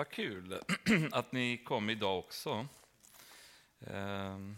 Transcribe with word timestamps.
Vad 0.00 0.10
kul 0.10 0.58
att 1.12 1.32
ni 1.32 1.56
kom 1.56 1.90
idag 1.90 2.18
också. 2.18 2.66
Ehm, 3.86 4.56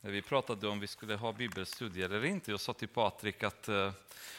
när 0.00 0.10
vi 0.10 0.22
pratade 0.22 0.68
om 0.68 0.80
vi 0.80 0.86
skulle 0.86 1.14
ha 1.14 1.32
bibelstudier 1.32 2.04
eller 2.04 2.24
inte, 2.24 2.50
jag 2.50 2.60
sa 2.60 2.72
till 2.72 2.88
Patrik 2.88 3.42
att 3.42 3.68
eh, 3.68 3.92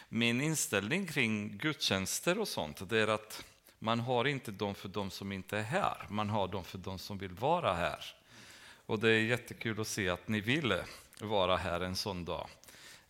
min 0.10 0.42
inställning 0.42 1.08
kring 1.08 1.58
gudstjänster 1.58 2.40
och 2.40 2.48
sånt, 2.48 2.90
det 2.90 3.00
är 3.00 3.08
att 3.08 3.46
man 3.80 4.00
har 4.00 4.28
inte 4.28 4.52
dem 4.52 4.76
för 4.76 4.90
de 4.90 5.12
som 5.12 5.32
inte 5.32 5.58
är 5.58 5.64
här, 5.64 6.06
man 6.10 6.30
har 6.30 6.48
dem 6.48 6.64
för 6.64 6.78
de 6.78 7.00
som 7.00 7.18
vill 7.18 7.34
vara 7.34 7.74
här. 7.74 8.06
Och 8.86 9.00
det 9.00 9.10
är 9.10 9.20
jättekul 9.20 9.82
att 9.82 9.88
se 9.88 10.10
att 10.10 10.28
ni 10.28 10.42
ville 10.42 10.86
vara 11.22 11.58
här 11.58 11.82
en 11.82 11.96
sån 11.96 12.26
dag. 12.26 12.50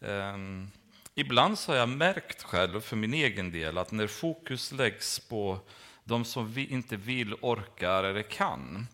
Ehm, 0.01 0.71
ibland 1.15 1.59
så 1.59 1.71
har 1.71 1.79
jag 1.79 1.89
märkt 1.89 2.43
själv 2.43 2.81
för 2.81 2.95
min 2.95 3.13
egen 3.13 3.51
del 3.51 3.77
att 3.77 3.91
när 3.91 4.07
fokus 4.07 4.71
läggs 4.71 5.19
på 5.19 5.59
de 6.03 6.25
som 6.25 6.51
vi 6.51 6.67
inte 6.67 6.95
vill, 6.95 7.33
orkar 7.41 8.03
eller 8.03 8.21
kan, 8.21 8.87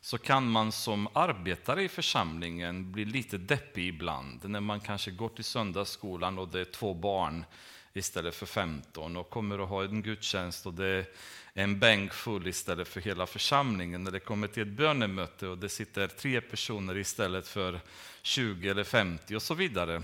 så 0.00 0.18
kan 0.18 0.50
man 0.50 0.72
som 0.72 1.08
arbetare 1.12 1.82
i 1.82 1.88
församlingen 1.88 2.92
bli 2.92 3.04
lite 3.04 3.38
deppig 3.38 3.88
ibland. 3.88 4.48
När 4.48 4.60
man 4.60 4.80
kanske 4.80 5.10
går 5.10 5.28
till 5.28 5.44
söndagsskolan 5.44 6.38
och 6.38 6.48
det 6.48 6.60
är 6.60 6.64
två 6.64 6.94
barn 6.94 7.44
istället 7.92 8.34
för 8.34 8.46
15 8.46 9.16
och 9.16 9.30
kommer 9.30 9.58
att 9.58 9.68
ha 9.68 9.84
en 9.84 10.02
gudstjänst 10.02 10.66
och 10.66 10.74
det 10.74 10.86
är 10.86 11.06
en 11.54 11.78
bänk 11.78 12.12
full 12.12 12.46
istället 12.46 12.88
för 12.88 13.00
hela 13.00 13.26
församlingen. 13.26 14.04
När 14.04 14.10
det 14.10 14.20
kommer 14.20 14.46
till 14.48 14.62
ett 14.62 14.68
bönemöte 14.68 15.46
och 15.46 15.58
det 15.58 15.68
sitter 15.68 16.06
tre 16.06 16.40
personer 16.40 16.96
istället 16.96 17.48
för 17.48 17.80
20 18.22 18.68
eller 18.68 18.84
50 18.84 19.36
och 19.36 19.42
så 19.42 19.54
vidare. 19.54 20.02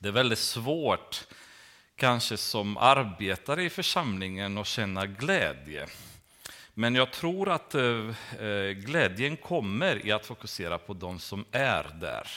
Det 0.00 0.08
är 0.08 0.12
väldigt 0.12 0.38
svårt, 0.38 1.26
kanske 1.96 2.36
som 2.36 2.76
arbetare 2.76 3.64
i 3.64 3.70
församlingen, 3.70 4.58
att 4.58 4.66
känna 4.66 5.06
glädje. 5.06 5.86
Men 6.74 6.94
jag 6.94 7.12
tror 7.12 7.48
att 7.48 7.74
eh, 7.74 8.08
eh, 8.38 8.70
glädjen 8.70 9.36
kommer 9.36 10.06
i 10.06 10.12
att 10.12 10.26
fokusera 10.26 10.78
på 10.78 10.94
de 10.94 11.18
som 11.18 11.44
är 11.52 11.96
där. 12.00 12.28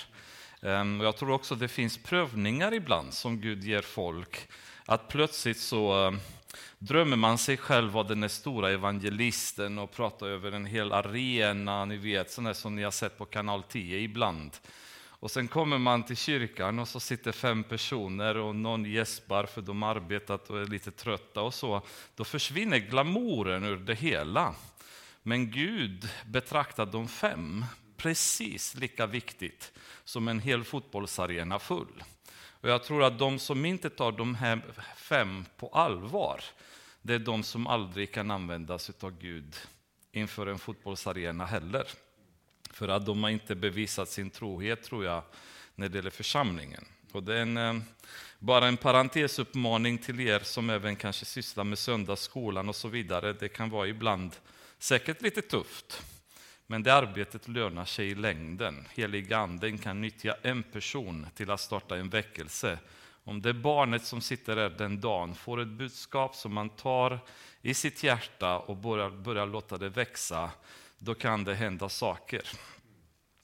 Ehm, 0.62 1.02
jag 1.02 1.18
tror 1.18 1.32
också 1.32 1.54
att 1.54 1.60
det 1.60 1.68
finns 1.68 1.98
prövningar 1.98 2.74
ibland 2.74 3.14
som 3.14 3.42
Gud 3.42 3.64
ger 3.64 3.82
folk. 3.82 4.48
Att 4.86 5.08
plötsligt 5.08 5.60
så 5.60 6.08
eh, 6.08 6.14
drömmer 6.80 7.18
man 7.18 7.38
sig 7.38 7.58
själv 7.58 7.92
vara 7.92 8.08
den 8.08 8.30
stora 8.30 8.72
evangelisten 8.72 9.80
och 9.80 9.92
pratar 9.92 10.28
över 10.28 10.52
en 10.52 10.66
hel 10.66 10.94
arena, 10.94 11.86
ni 11.86 11.98
vet, 11.98 12.32
sådana 12.32 12.54
som 12.54 12.76
ni 12.76 12.84
har 12.84 12.92
sett 12.92 13.18
på 13.18 13.26
kanal 13.26 13.64
10 13.64 14.00
ibland. 14.00 14.52
Och 15.22 15.32
sen 15.32 15.48
kommer 15.48 15.78
man 15.78 16.04
till 16.04 16.18
kyrkan 16.18 16.80
och 16.80 16.88
så 16.88 17.00
sitter 17.00 17.32
fem 17.32 17.64
personer 17.64 18.38
och 18.38 18.56
någon 18.56 18.86
gäspar 18.86 19.46
för 19.46 19.62
de 19.62 19.82
har 19.82 19.96
arbetat 19.96 20.50
och 20.50 20.62
är 20.62 20.66
lite 20.66 20.92
trötta 20.92 21.42
och 21.42 21.54
så. 21.54 21.82
Då 22.16 22.24
försvinner 22.24 22.78
glamouren 22.78 23.64
ur 23.64 23.78
det 23.78 23.96
hela. 23.96 24.56
Men 25.24 25.52
Gud 25.52 26.10
betraktar 26.26 26.86
de 26.86 27.08
fem 27.08 27.66
precis 27.98 28.76
lika 28.76 29.06
viktigt 29.06 29.72
som 30.04 30.28
en 30.28 30.40
hel 30.40 30.64
fotbollsarena 30.64 31.60
full. 31.60 32.04
Och 32.34 32.70
jag 32.70 32.84
tror 32.84 33.04
att 33.04 33.20
de 33.20 33.40
som 33.40 33.66
inte 33.66 33.90
tar 33.90 34.12
de 34.12 34.36
här 34.36 34.62
fem 34.96 35.46
på 35.58 35.68
allvar, 35.68 36.44
det 37.02 37.14
är 37.14 37.20
de 37.20 37.44
som 37.44 37.68
aldrig 37.68 38.14
kan 38.14 38.32
användas 38.32 38.92
av 39.00 39.20
Gud 39.20 39.56
inför 40.12 40.48
en 40.48 40.60
fotbollsarena 40.60 41.46
heller. 41.46 41.88
För 42.82 42.88
att 42.88 43.06
de 43.06 43.24
har 43.24 43.30
inte 43.30 43.56
bevisat 43.56 44.10
sin 44.10 44.30
trohet, 44.30 44.84
tror 44.84 45.06
jag, 45.06 45.24
när 45.76 45.90
det 45.90 45.98
gäller 45.98 46.10
församlingen. 46.10 46.86
Och 47.12 47.24
det 47.24 47.38
är 47.38 47.42
en, 47.42 47.58
eh, 47.58 47.76
bara 48.40 48.68
en 48.68 48.78
parentesuppmaning 48.78 49.98
till 49.98 50.20
er 50.20 50.40
som 50.40 50.70
även 50.70 50.96
kanske 50.96 51.26
sysslar 51.26 51.64
med 51.64 51.80
söndagsskolan 51.80 52.70
och 52.70 52.76
så 52.76 52.88
vidare. 52.88 53.34
Det 53.34 53.50
kan 53.50 53.70
vara 53.70 53.88
ibland 53.88 54.36
säkert 54.80 55.22
lite 55.22 55.42
tufft, 55.42 56.04
men 56.68 56.84
det 56.84 56.94
arbetet 56.94 57.48
lönar 57.48 57.86
sig 57.86 58.08
i 58.08 58.16
längden. 58.16 58.88
Heliga 58.94 59.38
anden 59.38 59.78
kan 59.78 60.02
nyttja 60.02 60.36
en 60.42 60.64
person 60.64 61.28
till 61.36 61.52
att 61.52 61.60
starta 61.60 61.98
en 61.98 62.10
väckelse. 62.10 62.80
Om 63.24 63.42
det 63.42 63.54
barnet 63.54 64.06
som 64.06 64.22
sitter 64.22 64.56
där 64.56 64.70
den 64.70 65.02
dagen 65.02 65.36
får 65.36 65.62
ett 65.62 65.68
budskap 65.68 66.36
som 66.36 66.54
man 66.54 66.70
tar 66.70 67.20
i 67.62 67.74
sitt 67.74 68.04
hjärta 68.04 68.58
och 68.58 68.78
börjar, 68.78 69.10
börjar 69.10 69.46
låta 69.46 69.78
det 69.78 69.90
växa, 69.90 70.52
då 71.04 71.14
kan 71.14 71.44
det 71.44 71.56
hända 71.56 71.90
saker. 71.90 72.42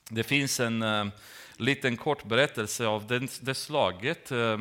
Det 0.10 0.24
finns 0.24 0.60
en 0.60 0.82
eh, 0.82 1.06
liten 1.58 1.98
kort 1.98 2.24
berättelse 2.24 2.88
av 2.88 3.08
det, 3.08 3.42
det 3.42 3.56
slaget. 3.56 4.32
Eh, 4.32 4.60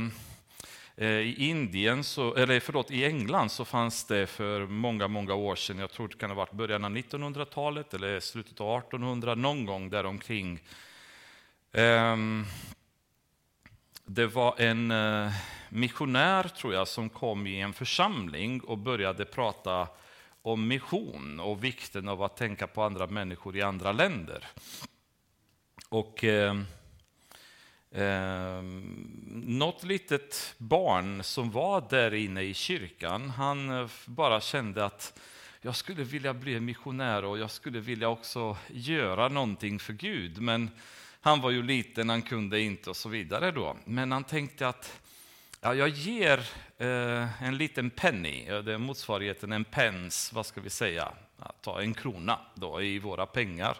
eh, 0.96 1.08
I 1.08 1.48
Indien, 1.48 2.04
så, 2.04 2.34
eller 2.34 2.60
förlåt, 2.60 2.90
i 2.90 3.04
England 3.04 3.50
så 3.50 3.64
fanns 3.64 4.04
det 4.04 4.26
för 4.26 4.66
många, 4.66 5.08
många 5.08 5.34
år 5.34 5.56
sedan, 5.56 5.78
jag 5.78 5.90
tror 5.90 6.08
det 6.08 6.16
kan 6.16 6.30
ha 6.30 6.36
varit 6.36 6.52
början 6.52 6.84
av 6.84 6.90
1900-talet 6.90 7.94
eller 7.94 8.20
slutet 8.20 8.60
av 8.60 8.78
1800, 8.78 9.34
någon 9.34 9.66
gång 9.66 9.90
däromkring. 9.90 10.60
Ehm, 11.72 12.44
det 14.04 14.26
var 14.26 14.60
en 14.60 14.90
eh, 14.90 15.32
missionär, 15.68 16.48
tror 16.48 16.74
jag, 16.74 16.88
som 16.88 17.08
kom 17.08 17.46
i 17.46 17.60
en 17.60 17.72
församling 17.72 18.60
och 18.60 18.78
började 18.78 19.24
prata 19.24 19.88
om 20.46 20.68
mission 20.68 21.40
och 21.40 21.64
vikten 21.64 22.08
av 22.08 22.22
att 22.22 22.36
tänka 22.36 22.66
på 22.66 22.82
andra 22.82 23.06
människor 23.06 23.56
i 23.56 23.62
andra 23.62 23.92
länder. 23.92 24.46
Och 25.88 26.24
eh, 26.24 26.56
eh, 27.90 28.62
något 29.32 29.84
litet 29.84 30.54
barn 30.58 31.22
som 31.22 31.50
var 31.50 31.86
där 31.90 32.14
inne 32.14 32.42
i 32.42 32.54
kyrkan, 32.54 33.30
han 33.30 33.70
eh, 33.70 33.90
bara 34.04 34.40
kände 34.40 34.84
att 34.84 35.20
jag 35.60 35.76
skulle 35.76 36.04
vilja 36.04 36.34
bli 36.34 36.60
missionär 36.60 37.24
och 37.24 37.38
jag 37.38 37.50
skulle 37.50 37.80
vilja 37.80 38.08
också 38.08 38.56
göra 38.68 39.28
någonting 39.28 39.78
för 39.78 39.92
Gud. 39.92 40.40
Men 40.40 40.70
han 41.20 41.40
var 41.40 41.50
ju 41.50 41.62
liten, 41.62 42.08
han 42.08 42.22
kunde 42.22 42.60
inte 42.60 42.90
och 42.90 42.96
så 42.96 43.08
vidare 43.08 43.50
då. 43.50 43.76
Men 43.84 44.12
han 44.12 44.24
tänkte 44.24 44.68
att 44.68 45.00
Ja, 45.60 45.74
jag 45.74 45.88
ger 45.88 46.48
eh, 46.78 47.42
en 47.42 47.56
liten 47.56 47.90
penny, 47.90 48.44
det 48.44 48.72
är 48.72 48.78
motsvarigheten 48.78 49.52
en 49.52 49.64
pence, 49.64 50.34
vad 50.34 50.46
ska 50.46 50.60
vi 50.60 50.70
säga, 50.70 51.12
att 51.38 51.62
ta 51.62 51.80
en 51.80 51.94
krona 51.94 52.38
då 52.54 52.82
i 52.82 52.98
våra 52.98 53.26
pengar. 53.26 53.76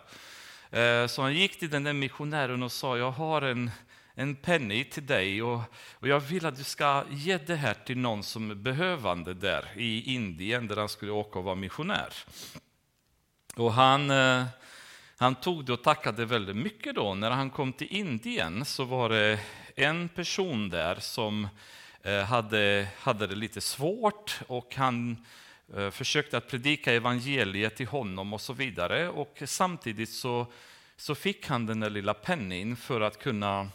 Eh, 0.71 1.07
så 1.07 1.23
han 1.23 1.35
gick 1.35 1.59
till 1.59 1.71
den 1.71 1.85
där 1.85 1.93
missionären 1.93 2.63
och 2.63 2.73
sa, 2.73 2.99
jag 2.99 3.11
har 3.11 3.43
en, 3.43 3.71
en 4.15 4.37
penny 4.37 4.85
till 4.85 5.07
dig 5.07 5.43
och, 5.43 5.61
och 5.93 6.09
jag 6.09 6.21
vill 6.21 6.47
att 6.47 6.57
du 6.57 6.65
ska 6.65 7.05
ge 7.11 7.39
det 7.39 7.57
här 7.57 7.75
till 7.75 7.99
någon 7.99 8.23
som 8.23 8.51
är 8.51 8.55
behövande 8.55 9.35
där 9.35 9.69
i 9.77 10.15
Indien, 10.15 10.67
där 10.67 10.77
han 10.77 10.89
skulle 10.89 11.13
åka 11.13 11.39
och 11.39 11.45
vara 11.45 11.55
missionär. 11.55 12.13
Och 13.57 13.73
han... 13.73 14.11
Eh, 14.11 14.45
han 15.19 15.35
tog 15.35 15.65
det 15.65 15.73
och 15.73 15.83
tackade 15.83 16.25
väldigt 16.25 16.57
mycket 16.57 16.95
då. 16.95 17.15
När 17.15 17.31
han 17.31 17.51
kom 17.51 17.73
till 17.73 17.87
Indien 17.91 18.65
så 18.65 18.85
var 18.85 19.09
det 19.09 19.41
en 19.77 20.09
person 20.09 20.71
där 20.71 20.95
som 20.95 21.49
Eh, 22.07 22.25
hade, 22.25 22.89
hade 22.99 23.27
det 23.27 23.35
lite 23.35 23.61
svårt 23.61 24.41
och 24.47 24.75
han 24.75 25.25
eh, 25.77 25.91
försökte 25.91 26.37
att 26.37 26.49
predika 26.49 26.93
evangeliet 26.93 27.77
till 27.77 27.87
honom 27.87 28.33
och 28.33 28.41
så 28.41 28.53
vidare. 28.53 29.09
Och 29.09 29.43
samtidigt 29.45 30.09
så, 30.09 30.47
så 30.97 31.15
fick 31.15 31.47
han 31.47 31.67
den 31.67 31.81
där 31.81 31.91
lilla 31.91 32.15
penningen 32.15 32.77
för 32.77 33.01
att 33.01 33.19
kunna 33.19 33.69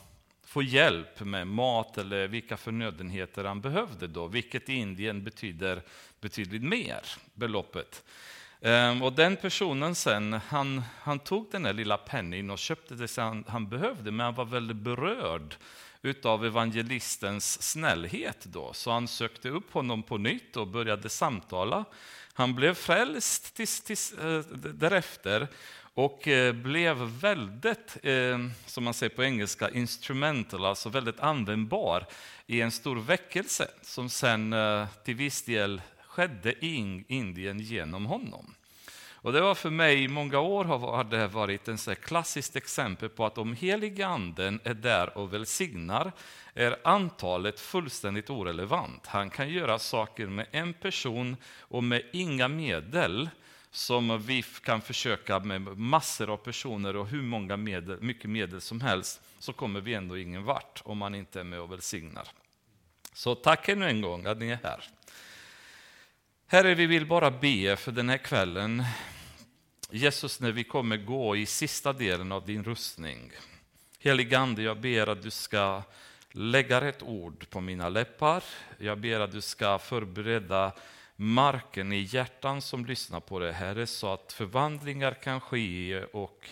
få 0.45 0.63
hjälp 0.63 1.19
med 1.19 1.47
mat 1.47 1.97
eller 1.97 2.27
vilka 2.27 2.57
förnödenheter 2.57 3.43
han 3.43 3.61
behövde 3.61 4.07
då, 4.07 4.27
vilket 4.27 4.69
i 4.69 4.73
Indien 4.73 5.23
betyder 5.23 5.81
betydligt 6.21 6.63
mer, 6.63 7.01
beloppet. 7.33 8.03
Ehm, 8.61 9.01
och 9.01 9.13
den 9.13 9.35
personen 9.35 9.95
sen, 9.95 10.33
han, 10.33 10.81
han 10.99 11.19
tog 11.19 11.47
den 11.51 11.63
där 11.63 11.73
lilla 11.73 11.97
penningen 11.97 12.49
och 12.49 12.59
köpte 12.59 12.95
det 12.95 13.17
han, 13.17 13.43
han 13.47 13.69
behövde, 13.69 14.11
men 14.11 14.25
han 14.25 14.35
var 14.35 14.45
väldigt 14.45 14.77
berörd 14.77 15.55
utav 16.01 16.45
evangelistens 16.45 17.61
snällhet 17.61 18.45
då. 18.45 18.73
Så 18.73 18.91
han 18.91 19.07
sökte 19.07 19.49
upp 19.49 19.73
honom 19.73 20.03
på 20.03 20.17
nytt 20.17 20.57
och 20.57 20.67
började 20.67 21.09
samtala. 21.09 21.85
Han 22.33 22.55
blev 22.55 22.73
frälst 22.73 23.55
tills, 23.55 23.81
tills, 23.81 24.13
äh, 24.13 24.39
därefter 24.73 25.47
och 25.93 26.27
äh, 26.27 26.53
blev 26.53 26.97
väldigt, 26.97 27.97
äh, 28.03 28.37
som 28.65 28.83
man 28.83 28.93
säger 28.93 29.15
på 29.15 29.23
engelska, 29.23 29.69
instrumental, 29.69 30.65
alltså 30.65 30.89
väldigt 30.89 31.19
användbar 31.19 32.05
i 32.45 32.61
en 32.61 32.71
stor 32.71 32.95
väckelse 32.95 33.67
som 33.81 34.09
sen 34.09 34.55
till 35.05 35.15
viss 35.15 35.41
del 35.41 35.81
skedde 36.07 36.65
i 36.65 37.03
Indien 37.07 37.59
genom 37.59 38.05
honom. 38.05 38.55
Och 39.21 39.33
det 39.33 39.41
var 39.41 39.55
för 39.55 39.69
mig 39.69 40.03
i 40.03 40.07
många 40.07 40.39
år 40.39 40.65
har 40.65 41.03
det 41.03 41.27
varit 41.27 41.67
en 41.67 41.77
så 41.77 41.95
klassiskt 41.95 42.55
exempel 42.55 43.09
på 43.09 43.25
att 43.25 43.37
om 43.37 43.53
heliga 43.53 44.07
anden 44.07 44.59
är 44.63 44.73
där 44.73 45.17
och 45.17 45.33
välsignar 45.33 46.11
är 46.53 46.75
antalet 46.83 47.59
fullständigt 47.59 48.29
orelevant. 48.29 49.07
Han 49.07 49.29
kan 49.29 49.49
göra 49.49 49.79
saker 49.79 50.27
med 50.27 50.47
en 50.51 50.73
person 50.73 51.37
och 51.59 51.83
med 51.83 52.01
inga 52.13 52.47
medel 52.47 53.29
som 53.71 54.21
vi 54.21 54.41
kan 54.41 54.81
försöka 54.81 55.39
med 55.39 55.61
massor 55.61 56.29
av 56.29 56.37
personer 56.37 56.95
och 56.95 57.07
hur 57.07 57.21
många 57.21 57.57
medel, 57.57 58.01
mycket 58.01 58.29
medel 58.29 58.61
som 58.61 58.81
helst 58.81 59.21
så 59.39 59.53
kommer 59.53 59.81
vi 59.81 59.93
ändå 59.93 60.17
ingen 60.17 60.43
vart 60.43 60.81
om 60.85 60.97
man 60.97 61.15
inte 61.15 61.39
är 61.39 61.43
med 61.43 61.59
och 61.59 61.71
välsignar. 61.71 62.27
Så 63.13 63.35
tack 63.35 63.69
ännu 63.69 63.89
en 63.89 64.01
gång 64.01 64.25
att 64.25 64.37
ni 64.37 64.49
är 64.49 64.59
här. 64.63 64.83
Herre, 66.51 66.75
vi 66.75 66.85
vill 66.85 67.05
bara 67.05 67.31
be 67.31 67.75
för 67.75 67.91
den 67.91 68.09
här 68.09 68.17
kvällen. 68.17 68.83
Jesus, 69.89 70.39
när 70.39 70.51
vi 70.51 70.63
kommer 70.63 70.97
gå 70.97 71.35
i 71.35 71.45
sista 71.45 71.93
delen 71.93 72.31
av 72.31 72.45
din 72.45 72.63
rustning. 72.63 73.31
Heligande, 73.99 74.61
jag 74.61 74.79
ber 74.79 75.07
att 75.07 75.21
du 75.21 75.29
ska 75.31 75.83
lägga 76.31 76.81
rätt 76.81 77.03
ord 77.03 77.49
på 77.49 77.61
mina 77.61 77.89
läppar. 77.89 78.43
Jag 78.77 78.97
ber 78.97 79.19
att 79.19 79.31
du 79.31 79.41
ska 79.41 79.79
förbereda 79.79 80.71
marken 81.15 81.93
i 81.93 82.01
hjärtan 82.01 82.61
som 82.61 82.85
lyssnar 82.85 83.19
på 83.19 83.39
det, 83.39 83.51
Herre, 83.51 83.87
så 83.87 84.13
att 84.13 84.33
förvandlingar 84.33 85.13
kan 85.13 85.41
ske 85.41 86.03
och 86.03 86.49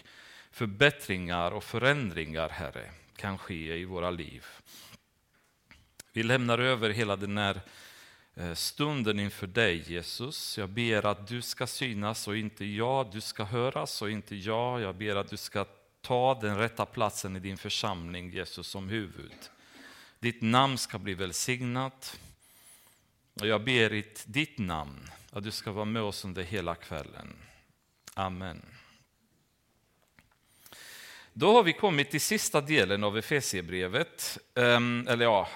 förbättringar 0.52 1.52
och 1.52 1.64
förändringar, 1.64 2.50
Herre, 2.50 2.92
kan 3.16 3.38
ske 3.38 3.76
i 3.78 3.86
våra 3.86 4.12
liv. 4.12 4.46
Vi 6.14 6.24
lämnar 6.24 6.60
över 6.60 6.90
hela 6.90 7.16
den 7.16 7.38
här 7.38 7.62
Eh, 8.36 8.54
stunden 8.54 9.20
inför 9.20 9.48
dig, 9.48 9.92
Jesus. 9.92 10.58
Jag 10.58 10.70
ber 10.70 11.06
att 11.06 11.28
du 11.28 11.42
ska 11.42 11.68
synas 11.68 12.28
och 12.28 12.38
inte 12.38 12.66
jag. 12.66 13.12
Du 13.12 13.22
ska 13.22 13.44
höras 13.44 14.02
och 14.02 14.12
inte 14.12 14.36
jag. 14.36 14.82
Jag 14.82 14.96
ber 14.96 15.16
att 15.16 15.30
du 15.30 15.38
ska 15.38 15.66
ta 16.02 16.40
den 16.42 16.58
rätta 16.58 16.86
platsen 16.86 17.36
i 17.36 17.40
din 17.40 17.58
församling, 17.58 18.30
Jesus, 18.30 18.68
som 18.68 18.90
huvud. 18.90 19.50
Ditt 20.20 20.42
namn 20.42 20.78
ska 20.78 21.00
bli 21.00 21.14
välsignat. 21.14 22.20
Och 23.34 23.48
jag 23.48 23.64
ber 23.64 23.94
i 23.94 24.06
ditt 24.26 24.58
namn 24.58 25.10
att 25.32 25.44
du 25.44 25.52
ska 25.52 25.72
vara 25.72 25.86
med 25.86 26.02
oss 26.02 26.26
under 26.26 26.44
hela 26.44 26.76
kvällen. 26.76 27.36
Amen. 28.14 28.62
Då 31.40 31.54
har 31.54 31.64
vi 31.64 31.74
kommit 31.74 32.12
till 32.12 32.22
sista 32.22 32.62
delen 32.62 33.04
av 33.04 33.18
Efesierbrevet, 33.18 34.38
ehm, 34.56 35.08
eller 35.10 35.26
ja, 35.26 35.48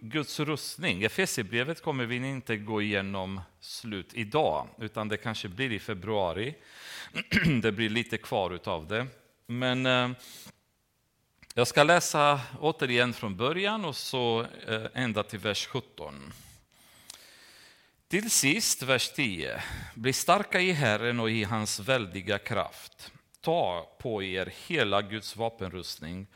Guds 0.00 0.40
rustning. 0.40 1.02
Efesierbrevet 1.02 1.82
kommer 1.82 2.06
vi 2.06 2.16
inte 2.16 2.56
gå 2.56 2.82
igenom 2.82 3.40
slut 3.60 4.10
idag, 4.12 4.68
utan 4.78 5.08
det 5.08 5.16
kanske 5.16 5.48
blir 5.48 5.72
i 5.72 5.78
februari. 5.78 6.54
Det 7.62 7.72
blir 7.72 7.88
lite 7.88 8.18
kvar 8.18 8.60
av 8.64 8.86
det. 8.86 9.06
Men 9.46 9.86
ehm, 9.86 10.14
jag 11.54 11.68
ska 11.68 11.82
läsa 11.82 12.40
återigen 12.60 13.12
från 13.12 13.36
början 13.36 13.84
och 13.84 13.96
så 13.96 14.46
eh, 14.68 14.82
ända 14.94 15.22
till 15.22 15.38
vers 15.38 15.66
17. 15.66 16.32
Till 18.08 18.30
sist, 18.30 18.82
vers 18.82 19.12
10. 19.12 19.62
Bli 19.94 20.12
starka 20.12 20.60
i 20.60 20.72
Herren 20.72 21.20
och 21.20 21.30
i 21.30 21.44
hans 21.44 21.80
väldiga 21.80 22.38
kraft. 22.38 23.10
Ta 23.44 23.86
på 23.98 24.22
er 24.22 24.52
hela 24.66 25.02
Guds 25.02 25.36
vapenrustning 25.36 26.26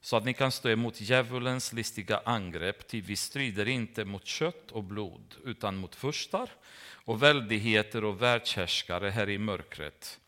så 0.00 0.16
att 0.16 0.24
ni 0.24 0.34
kan 0.34 0.52
stå 0.52 0.68
emot 0.68 1.00
djävulens 1.00 1.72
listiga 1.72 2.20
angrepp, 2.24 2.88
ty 2.88 3.00
vi 3.00 3.16
strider 3.16 3.68
inte 3.68 4.04
mot 4.04 4.26
kött 4.26 4.70
och 4.72 4.84
blod, 4.84 5.34
utan 5.44 5.76
mot 5.76 5.94
furstar 5.94 6.50
och 7.04 7.22
väldigheter 7.22 8.04
och 8.04 8.22
världshärskare 8.22 9.10
här 9.10 9.28
i 9.28 9.38
mörkret, 9.38 10.20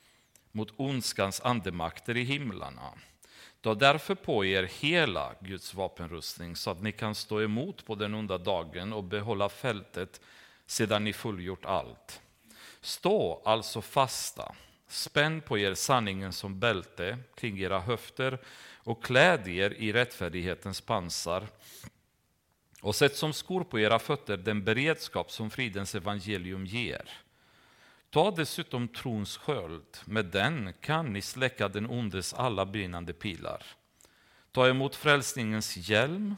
mot 0.53 0.73
ondskans 0.77 1.41
andemakter 1.41 2.17
i 2.17 2.23
himlarna. 2.23 2.93
Ta 3.61 3.75
därför 3.75 4.15
på 4.15 4.45
er 4.45 4.63
hela 4.81 5.35
Guds 5.41 5.75
vapenrustning 5.75 6.57
så 6.57 6.71
att 6.71 6.83
ni 6.83 6.93
kan 6.93 7.15
stå 7.15 7.43
emot 7.43 7.87
på 7.87 7.95
den 7.95 8.15
onda 8.15 8.39
dagen 8.39 8.93
och 8.93 9.05
behålla 9.05 9.49
fältet 9.49 10.21
sedan 10.67 11.05
ni 11.05 11.13
fullgjort 11.13 11.65
allt. 11.65 12.21
Stå 12.81 13.43
alltså 13.45 13.83
fasta, 13.83 14.55
spänn 14.93 15.41
på 15.41 15.59
er 15.59 15.75
sanningen 15.75 16.33
som 16.33 16.61
bälte 16.61 17.19
kring 17.35 17.59
era 17.59 17.81
höfter 17.81 18.39
och 18.77 19.05
kläd 19.05 19.49
er 19.49 19.71
i 19.71 19.93
rättfärdighetens 19.93 20.81
pansar 20.81 21.47
och 22.81 22.95
sätt 22.95 23.17
som 23.17 23.33
skor 23.33 23.65
på 23.65 23.81
era 23.81 23.99
fötter 23.99 24.37
den 24.37 24.65
beredskap 24.65 25.31
som 25.31 25.51
fridens 25.51 25.95
evangelium 25.95 26.67
ger. 26.67 27.11
Ta 28.11 28.31
dessutom 28.31 28.89
trons 28.89 29.37
sköld, 29.37 29.99
med 30.05 30.25
den 30.25 30.73
kan 30.81 31.13
ni 31.13 31.23
släcka 31.23 31.69
den 31.69 31.91
ondes 31.91 32.35
alla 32.35 32.67
brinnande 32.67 33.13
pilar. 33.13 33.67
Ta 34.53 34.69
emot 34.69 34.97
frälsningens 34.97 35.77
hjälm 35.77 36.37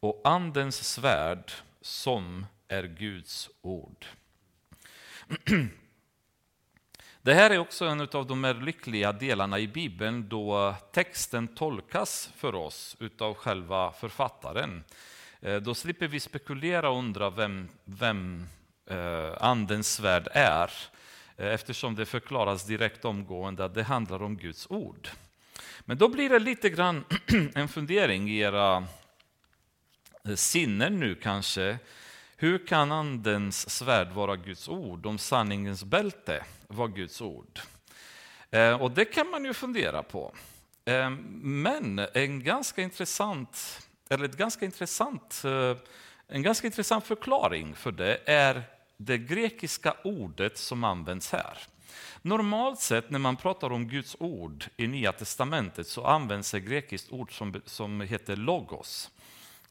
och 0.00 0.20
andens 0.24 0.88
svärd 0.88 1.52
som 1.80 2.46
är 2.68 2.82
Guds 2.84 3.50
ord. 3.62 4.06
Det 7.24 7.34
här 7.34 7.50
är 7.50 7.58
också 7.58 7.84
en 7.84 8.00
av 8.00 8.26
de 8.26 8.40
mer 8.40 8.54
lyckliga 8.54 9.12
delarna 9.12 9.58
i 9.58 9.68
Bibeln 9.68 10.28
då 10.28 10.74
texten 10.92 11.48
tolkas 11.48 12.30
för 12.36 12.54
oss 12.54 12.96
av 13.18 13.34
själva 13.34 13.92
författaren. 13.92 14.84
Eh, 15.40 15.56
då 15.56 15.74
slipper 15.74 16.08
vi 16.08 16.20
spekulera 16.20 16.90
och 16.90 16.98
undra 16.98 17.30
vem, 17.30 17.68
vem 17.84 18.46
eh, 18.86 19.32
andens 19.40 19.94
svärd 19.94 20.28
är 20.32 20.70
eh, 21.36 21.46
eftersom 21.46 21.94
det 21.94 22.06
förklaras 22.06 22.66
direkt 22.66 23.04
omgående 23.04 23.64
att 23.64 23.74
det 23.74 23.82
handlar 23.82 24.22
om 24.22 24.36
Guds 24.36 24.66
ord. 24.70 25.08
Men 25.80 25.98
då 25.98 26.08
blir 26.08 26.30
det 26.30 26.38
lite 26.38 26.70
grann 26.70 27.04
en 27.54 27.68
fundering 27.68 28.30
i 28.30 28.38
era 28.38 28.86
sinnen 30.34 31.00
nu 31.00 31.14
kanske 31.14 31.78
hur 32.36 32.66
kan 32.66 32.92
Andens 32.92 33.70
svärd 33.70 34.12
vara 34.12 34.36
Guds 34.36 34.68
ord 34.68 35.06
om 35.06 35.18
sanningens 35.18 35.84
bälte 35.84 36.44
var 36.74 36.88
Guds 36.88 37.20
ord? 37.20 37.60
Eh, 38.50 38.82
och 38.82 38.90
det 38.90 39.04
kan 39.04 39.30
man 39.30 39.44
ju 39.44 39.54
fundera 39.54 40.02
på. 40.02 40.34
Eh, 40.84 41.10
men 41.40 41.98
en 42.14 42.44
ganska 42.44 42.82
intressant, 42.82 43.80
eller 44.10 44.24
ett 44.24 44.36
ganska 44.36 44.64
intressant, 44.64 45.42
eh, 45.44 45.76
en 46.28 46.42
ganska 46.42 46.66
intressant 46.66 47.04
förklaring 47.04 47.74
för 47.74 47.92
det 47.92 48.20
är 48.26 48.62
det 48.96 49.18
grekiska 49.18 49.94
ordet 50.04 50.58
som 50.58 50.84
används 50.84 51.32
här. 51.32 51.58
Normalt 52.22 52.80
sett 52.80 53.10
när 53.10 53.18
man 53.18 53.36
pratar 53.36 53.72
om 53.72 53.88
Guds 53.88 54.16
ord 54.20 54.64
i 54.76 54.86
Nya 54.86 55.12
Testamentet 55.12 55.86
så 55.86 56.04
används 56.06 56.54
ett 56.54 56.64
grekiskt 56.64 57.12
ord 57.12 57.38
som, 57.38 57.60
som 57.64 58.00
heter 58.00 58.36
logos. 58.36 59.10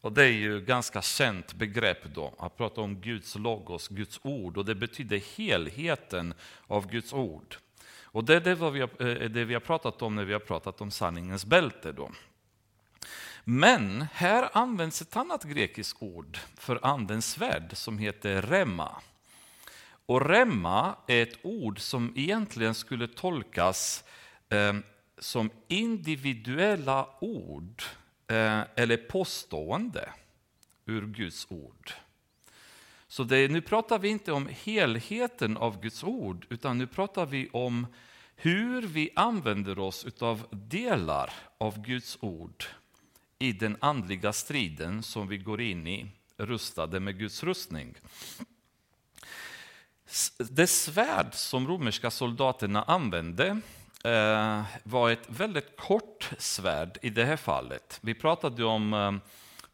Och 0.03 0.11
Det 0.13 0.23
är 0.23 0.31
ju 0.31 0.57
ett 0.57 0.65
ganska 0.65 1.01
känt 1.01 1.53
begrepp 1.53 2.13
då, 2.13 2.33
att 2.39 2.57
prata 2.57 2.81
om 2.81 2.95
Guds 2.95 3.35
logos, 3.35 3.87
Guds 3.87 4.19
ord, 4.23 4.57
och 4.57 4.65
det 4.65 4.75
betyder 4.75 5.37
helheten 5.37 6.33
av 6.67 6.91
Guds 6.91 7.13
ord. 7.13 7.55
Och 8.01 8.23
Det 8.23 8.35
är 8.35 8.41
det 8.41 8.55
vi, 8.55 8.79
har, 8.79 9.01
eh, 9.07 9.29
det 9.29 9.45
vi 9.45 9.53
har 9.53 9.61
pratat 9.61 10.01
om 10.01 10.15
när 10.15 10.25
vi 10.25 10.33
har 10.33 10.39
pratat 10.39 10.81
om 10.81 10.91
sanningens 10.91 11.45
bälte. 11.45 11.91
Då. 11.91 12.11
Men 13.43 14.05
här 14.13 14.49
används 14.53 15.01
ett 15.01 15.15
annat 15.15 15.43
grekiskt 15.43 16.01
ord 16.01 16.37
för 16.57 16.79
andens 16.81 17.31
svärd 17.31 17.77
som 17.77 17.97
heter 17.97 18.41
remma. 18.41 19.01
Och 20.05 20.29
remma 20.29 20.95
är 21.07 21.23
ett 21.23 21.39
ord 21.41 21.79
som 21.79 22.13
egentligen 22.15 22.75
skulle 22.75 23.07
tolkas 23.07 24.03
eh, 24.49 24.73
som 25.19 25.49
individuella 25.67 27.07
ord 27.19 27.83
Eh, 28.33 28.63
eller 28.75 28.97
påstående 28.97 30.09
ur 30.85 31.07
Guds 31.07 31.47
ord. 31.49 31.93
Så 33.07 33.23
det, 33.23 33.51
nu 33.51 33.61
pratar 33.61 33.99
vi 33.99 34.09
inte 34.09 34.31
om 34.31 34.49
helheten 34.63 35.57
av 35.57 35.81
Guds 35.81 36.03
ord, 36.03 36.45
utan 36.49 36.77
nu 36.77 36.87
pratar 36.87 37.25
vi 37.25 37.49
om 37.49 37.87
hur 38.35 38.81
vi 38.81 39.09
använder 39.15 39.79
oss 39.79 40.05
av 40.21 40.47
delar 40.51 41.33
av 41.57 41.81
Guds 41.81 42.17
ord 42.21 42.63
i 43.39 43.51
den 43.51 43.77
andliga 43.79 44.33
striden 44.33 45.03
som 45.03 45.27
vi 45.27 45.37
går 45.37 45.61
in 45.61 45.87
i, 45.87 46.05
rustade 46.37 46.99
med 46.99 47.19
Guds 47.19 47.43
rustning. 47.43 47.95
Det 50.37 50.67
svärd 50.67 51.33
som 51.33 51.67
romerska 51.67 52.11
soldaterna 52.11 52.83
använde 52.83 53.61
eh, 54.03 54.61
var 54.83 55.09
ett 55.09 55.25
väldigt 55.27 55.77
kort 55.77 56.29
svärd 56.37 56.97
i 57.01 57.09
det 57.09 57.25
här 57.25 57.37
fallet. 57.37 57.99
Vi 58.01 58.13
pratade 58.13 58.63
om 58.63 58.93
eh, 58.93 59.11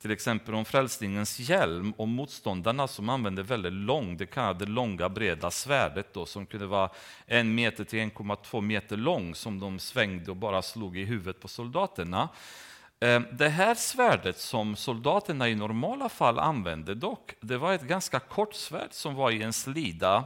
till 0.02 0.12
exempel 0.12 0.56
om 0.56 0.66
frälsningens 0.66 1.40
hjälm 1.40 1.92
och 1.92 2.08
motståndarna 2.08 2.88
som 2.88 3.10
använde 3.10 3.44
väldigt 3.44 3.74
lång, 3.74 4.18
det 4.18 4.26
kallade 4.26 4.66
långa 4.66 5.10
breda 5.10 5.52
svärdet 5.52 6.14
då, 6.14 6.26
som 6.26 6.46
kunde 6.46 6.66
vara 6.66 6.90
en 7.26 7.56
meter 7.56 7.84
till 7.84 8.00
1,2 8.00 8.62
meter 8.62 8.98
lång 8.98 9.36
som 9.36 9.60
de 9.60 9.80
svängde 9.80 10.32
och 10.32 10.38
bara 10.38 10.62
slog 10.62 10.98
i 10.98 11.06
huvudet 11.06 11.42
på 11.42 11.48
soldaterna. 11.48 12.30
Eh, 13.00 13.22
det 13.32 13.50
här 13.50 13.76
svärdet 13.76 14.40
som 14.40 14.76
soldaterna 14.76 15.50
i 15.50 15.56
normala 15.56 16.10
fall 16.10 16.40
använde 16.40 16.96
dock, 16.96 17.34
det 17.40 17.58
var 17.58 17.74
ett 17.74 17.82
ganska 17.82 18.20
kort 18.20 18.54
svärd 18.54 18.90
som 18.92 19.16
var 19.16 19.32
i 19.32 19.44
en 19.44 19.54
slida 19.54 20.24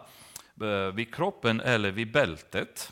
eh, 0.61 0.93
vid 0.93 1.15
kroppen 1.15 1.61
eller 1.61 1.91
vid 1.91 2.11
bältet. 2.11 2.91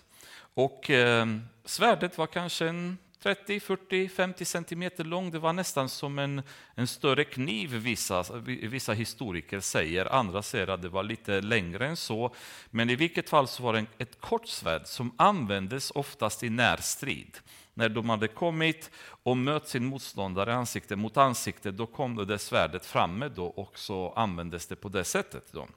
Och 0.53 0.89
eh, 0.89 1.25
svärdet 1.65 2.17
var 2.17 2.27
kanske 2.27 2.67
en 2.67 2.97
30, 3.23 3.59
40, 3.59 4.09
50 4.09 4.45
centimeter 4.45 5.03
lång. 5.03 5.31
Det 5.31 5.39
var 5.39 5.53
nästan 5.53 5.89
som 5.89 6.19
en, 6.19 6.41
en 6.75 6.87
större 6.87 7.23
kniv, 7.23 7.69
vissa, 7.69 8.23
vissa 8.45 8.93
historiker 8.93 9.59
säger. 9.59 10.13
Andra 10.13 10.41
säger 10.41 10.67
att 10.67 10.81
det 10.81 10.89
var 10.89 11.03
lite 11.03 11.41
längre 11.41 11.87
än 11.87 11.97
så. 11.97 12.35
Men 12.69 12.89
i 12.89 12.95
vilket 12.95 13.29
fall 13.29 13.47
så 13.47 13.63
var 13.63 13.73
det 13.73 13.85
ett 13.97 14.21
kort 14.21 14.47
svärd 14.47 14.81
som 14.85 15.15
användes 15.17 15.91
oftast 15.91 16.43
i 16.43 16.49
närstrid. 16.49 17.37
När 17.73 17.89
de 17.89 18.09
hade 18.09 18.27
kommit 18.27 18.91
och 19.23 19.37
mött 19.37 19.67
sin 19.67 19.85
motståndare 19.85 20.53
ansikte 20.53 20.95
mot 20.95 21.17
ansikte, 21.17 21.71
då 21.71 21.85
kom 21.85 22.27
det 22.27 22.39
svärdet 22.39 22.85
framme 22.85 23.29
då 23.29 23.45
och 23.45 23.79
så 23.79 24.13
användes 24.15 24.67
det 24.67 24.75
på 24.75 24.89
det 24.89 25.03
sättet. 25.03 25.47
Då. 25.51 25.67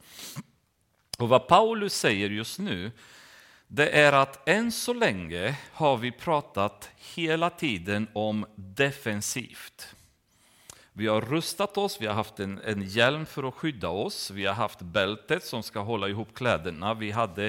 Och 1.18 1.28
vad 1.28 1.48
Paulus 1.48 1.94
säger 1.94 2.30
just 2.30 2.58
nu, 2.58 2.92
det 3.74 3.88
är 3.88 4.12
att 4.12 4.48
än 4.48 4.72
så 4.72 4.92
länge 4.92 5.56
har 5.72 5.96
vi 5.96 6.12
pratat 6.12 6.90
hela 7.14 7.50
tiden 7.50 8.08
om 8.12 8.46
defensivt. 8.54 9.94
Vi 10.96 11.06
har 11.06 11.20
rustat 11.20 11.78
oss, 11.78 12.00
vi 12.00 12.06
har 12.06 12.14
haft 12.14 12.40
en, 12.40 12.60
en 12.64 12.82
hjälm 12.82 13.26
för 13.26 13.48
att 13.48 13.54
skydda 13.54 13.88
oss, 13.88 14.30
vi 14.30 14.46
har 14.46 14.54
haft 14.54 14.80
bältet 14.80 15.44
som 15.44 15.62
ska 15.62 15.80
hålla 15.80 16.08
ihop 16.08 16.34
kläderna, 16.34 16.94
vi 16.94 17.10
hade 17.10 17.46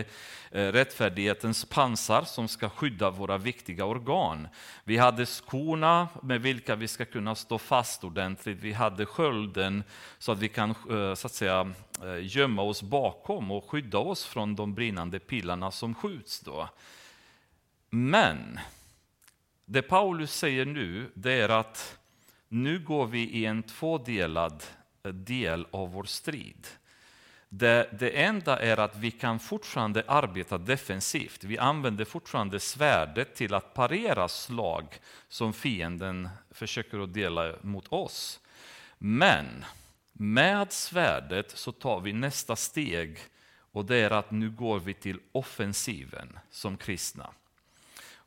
eh, 0.52 0.72
rättfärdighetens 0.72 1.66
pansar 1.66 2.22
som 2.24 2.48
ska 2.48 2.70
skydda 2.70 3.10
våra 3.10 3.38
viktiga 3.38 3.86
organ. 3.86 4.48
Vi 4.84 4.98
hade 4.98 5.26
skorna 5.26 6.08
med 6.22 6.42
vilka 6.42 6.76
vi 6.76 6.88
ska 6.88 7.06
kunna 7.06 7.36
stå 7.36 7.58
fast 7.58 8.04
ordentligt, 8.04 8.58
vi 8.62 8.74
hade 8.74 9.06
skölden 9.06 9.84
så 10.20 10.32
att 10.32 10.40
vi 10.40 10.50
kan 10.50 10.70
eh, 10.70 11.14
så 11.14 11.28
att 11.28 11.34
säga, 11.34 11.74
eh, 12.04 12.38
gömma 12.38 12.62
oss 12.62 12.82
bakom 12.82 13.52
och 13.52 13.70
skydda 13.70 13.98
oss 13.98 14.26
från 14.26 14.56
de 14.56 14.74
brinnande 14.74 15.20
pilarna 15.20 15.72
som 15.72 15.96
skjuts. 15.96 16.40
Då. 16.40 16.70
Men 17.90 18.60
det 19.66 19.82
Paulus 19.82 20.34
säger 20.34 20.66
nu, 20.66 21.12
det 21.14 21.34
är 21.34 21.50
att 21.50 21.98
nu 22.50 22.80
går 22.80 23.08
vi 23.08 23.20
i 23.20 23.46
en 23.46 23.64
tvådelad 23.64 24.64
eh, 25.04 25.12
del 25.12 25.68
av 25.72 25.92
vår 25.92 26.04
strid. 26.04 26.68
Det, 27.50 27.90
det, 28.00 28.10
enda 28.10 28.60
är 28.60 28.80
att 28.80 28.98
vi 28.98 29.12
kan 29.12 29.40
fortfarande 29.40 30.04
arbeta 30.08 30.58
defensivt. 30.58 31.44
Vi 31.44 31.58
använder 31.58 32.06
fortfarande 32.06 32.60
svärdet 32.60 33.36
till 33.36 33.54
att 33.54 33.74
parera 33.74 34.28
slag 34.28 34.86
som 35.28 35.54
fienden 35.54 36.30
försöker 36.52 37.00
att 37.00 37.14
dela 37.14 37.56
mot 37.62 37.88
oss. 37.88 38.40
Men 38.98 39.66
med 40.14 40.72
svärdet 40.72 41.52
så 41.52 41.72
tar 41.72 42.00
vi 42.00 42.14
nästa 42.14 42.56
steg 42.56 43.20
och 43.72 43.86
det 43.86 43.96
är 43.96 44.12
att 44.12 44.32
nu 44.32 44.50
går 44.50 44.80
vi 44.80 44.94
till 44.94 45.20
offensiven 45.32 46.40
som 46.52 46.78
kristna. 46.78 47.30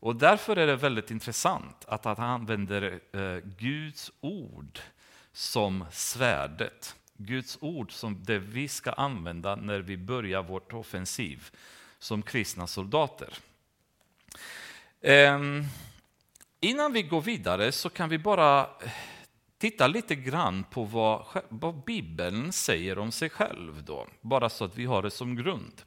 Och 0.01 0.17
därför 0.17 0.57
är 0.57 0.67
det 0.67 0.77
väldigt 0.77 1.11
intressant 1.11 1.85
att 1.89 2.05
han 2.05 2.21
använder 2.21 3.01
eh, 3.13 3.37
Guds 3.59 4.13
ord 4.21 4.79
som 5.33 5.85
svärdet. 5.93 6.97
Guds 7.17 7.59
ord 7.61 7.93
som 7.93 8.25
det 8.25 8.39
vi 8.39 8.69
ska 8.69 8.93
använda 8.93 9.57
när 9.57 9.81
vi 9.81 9.97
börjar 9.97 10.43
vårt 10.43 10.73
offensiv 10.73 11.51
som 11.99 12.23
kristna 12.23 12.67
soldater. 12.67 13.29
Ehm, 15.01 15.65
innan 16.61 16.93
vi 16.93 17.03
går 17.03 17.21
vidare 17.21 17.73
så 17.73 17.91
kan 17.91 18.09
vi 18.09 18.19
bara 18.19 18.61
eh, 18.61 18.91
titta 19.59 19.87
lite 19.87 20.15
grann 20.15 20.65
på 20.65 20.85
vad, 20.85 21.27
vad 21.49 21.85
Bibeln 21.85 22.53
säger 22.53 22.99
om 22.99 23.13
sig 23.13 23.31
själv. 23.31 23.85
Då, 23.85 24.07
bara 24.21 24.49
så 24.49 24.65
att 24.65 24.79
vi 24.79 24.85
har 24.85 25.03
det 25.03 25.11
som 25.11 25.37
grund. 25.37 25.83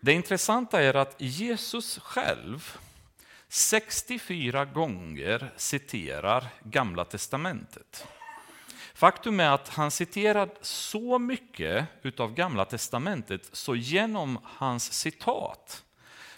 Det 0.00 0.12
intressanta 0.12 0.82
är 0.82 0.94
att 0.94 1.14
Jesus 1.18 1.98
själv 1.98 2.78
64 3.54 4.64
gånger 4.64 5.52
citerar 5.56 6.48
Gamla 6.64 7.04
testamentet. 7.04 8.06
Faktum 8.94 9.40
är 9.40 9.50
att 9.50 9.68
han 9.68 9.90
citerar 9.90 10.50
så 10.60 11.18
mycket 11.18 11.86
utav 12.02 12.34
Gamla 12.34 12.64
testamentet 12.64 13.48
så 13.52 13.76
genom 13.76 14.38
hans 14.44 14.92
citat 14.92 15.84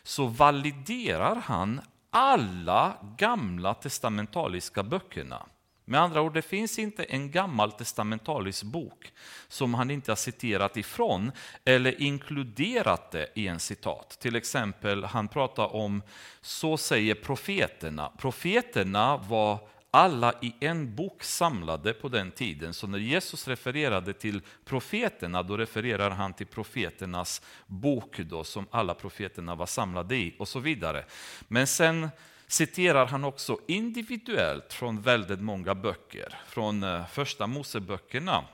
så 0.03 0.27
validerar 0.27 1.37
han 1.37 1.81
alla 2.11 2.97
gamla 3.17 3.75
testamentaliska 3.75 4.83
böckerna. 4.83 5.47
Med 5.85 6.01
andra 6.01 6.21
ord, 6.21 6.35
det 6.35 6.43
finns 6.43 6.79
inte 6.79 7.05
en 7.05 7.31
gammal 7.31 7.73
testamentalisk 7.73 8.63
bok 8.63 9.13
som 9.49 9.75
han 9.75 9.91
inte 9.91 10.11
har 10.11 10.17
citerat 10.17 10.77
ifrån 10.77 11.33
eller 11.65 12.01
inkluderat 12.01 13.11
det 13.11 13.29
i 13.35 13.49
en 13.49 13.61
citat. 13.61 14.17
Till 14.21 14.37
exempel, 14.37 15.05
han 15.05 15.29
pratar 15.29 15.75
om 15.75 16.03
så 16.41 16.77
säger 16.77 17.15
profeterna. 17.15 18.13
Profeterna 18.19 19.17
var 19.17 19.59
alla 19.91 20.35
i 20.43 20.55
en 20.61 20.95
bok 20.95 21.23
samlade 21.23 21.93
på 21.93 22.09
den 22.09 22.31
tiden. 22.31 22.75
Så 22.75 22.87
när 22.87 22.99
Jesus 22.99 23.49
refererade 23.49 24.13
till 24.13 24.43
profeterna, 24.65 25.43
då 25.43 25.57
refererar 25.57 26.11
han 26.11 26.33
till 26.33 26.47
profeternas 26.47 27.43
bok 27.67 28.19
då, 28.19 28.45
som 28.45 28.67
alla 28.71 28.95
profeterna 28.95 29.55
var 29.55 29.67
samlade 29.67 30.17
i 30.17 30.35
och 30.39 30.49
så 30.49 30.59
vidare. 30.59 31.05
Men 31.49 31.67
sen 31.67 32.09
citerar 32.47 33.07
han 33.07 33.25
också 33.25 33.59
individuellt 33.69 34.73
från 34.73 35.01
väldigt 35.01 35.41
många 35.41 35.75
böcker. 35.75 36.35
Från 36.47 36.83
eh, 36.83 37.07
första 37.07 37.47
Moseböckerna. 37.47 38.45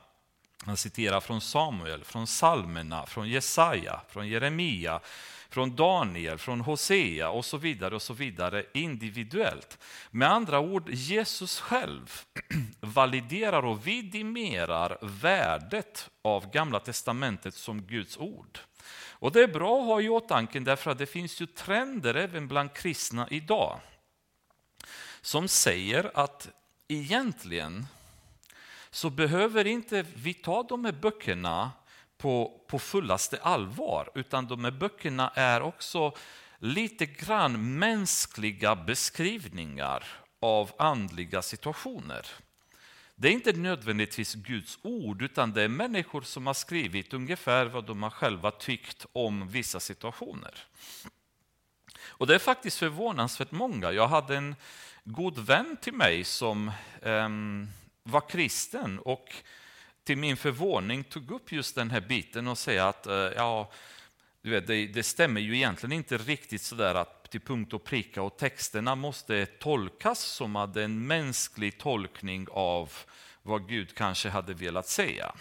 Han 0.64 0.76
citerar 0.76 1.20
från 1.20 1.40
Samuel, 1.40 2.04
från 2.04 2.26
psalmerna, 2.26 3.06
från 3.06 3.28
Jesaja, 3.28 4.00
från 4.08 4.28
Jeremia, 4.28 5.00
från 5.50 5.76
Daniel, 5.76 6.38
från 6.38 6.60
Hosea 6.60 7.30
och 7.30 7.44
så 7.44 7.56
vidare 7.56 7.94
och 7.94 8.02
så 8.02 8.14
vidare 8.14 8.64
individuellt. 8.74 9.78
Med 10.10 10.30
andra 10.30 10.60
ord, 10.60 10.90
Jesus 10.90 11.60
själv 11.60 12.20
validerar 12.80 13.64
och 13.64 13.86
vidimerar 13.86 14.98
värdet 15.02 16.10
av 16.22 16.50
Gamla 16.50 16.80
testamentet 16.80 17.54
som 17.54 17.82
Guds 17.82 18.16
ord. 18.16 18.58
Och 19.20 19.32
det 19.32 19.42
är 19.42 19.48
bra 19.48 19.80
att 19.80 19.86
ha 19.86 20.00
i 20.00 20.08
åtanke 20.08 20.60
därför 20.60 20.90
att 20.90 20.98
det 20.98 21.06
finns 21.06 21.40
ju 21.40 21.46
trender 21.46 22.14
även 22.14 22.48
bland 22.48 22.72
kristna 22.74 23.28
idag 23.30 23.80
som 25.20 25.48
säger 25.48 26.10
att 26.14 26.48
egentligen 26.88 27.86
så 28.90 29.10
behöver 29.10 29.66
inte 29.66 30.06
vi 30.16 30.34
ta 30.34 30.62
de 30.62 30.84
här 30.84 30.92
böckerna 30.92 31.70
på, 32.18 32.60
på 32.66 32.78
fullaste 32.78 33.38
allvar, 33.42 34.10
utan 34.14 34.46
de 34.46 34.64
här 34.64 34.70
böckerna 34.70 35.30
är 35.34 35.62
också 35.62 36.12
lite 36.58 37.06
grann 37.06 37.78
mänskliga 37.78 38.76
beskrivningar 38.76 40.04
av 40.40 40.70
andliga 40.78 41.42
situationer. 41.42 42.26
Det 43.20 43.28
är 43.28 43.32
inte 43.32 43.52
nödvändigtvis 43.52 44.34
Guds 44.34 44.78
ord, 44.82 45.22
utan 45.22 45.52
det 45.52 45.62
är 45.62 45.68
människor 45.68 46.22
som 46.22 46.46
har 46.46 46.54
skrivit 46.54 47.14
ungefär 47.14 47.66
vad 47.66 47.84
de 47.84 48.02
har 48.02 48.10
själva 48.10 48.50
tyckt 48.50 49.06
om 49.12 49.48
vissa 49.48 49.80
situationer. 49.80 50.54
Och 52.02 52.26
det 52.26 52.34
är 52.34 52.38
faktiskt 52.38 52.78
förvånansvärt 52.78 53.50
många. 53.50 53.92
Jag 53.92 54.08
hade 54.08 54.36
en 54.36 54.56
god 55.04 55.38
vän 55.38 55.76
till 55.80 55.92
mig 55.92 56.24
som 56.24 56.70
um, 57.02 57.70
var 58.02 58.28
kristen 58.28 58.98
och 58.98 59.34
till 60.04 60.18
min 60.18 60.36
förvåning 60.36 61.04
tog 61.04 61.30
upp 61.30 61.52
just 61.52 61.74
den 61.74 61.90
här 61.90 62.00
biten 62.00 62.48
och 62.48 62.58
säga 62.58 62.88
att 62.88 63.06
uh, 63.06 63.12
ja, 63.14 63.72
du 64.42 64.50
vet, 64.50 64.66
det, 64.66 64.86
det, 64.86 65.02
stämmer 65.02 65.40
ju 65.40 65.56
egentligen 65.56 65.92
inte 65.92 66.18
riktigt 66.18 66.62
sådär 66.62 66.94
att 66.94 67.19
till 67.30 67.40
punkt 67.40 67.72
och 67.72 67.84
pricka 67.84 68.22
och 68.22 68.36
texterna 68.36 68.94
måste 68.94 69.46
tolkas 69.46 70.20
som 70.20 70.54
hade 70.54 70.84
en 70.84 71.06
mänsklig 71.06 71.78
tolkning 71.78 72.46
av 72.50 72.92
vad 73.42 73.68
Gud 73.68 73.94
kanske 73.94 74.28
hade 74.28 74.54
velat 74.54 74.88
säga. 74.88 75.32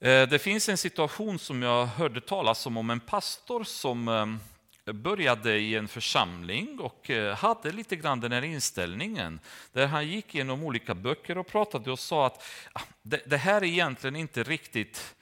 Eh, 0.00 0.28
det 0.28 0.38
finns 0.38 0.68
en 0.68 0.78
situation 0.78 1.38
som 1.38 1.62
jag 1.62 1.86
hörde 1.86 2.20
talas 2.20 2.66
om, 2.66 2.76
om 2.76 2.90
en 2.90 3.00
pastor 3.00 3.64
som 3.64 4.08
eh, 4.08 4.92
började 4.92 5.58
i 5.58 5.74
en 5.74 5.88
församling 5.88 6.80
och 6.80 7.10
eh, 7.10 7.36
hade 7.36 7.72
lite 7.72 7.96
grann 7.96 8.20
den 8.20 8.32
här 8.32 8.42
inställningen 8.42 9.40
där 9.72 9.86
han 9.86 10.08
gick 10.08 10.34
igenom 10.34 10.62
olika 10.62 10.94
böcker 10.94 11.38
och 11.38 11.46
pratade 11.46 11.92
och 11.92 11.98
sa 11.98 12.26
att 12.26 12.42
ah, 12.72 12.80
det, 13.02 13.22
det 13.26 13.36
här 13.36 13.56
är 13.56 13.64
egentligen 13.64 14.16
inte 14.16 14.42
riktigt 14.42 15.14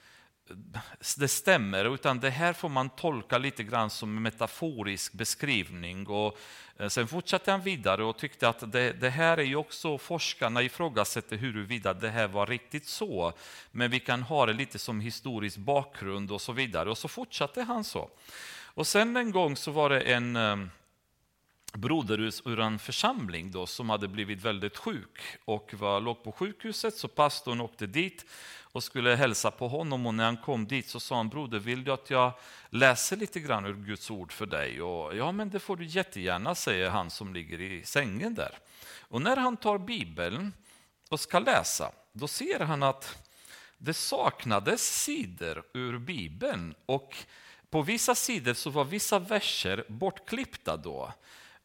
det 1.17 1.27
stämmer, 1.27 1.93
utan 1.93 2.19
det 2.19 2.29
här 2.29 2.53
får 2.53 2.69
man 2.69 2.89
tolka 2.89 3.37
lite 3.37 3.63
grann 3.63 3.89
som 3.89 4.17
en 4.17 4.23
metaforisk 4.23 5.13
beskrivning. 5.13 6.07
Och 6.07 6.37
eh, 6.77 6.87
sen 6.87 7.07
fortsatte 7.07 7.51
han 7.51 7.61
vidare 7.61 8.03
och 8.03 8.17
tyckte 8.17 8.49
att 8.49 8.71
det, 8.71 8.91
det 8.91 9.09
här 9.09 9.37
är 9.37 9.43
ju 9.43 9.55
också, 9.55 9.97
forskarna 9.97 10.61
ifrågasätter 10.61 11.37
huruvida 11.37 11.93
det 11.93 12.09
här 12.09 12.27
var 12.27 12.47
riktigt 12.47 12.87
så, 12.87 13.33
men 13.71 13.91
vi 13.91 13.99
kan 13.99 14.23
ha 14.23 14.45
det 14.45 14.53
lite 14.53 14.79
som 14.79 15.01
historisk 15.01 15.57
bakgrund 15.57 16.31
och 16.31 16.41
så 16.41 16.51
vidare. 16.51 16.89
Och 16.89 16.97
så 16.97 17.07
fortsatte 17.07 17.61
han 17.61 17.83
så. 17.83 18.09
Och 18.75 18.87
sen 18.87 19.17
en 19.17 19.31
gång 19.31 19.55
så 19.55 19.71
var 19.71 19.89
det 19.89 20.01
en 20.01 20.35
eh, 20.35 20.57
broder 21.73 22.31
ur 22.45 22.59
en 22.59 22.79
församling 22.79 23.51
då, 23.51 23.65
som 23.65 23.89
hade 23.89 24.07
blivit 24.07 24.41
väldigt 24.41 24.77
sjuk 24.77 25.21
och 25.45 25.73
var, 25.73 26.01
låg 26.01 26.23
på 26.23 26.31
sjukhuset, 26.31 26.95
så 26.95 27.07
pastorn 27.07 27.61
åkte 27.61 27.85
dit 27.85 28.25
och 28.73 28.83
skulle 28.83 29.15
hälsa 29.15 29.51
på 29.51 29.67
honom. 29.67 30.05
Och 30.05 30.13
när 30.13 30.25
han 30.25 30.37
kom 30.37 30.67
dit 30.67 30.89
så 30.89 30.99
sa 30.99 31.15
han, 31.15 31.29
broder, 31.29 31.59
vill 31.59 31.83
du 31.83 31.91
att 31.91 32.09
jag 32.09 32.31
läser 32.69 33.17
lite 33.17 33.39
grann 33.39 33.65
ur 33.65 33.73
Guds 33.73 34.11
ord 34.11 34.31
för 34.31 34.45
dig? 34.45 34.81
Och, 34.81 35.15
ja, 35.15 35.31
men 35.31 35.49
det 35.49 35.59
får 35.59 35.77
du 35.77 35.85
jättegärna, 35.85 36.55
säger 36.55 36.89
han 36.89 37.09
som 37.09 37.33
ligger 37.33 37.61
i 37.61 37.83
sängen 37.83 38.35
där. 38.35 38.57
Och 38.99 39.21
när 39.21 39.37
han 39.37 39.57
tar 39.57 39.77
Bibeln 39.77 40.53
och 41.09 41.19
ska 41.19 41.39
läsa, 41.39 41.91
då 42.13 42.27
ser 42.27 42.59
han 42.59 42.83
att 42.83 43.27
det 43.77 43.93
saknades 43.93 45.03
sidor 45.03 45.63
ur 45.73 45.97
Bibeln. 45.97 46.75
Och 46.85 47.17
på 47.69 47.81
vissa 47.81 48.15
sidor 48.15 48.53
så 48.53 48.69
var 48.69 48.85
vissa 48.85 49.19
verser 49.19 49.85
bortklippta 49.87 50.77
då. 50.77 51.13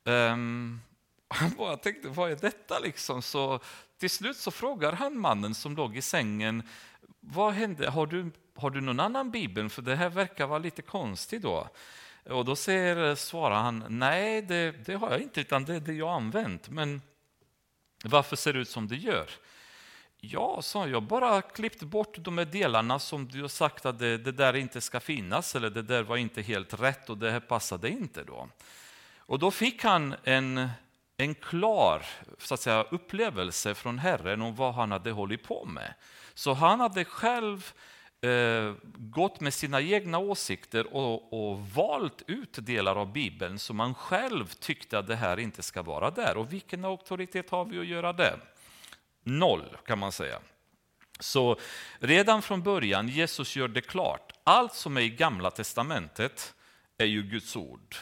Um, 0.05 0.81
han 1.29 1.51
bara 1.51 1.77
tänkte, 1.77 2.09
vad 2.09 2.31
är 2.31 2.37
detta 2.37 2.79
liksom? 2.79 3.23
Så 3.23 3.61
till 3.99 4.11
slut 4.11 4.37
så 4.37 4.51
frågar 4.51 4.93
han 4.93 5.19
mannen 5.19 5.55
som 5.55 5.77
låg 5.77 5.97
i 5.97 6.03
sängen, 6.03 6.63
vad 7.21 7.53
hände? 7.53 7.91
Har 7.91 8.07
du, 8.07 8.31
har 8.55 8.71
du 8.71 8.81
någon 8.81 9.01
annan 9.01 9.31
bibel? 9.31 9.69
För 9.69 9.83
det 9.83 9.97
här 9.97 10.11
verkar 10.11 10.47
vara 10.47 10.59
lite 10.59 10.83
konstigt 10.83 11.43
då. 11.43 11.69
Och 12.25 12.45
då 12.45 12.57
säger, 12.57 13.15
svarar 13.15 13.63
han, 13.63 13.85
nej 13.89 14.43
det, 14.43 14.87
det 14.87 14.95
har 14.95 15.11
jag 15.11 15.21
inte, 15.21 15.41
utan 15.41 15.65
det 15.65 15.75
är 15.75 15.81
det 15.81 15.93
jag 15.93 16.07
har 16.07 16.17
använt. 16.17 16.69
Men 16.69 17.03
varför 18.05 18.37
ser 18.37 18.53
det 18.53 18.59
ut 18.59 18.69
som 18.69 18.89
det 18.89 18.97
gör? 18.97 19.31
Ja, 20.21 20.63
sa 20.63 20.87
jag, 20.87 21.03
bara 21.03 21.43
klippt 21.43 21.83
bort 21.83 22.17
de 22.19 22.39
här 22.39 22.45
delarna 22.45 22.99
som 22.99 23.29
du 23.29 23.41
har 23.41 23.49
sagt 23.49 23.87
att 23.87 23.99
det, 23.99 24.19
det, 24.19 24.33
där 24.33 24.57
inte 24.57 24.81
ska 24.81 25.01
finnas, 25.01 25.57
eller 25.57 25.71
det 25.71 25.83
där 25.83 26.03
var 26.03 26.17
inte 26.17 26.43
helt 26.43 26.81
rätt 26.81 27.11
och 27.11 27.19
det 27.19 27.31
här 27.31 27.41
passade 27.41 27.91
inte 27.91 28.25
då. 28.25 28.49
Och 29.19 29.39
då 29.39 29.51
fick 29.51 29.85
han 29.85 30.15
en, 30.25 30.69
en 31.17 31.35
klar 31.35 32.07
så 32.39 32.55
att 32.55 32.61
säga, 32.61 32.83
upplevelse 32.83 33.75
från 33.75 33.99
Herren 33.99 34.43
om 34.43 34.55
vad 34.55 34.75
han 34.75 34.93
hade 34.93 35.11
hållit 35.11 35.43
på 35.43 35.65
med. 35.65 35.95
Så 36.39 36.53
han 36.53 36.81
hade 36.81 37.05
själv 37.05 37.73
eh, 38.21 38.75
gått 38.95 39.41
med 39.41 39.55
sina 39.55 39.81
egna 39.81 40.19
åsikter 40.19 40.95
och, 40.95 41.33
och, 41.33 41.61
valt 41.69 42.23
ut 42.27 42.67
delar 42.67 42.97
av 42.97 43.13
Bibeln 43.13 43.59
som 43.59 43.77
man 43.77 43.95
själv 43.95 44.47
tyckte 44.47 44.99
att 44.99 45.07
det 45.07 45.17
här 45.17 45.39
inte 45.39 45.63
ska 45.63 45.83
vara 45.83 46.11
där. 46.11 46.37
Och 46.37 46.53
vilken 46.53 46.85
auktoritet 46.85 47.51
har 47.51 47.65
vi 47.65 47.79
att 47.79 47.87
göra 47.87 48.13
det? 48.13 48.39
Noll 49.23 49.77
kan 49.87 49.99
man 49.99 50.13
säga. 50.13 50.39
Så 51.21 51.57
redan 51.99 52.43
från 52.43 52.63
början, 52.63 53.09
Jesus 53.09 53.57
gör 53.57 53.69
det 53.69 53.81
klart, 53.81 54.33
allt 54.45 54.75
som 54.75 54.97
är 54.97 55.01
i 55.01 55.11
gamla 55.11 55.51
testamentet 55.51 56.55
är 56.99 57.07
ju 57.07 57.23
Guds 57.23 57.57
ord. 57.57 57.97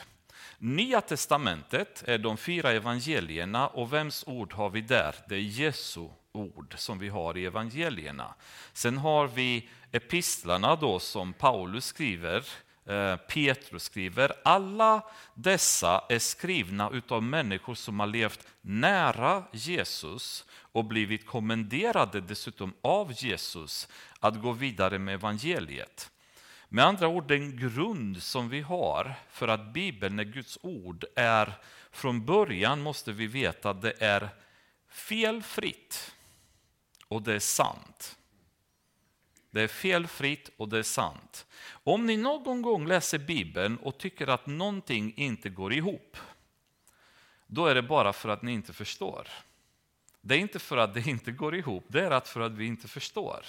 Nya 0.58 1.00
testamentet 1.00 2.04
är 2.06 2.18
de 2.18 2.36
fyra 2.36 2.72
evangelierna 2.72 3.68
och 3.68 3.92
vems 3.92 4.24
ord 4.26 4.52
har 4.52 4.70
vi 4.70 4.80
där? 4.80 5.14
Det 5.28 5.34
är 5.34 5.40
Jesu 5.40 6.08
ord 6.36 6.74
som 6.78 6.98
vi 6.98 7.08
har 7.08 7.36
i 7.36 7.44
evangelierna. 7.44 8.34
Sen 8.72 8.98
har 8.98 9.26
vi 9.26 9.68
epistlarna 9.92 10.76
då 10.76 10.98
som 10.98 11.32
Paulus 11.32 11.84
skriver, 11.84 12.44
eh, 12.86 13.16
Petrus 13.16 13.82
skriver. 13.82 14.32
Alla 14.44 15.02
dessa 15.34 16.04
är 16.08 16.18
skrivna 16.18 17.02
av 17.08 17.22
människor 17.22 17.74
som 17.74 18.00
har 18.00 18.06
levt 18.06 18.46
nära 18.60 19.44
Jesus 19.52 20.44
och 20.52 20.84
blivit 20.84 21.26
kommenderade 21.26 22.20
dessutom 22.20 22.74
av 22.82 23.12
Jesus 23.16 23.88
att 24.20 24.40
gå 24.42 24.52
vidare 24.52 24.98
med 24.98 25.14
evangeliet. 25.14 26.10
Med 26.68 26.84
andra 26.84 27.08
ord, 27.08 27.28
den 27.28 27.56
grund 27.56 28.22
som 28.22 28.48
vi 28.48 28.60
har 28.60 29.14
för 29.30 29.48
att 29.48 29.72
Bibeln 29.72 30.18
är 30.18 30.24
Guds 30.24 30.58
ord 30.62 31.04
är 31.16 31.52
från 31.90 32.24
början 32.24 32.82
måste 32.82 33.12
vi 33.12 33.26
veta 33.26 33.70
att 33.70 33.82
det 33.82 34.02
är 34.02 34.28
felfritt 34.88 36.15
och 37.16 37.22
det 37.22 37.34
är 37.34 37.38
sant. 37.38 38.18
Det 39.50 39.62
är 39.62 39.68
felfritt 39.68 40.50
och 40.56 40.68
det 40.68 40.78
är 40.78 40.82
sant. 40.82 41.46
Om 41.70 42.06
ni 42.06 42.16
någon 42.16 42.62
gång 42.62 42.86
läser 42.86 43.18
Bibeln 43.18 43.76
och 43.76 43.98
tycker 43.98 44.26
att 44.26 44.46
någonting 44.46 45.12
inte 45.16 45.48
går 45.48 45.72
ihop, 45.72 46.16
då 47.46 47.66
är 47.66 47.74
det 47.74 47.82
bara 47.82 48.12
för 48.12 48.28
att 48.28 48.42
ni 48.42 48.52
inte 48.52 48.72
förstår. 48.72 49.28
Det 50.20 50.34
är 50.34 50.38
inte 50.38 50.58
för 50.58 50.76
att 50.76 50.94
det 50.94 51.06
inte 51.06 51.30
går 51.30 51.54
ihop, 51.54 51.84
det 51.88 52.00
är 52.00 52.20
för 52.20 52.40
att 52.40 52.52
vi 52.52 52.66
inte 52.66 52.88
förstår. 52.88 53.44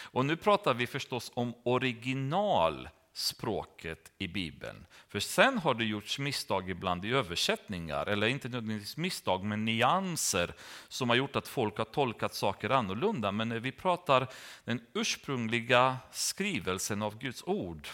Och 0.00 0.26
nu 0.26 0.36
pratar 0.36 0.74
vi 0.74 0.86
förstås 0.86 1.30
om 1.34 1.54
original, 1.62 2.88
språket 3.12 4.12
i 4.18 4.28
Bibeln. 4.28 4.86
För 5.08 5.20
sen 5.20 5.58
har 5.58 5.74
det 5.74 5.84
gjorts 5.84 6.18
misstag 6.18 6.70
ibland 6.70 7.04
i 7.04 7.12
översättningar, 7.12 8.06
eller 8.06 8.26
inte 8.26 8.48
nödvändigtvis 8.48 8.96
misstag, 8.96 9.44
men 9.44 9.64
nyanser 9.64 10.54
som 10.88 11.08
har 11.08 11.16
gjort 11.16 11.36
att 11.36 11.48
folk 11.48 11.78
har 11.78 11.84
tolkat 11.84 12.34
saker 12.34 12.70
annorlunda. 12.70 13.32
Men 13.32 13.48
när 13.48 13.58
vi 13.58 13.72
pratar 13.72 14.28
den 14.64 14.80
ursprungliga 14.94 15.96
skrivelsen 16.12 17.02
av 17.02 17.18
Guds 17.18 17.42
ord 17.46 17.88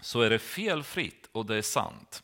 så 0.00 0.20
är 0.20 0.30
det 0.30 0.38
felfritt 0.38 1.28
och 1.32 1.46
det 1.46 1.56
är 1.56 1.62
sant. 1.62 2.22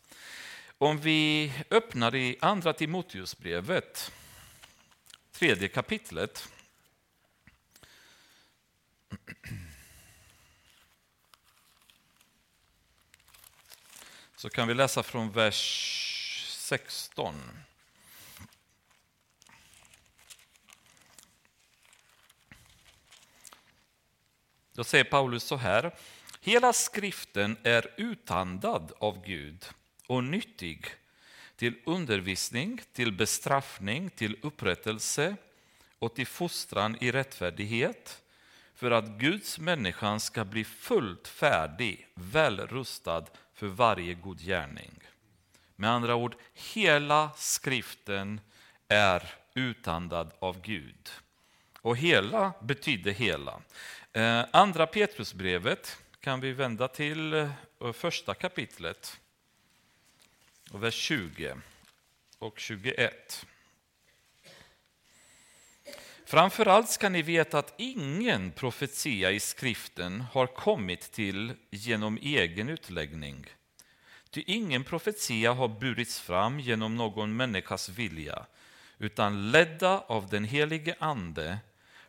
Om 0.78 0.98
vi 0.98 1.52
öppnar 1.70 2.14
i 2.14 2.36
Andra 2.40 2.72
Timoteusbrevet, 2.72 4.12
tredje 5.32 5.68
kapitlet, 5.68 6.48
så 14.42 14.50
kan 14.50 14.68
vi 14.68 14.74
läsa 14.74 15.02
från 15.02 15.32
vers 15.32 16.56
16. 16.58 17.34
Då 24.72 24.84
säger 24.84 25.04
Paulus 25.04 25.44
så 25.44 25.56
här. 25.56 25.94
Hela 26.40 26.72
skriften 26.72 27.56
är 27.62 27.94
utandad 27.96 28.92
av 28.98 29.24
Gud 29.24 29.64
och 30.06 30.24
nyttig 30.24 30.86
till 31.56 31.74
undervisning, 31.86 32.80
till 32.92 33.12
bestraffning, 33.12 34.10
till 34.10 34.36
upprättelse 34.42 35.36
och 35.98 36.14
till 36.14 36.26
fostran 36.26 36.96
i 37.00 37.12
rättfärdighet 37.12 38.22
för 38.74 38.90
att 38.90 39.08
Guds 39.08 39.58
människan 39.58 40.20
ska 40.20 40.44
bli 40.44 40.64
fullt 40.64 41.28
färdig, 41.28 42.08
välrustad 42.14 43.26
för 43.62 43.68
varje 43.68 44.14
god 44.14 44.40
gärning. 44.40 44.92
Med 45.76 45.90
andra 45.90 46.14
ord, 46.14 46.36
hela 46.54 47.30
skriften 47.36 48.40
är 48.88 49.34
utandad 49.54 50.32
av 50.38 50.60
Gud. 50.60 51.10
Och 51.80 51.96
hela 51.96 52.52
betyder 52.60 53.10
hela. 53.10 53.60
Eh, 54.12 54.44
andra 54.50 54.86
Petrusbrevet 54.86 55.98
kan 56.20 56.40
vi 56.40 56.52
vända 56.52 56.88
till 56.88 57.32
eh, 57.32 57.92
första 57.92 58.34
kapitlet, 58.34 59.20
vers 60.72 60.94
20 60.94 61.56
och 62.38 62.58
21. 62.58 63.46
Framförallt 66.32 66.90
ska 66.90 67.08
ni 67.08 67.22
veta 67.22 67.58
att 67.58 67.74
ingen 67.76 68.50
profetia 68.52 69.30
i 69.30 69.40
skriften 69.40 70.20
har 70.20 70.46
kommit 70.46 71.12
till 71.12 71.52
genom 71.70 72.18
egen 72.22 72.68
utläggning. 72.68 73.46
Ty 74.30 74.44
ingen 74.46 74.84
profetia 74.84 75.52
har 75.52 75.68
burits 75.68 76.20
fram 76.20 76.60
genom 76.60 76.96
någon 76.96 77.36
människas 77.36 77.88
vilja, 77.88 78.46
utan 78.98 79.50
ledda 79.50 79.98
av 79.98 80.28
den 80.28 80.44
helige 80.44 80.94
Ande 80.98 81.58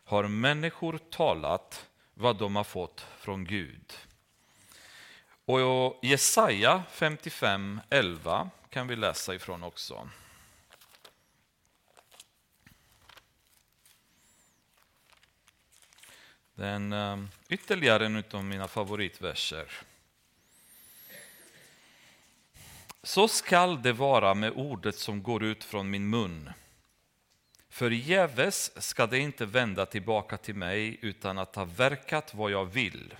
har 0.04 0.28
människor 0.28 0.98
talat 1.10 1.86
vad 2.14 2.38
de 2.38 2.56
har 2.56 2.64
fått 2.64 3.06
från 3.18 3.44
Gud. 3.44 3.92
Och 5.44 5.98
Jesaja 6.02 6.82
55.11 6.92 8.48
kan 8.70 8.86
vi 8.86 8.96
läsa 8.96 9.34
ifrån 9.34 9.62
också. 9.62 10.08
Den 16.54 16.92
ehm, 16.92 17.28
ytterligare 17.48 18.06
en 18.06 18.24
av 18.30 18.44
mina 18.44 18.68
favoritverser. 18.68 19.72
Så 23.02 23.28
skall 23.28 23.82
det 23.82 23.92
vara 23.92 24.34
med 24.34 24.52
ordet 24.52 24.96
som 24.96 25.22
går 25.22 25.44
ut 25.44 25.64
från 25.64 25.90
min 25.90 26.10
mun. 26.10 26.50
Förgäves 27.68 28.82
ska 28.82 29.06
det 29.06 29.18
inte 29.18 29.46
vända 29.46 29.86
tillbaka 29.86 30.36
till 30.36 30.54
mig 30.54 30.98
utan 31.00 31.38
att 31.38 31.56
ha 31.56 31.64
verkat 31.64 32.34
vad 32.34 32.50
jag 32.50 32.64
vill 32.64 33.14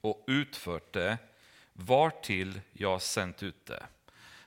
och 0.00 0.24
utfört 0.26 0.92
det 0.92 1.18
vartill 1.72 2.60
jag 2.72 3.02
sänt 3.02 3.42
ut 3.42 3.66
det. 3.66 3.86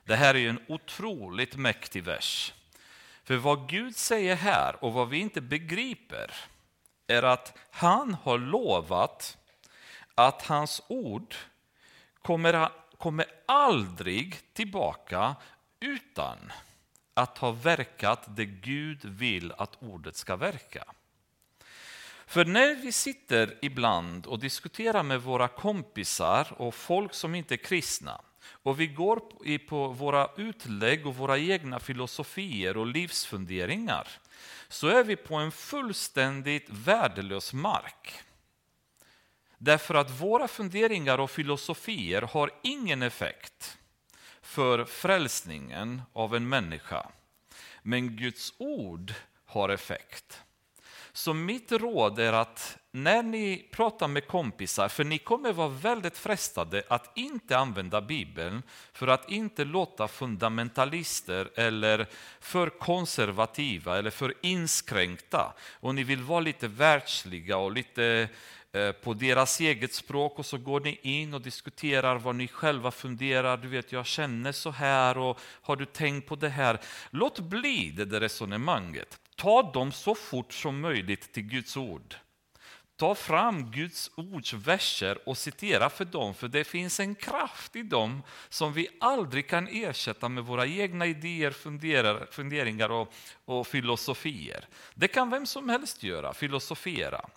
Det 0.03 0.15
här 0.15 0.35
är 0.35 0.49
en 0.49 0.65
otroligt 0.67 1.55
mäktig 1.55 2.03
vers. 2.03 2.53
För 3.23 3.35
vad 3.35 3.69
Gud 3.69 3.95
säger 3.95 4.35
här 4.35 4.83
och 4.83 4.93
vad 4.93 5.09
vi 5.09 5.17
inte 5.17 5.41
begriper 5.41 6.31
är 7.09 7.23
att 7.23 7.57
han 7.71 8.13
har 8.13 8.37
lovat 8.37 9.37
att 10.15 10.41
hans 10.41 10.81
ord 10.87 11.35
kommer, 12.21 12.69
kommer 12.97 13.25
aldrig 13.45 14.53
tillbaka 14.53 15.35
utan 15.79 16.37
att 17.13 17.37
ha 17.37 17.51
verkat 17.51 18.23
det 18.27 18.45
Gud 18.45 19.05
vill 19.05 19.51
att 19.57 19.83
ordet 19.83 20.15
ska 20.15 20.35
verka. 20.35 20.83
För 22.25 22.45
när 22.45 22.75
vi 22.75 22.91
sitter 22.91 23.57
ibland 23.61 24.25
och 24.25 24.39
diskuterar 24.39 25.03
med 25.03 25.21
våra 25.21 25.47
kompisar 25.47 26.47
och 26.57 26.75
folk 26.75 27.13
som 27.13 27.35
inte 27.35 27.55
är 27.55 27.57
kristna 27.57 28.21
och 28.63 28.79
vi 28.79 28.87
går 28.87 29.21
på 29.67 29.87
våra 29.87 30.29
utlägg 30.37 31.07
och 31.07 31.15
våra 31.15 31.37
egna 31.37 31.79
filosofier 31.79 32.77
och 32.77 32.87
livsfunderingar 32.87 34.07
så 34.69 34.87
är 34.87 35.03
vi 35.03 35.15
på 35.15 35.35
en 35.35 35.51
fullständigt 35.51 36.69
värdelös 36.69 37.53
mark. 37.53 38.19
Därför 39.57 39.95
att 39.95 40.21
våra 40.21 40.47
funderingar 40.47 41.17
och 41.17 41.31
filosofier 41.31 42.21
har 42.21 42.51
ingen 42.63 43.01
effekt 43.01 43.77
för 44.41 44.85
frälsningen 44.85 46.01
av 46.13 46.35
en 46.35 46.49
människa. 46.49 47.11
Men 47.81 48.15
Guds 48.15 48.53
ord 48.57 49.13
har 49.45 49.69
effekt. 49.69 50.43
Så 51.19 51.33
mitt 51.33 51.71
råd 51.71 52.19
är 52.19 52.33
att 52.33 52.77
när 52.91 53.23
ni 53.23 53.67
pratar 53.71 54.07
med 54.07 54.27
kompisar, 54.27 54.87
för 54.87 55.03
ni 55.03 55.17
kommer 55.17 55.53
vara 55.53 55.67
väldigt 55.67 56.17
frestade 56.17 56.83
att 56.87 57.17
inte 57.17 57.57
använda 57.57 58.01
Bibeln 58.01 58.63
för 58.93 59.07
att 59.07 59.29
inte 59.29 59.65
låta 59.65 60.07
fundamentalister 60.07 61.49
eller 61.55 62.07
för 62.39 62.69
konservativa 62.69 63.97
eller 63.97 64.09
för 64.09 64.33
inskränkta. 64.41 65.53
Och 65.79 65.95
ni 65.95 66.03
vill 66.03 66.21
vara 66.21 66.39
lite 66.39 66.67
världsliga 66.67 67.57
och 67.57 67.71
lite 67.71 68.29
eh, 68.71 68.91
på 68.91 69.13
deras 69.13 69.59
eget 69.59 69.93
språk 69.93 70.39
och 70.39 70.45
så 70.45 70.57
går 70.57 70.79
ni 70.79 70.99
in 71.01 71.33
och 71.33 71.41
diskuterar 71.41 72.15
vad 72.15 72.35
ni 72.35 72.47
själva 72.47 72.91
funderar. 72.91 73.57
Du 73.57 73.67
vet, 73.67 73.91
jag 73.91 74.05
känner 74.05 74.51
så 74.51 74.71
här 74.71 75.17
och 75.17 75.39
har 75.41 75.75
du 75.75 75.85
tänkt 75.85 76.27
på 76.27 76.35
det 76.35 76.49
här? 76.49 76.79
Låt 77.09 77.39
bli 77.39 77.93
det 77.95 78.05
där 78.05 78.19
resonemanget. 78.19 79.19
Ta 79.39 79.71
dem 79.71 79.91
så 79.91 80.15
fort 80.15 80.53
som 80.53 80.81
möjligt 80.81 81.31
till 81.33 81.43
Guds 81.43 81.77
ord. 81.77 82.15
Ta 82.95 83.15
fram 83.15 83.71
Guds 83.71 84.11
ords 84.15 84.53
verser 84.53 85.29
och 85.29 85.37
citera 85.37 85.89
för 85.89 86.05
dem, 86.05 86.33
för 86.33 86.47
det 86.47 86.63
finns 86.63 86.99
en 86.99 87.15
kraft 87.15 87.75
i 87.75 87.83
dem 87.83 88.23
som 88.49 88.73
vi 88.73 88.87
aldrig 88.99 89.49
kan 89.49 89.67
ersätta 89.67 90.29
med 90.29 90.43
våra 90.43 90.65
egna 90.65 91.05
idéer, 91.05 91.51
funderingar 92.31 92.89
och, 92.89 93.13
och 93.45 93.67
filosofier. 93.67 94.67
Det 94.95 95.07
kan 95.07 95.29
vem 95.29 95.45
som 95.45 95.69
helst 95.69 96.03
göra, 96.03 96.33
filosofera. 96.33 97.29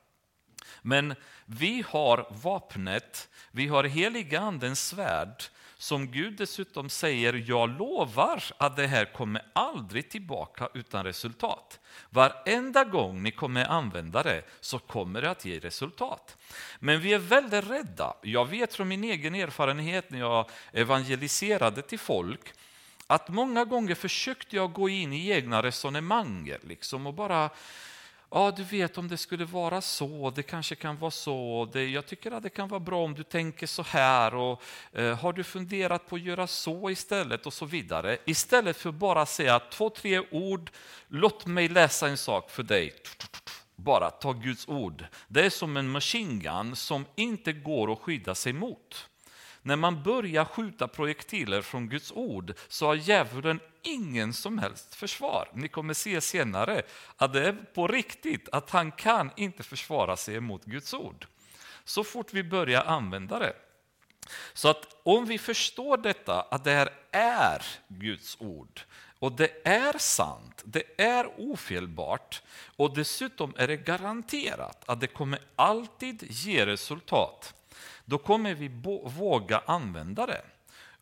Men 0.83 1.15
vi 1.47 1.85
har 1.89 2.27
vapnet, 2.31 3.29
vi 3.51 3.67
har 3.67 3.85
heliga 3.85 4.41
andens 4.41 4.89
svärd 4.89 5.43
som 5.77 6.07
Gud 6.11 6.37
dessutom 6.37 6.89
säger, 6.91 7.45
jag 7.47 7.79
lovar 7.79 8.45
att 8.57 8.77
det 8.77 8.87
här 8.87 9.05
kommer 9.05 9.43
aldrig 9.53 10.11
tillbaka 10.11 10.69
utan 10.75 11.05
resultat. 11.05 11.81
Varenda 12.11 12.85
gång 12.85 13.23
ni 13.23 13.31
kommer 13.31 13.65
använda 13.65 14.23
det 14.23 14.43
så 14.61 14.79
kommer 14.79 15.23
det 15.23 15.31
att 15.31 15.45
ge 15.45 15.59
resultat. 15.59 16.37
Men 16.79 17.01
vi 17.01 17.13
är 17.13 17.19
väldigt 17.19 17.71
rädda. 17.71 18.15
Jag 18.23 18.49
vet 18.49 18.75
från 18.75 18.89
min 18.89 19.05
egen 19.05 19.35
erfarenhet 19.35 20.11
när 20.11 20.19
jag 20.19 20.51
evangeliserade 20.73 21.83
till 21.83 21.99
folk 21.99 22.53
att 23.07 23.29
många 23.29 23.65
gånger 23.65 23.95
försökte 23.95 24.57
jag 24.57 24.73
gå 24.73 24.89
in 24.89 25.13
i 25.13 25.31
egna 25.31 25.63
resonemang 25.63 26.55
liksom, 26.63 27.07
och 27.07 27.15
bara 27.15 27.51
ja 28.33 28.51
du 28.51 28.63
vet 28.63 28.99
om 28.99 29.09
det 29.09 29.17
skulle 29.17 29.45
vara 29.45 29.81
så, 29.81 30.33
det 30.35 30.43
kanske 30.43 30.75
kan 30.75 30.99
vara 30.99 31.11
så, 31.11 31.69
det, 31.73 31.87
jag 31.87 32.07
tycker 32.07 32.31
att 32.31 32.43
det 32.43 32.51
kan 32.51 32.69
vara 32.69 32.81
bra 32.81 33.05
om 33.05 33.15
du 33.15 33.23
tänker 33.23 33.67
så 33.67 33.83
här 33.83 34.35
och 34.35 34.63
eh, 34.93 35.19
har 35.19 35.33
du 35.33 35.45
funderat 35.45 36.09
på 36.09 36.17
att 36.17 36.23
göra 36.23 36.47
så 36.47 36.91
istället 36.91 37.47
och 37.47 37.53
så 37.53 37.67
vidare. 37.67 38.19
Istället 38.25 38.77
för 38.77 38.93
bara 38.93 39.27
säga 39.27 39.61
två, 39.61 39.91
tre 39.91 40.21
ord, 40.31 40.71
låt 41.09 41.47
mig 41.47 41.69
läsa 41.69 42.09
en 42.09 42.17
sak 42.17 42.51
för 42.51 42.63
dig. 42.63 42.95
Bara 43.77 44.11
ta 44.11 44.33
Guds 44.33 44.69
ord. 44.69 45.05
Det 45.29 45.47
är 45.47 45.51
som 45.51 45.77
en 45.77 45.89
machine 45.89 46.39
gun 46.39 46.77
som 46.77 47.07
inte 47.15 47.53
går 47.53 47.93
att 47.93 47.99
skydda 47.99 48.35
sig 48.35 48.53
mot. 48.53 49.09
När 49.63 49.77
man 49.77 50.03
börjar 50.03 50.45
skjuta 50.45 50.89
projektiler 50.89 51.63
från 51.63 51.89
Guds 51.89 52.13
ord 52.13 52.55
så 52.69 52.87
har 52.87 52.95
djävulen 52.95 53.61
ingen 53.83 54.33
som 54.33 54.59
helst 54.59 54.95
försvar. 54.95 55.49
Ni 55.55 55.69
kommer 55.69 55.95
se 55.95 56.21
senare 56.21 56.83
att 57.17 57.33
det 57.33 57.49
är 57.49 57.53
på 57.53 57.89
riktigt 57.89 58.49
att 58.53 58.71
han 58.71 58.93
kan 58.93 59.31
inte 59.37 59.63
försvara 59.63 60.17
sig 60.17 60.41
mot 60.41 60.65
Guds 60.65 60.95
ord. 60.95 61.27
Så 61.85 62.05
fort 62.05 62.33
vi 62.33 62.45
börjar 62.45 62.85
använda 62.85 63.39
det. 63.39 63.53
Så 64.53 64.69
att 64.69 64.97
om 65.03 65.27
vi 65.27 65.39
förstår 65.39 65.97
detta, 65.97 66.41
att 66.41 66.65
det 66.65 66.71
här 66.71 66.89
är 67.11 67.63
Guds 67.89 68.37
ord 68.41 68.81
och 69.19 69.33
det 69.33 69.67
är 69.67 69.99
sant, 69.99 70.63
det 70.65 70.83
är 71.03 71.27
ofelbart 71.37 72.43
och 72.77 72.95
dessutom 72.95 73.55
är 73.57 73.69
det 73.69 73.77
garanterat 73.77 74.85
att 74.87 75.01
det 75.01 75.07
kommer 75.07 75.41
alltid 75.57 76.23
ge 76.31 76.67
resultat 76.67 77.55
då 78.13 78.19
kommer 78.19 78.55
vi 78.55 78.69
våga 79.05 79.63
använda 79.67 80.27
det. 80.27 80.43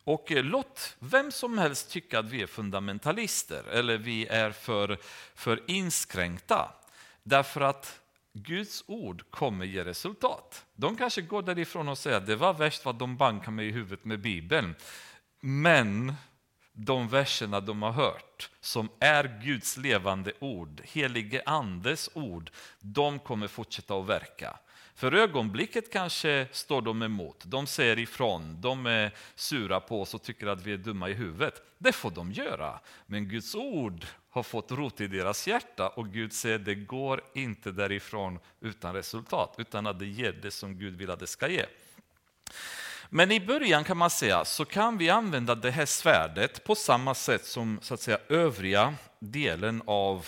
Och 0.03 0.31
eh, 0.31 0.43
låt 0.43 0.95
vem 0.99 1.31
som 1.31 1.57
helst 1.57 1.91
tycka 1.91 2.19
att 2.19 2.25
vi 2.25 2.41
är 2.41 2.47
fundamentalister 2.47 3.63
eller 3.71 3.97
vi 3.97 4.27
är 4.27 4.51
för, 4.51 4.97
för 5.35 5.61
inskränkta. 5.67 6.71
Därför 7.23 7.61
att 7.61 7.99
Guds 8.33 8.83
ord 8.87 9.23
kommer 9.29 9.65
ge 9.65 9.85
resultat. 9.85 10.65
De 10.75 10.97
kanske 10.97 11.21
går 11.21 11.41
därifrån 11.41 11.89
och 11.89 11.97
säger 11.97 12.17
att 12.17 12.27
det 12.27 12.35
var 12.35 12.53
värst 12.53 12.85
vad 12.85 12.95
de 12.95 13.17
bankade 13.17 13.51
mig 13.51 13.67
i 13.67 13.71
huvudet 13.71 14.05
med 14.05 14.19
Bibeln. 14.19 14.75
Men 15.39 16.13
de 16.73 17.07
verserna 17.07 17.59
de 17.59 17.81
har 17.81 17.91
hört, 17.91 18.49
som 18.61 18.89
är 18.99 19.41
Guds 19.43 19.77
levande 19.77 20.31
ord, 20.39 20.81
helige 20.83 21.43
Andes 21.45 22.09
ord, 22.13 22.51
de 22.79 23.19
kommer 23.19 23.47
fortsätta 23.47 23.95
att 23.95 24.05
verka. 24.05 24.57
För 25.01 25.13
ögonblicket 25.13 25.91
kanske 25.91 26.47
står 26.51 26.81
de 26.81 27.01
emot, 27.01 27.43
de 27.45 27.67
säger 27.67 27.99
ifrån, 27.99 28.61
de 28.61 28.85
är 28.85 29.13
sura 29.35 29.79
på 29.79 30.01
oss 30.01 30.13
och 30.13 30.23
tycker 30.23 30.47
att 30.47 30.61
vi 30.61 30.73
är 30.73 30.77
dumma 30.77 31.09
i 31.09 31.13
huvudet. 31.13 31.61
Det 31.77 31.91
får 31.91 32.11
de 32.11 32.31
göra, 32.31 32.79
men 33.05 33.29
Guds 33.29 33.55
ord 33.55 34.05
har 34.29 34.43
fått 34.43 34.71
rot 34.71 35.01
i 35.01 35.07
deras 35.07 35.47
hjärta 35.47 35.89
och 35.89 36.07
Gud 36.07 36.33
säger 36.33 36.59
det 36.59 36.75
går 36.75 37.21
inte 37.33 37.71
därifrån 37.71 38.39
utan 38.59 38.93
resultat, 38.93 39.55
utan 39.57 39.87
att 39.87 39.99
det 39.99 40.05
ger 40.05 40.31
det 40.31 40.51
som 40.51 40.79
Gud 40.79 40.97
vill 40.97 41.11
att 41.11 41.19
det 41.19 41.27
ska 41.27 41.47
ge. 41.47 41.65
Men 43.09 43.31
i 43.31 43.39
början 43.39 43.83
kan 43.83 43.97
man 43.97 44.09
säga 44.09 44.45
så 44.45 44.65
kan 44.65 44.97
vi 44.97 45.09
använda 45.09 45.55
det 45.55 45.71
här 45.71 45.85
svärdet 45.85 46.63
på 46.63 46.75
samma 46.75 47.13
sätt 47.13 47.45
som 47.45 47.79
så 47.81 47.93
att 47.93 48.01
säga, 48.01 48.19
övriga 48.29 48.93
delen 49.19 49.81
av, 49.85 50.27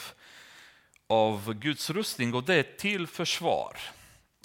av 1.08 1.54
Guds 1.54 1.90
rustning 1.90 2.34
och 2.34 2.44
det 2.44 2.56
är 2.56 2.78
till 2.78 3.08
försvar. 3.08 3.78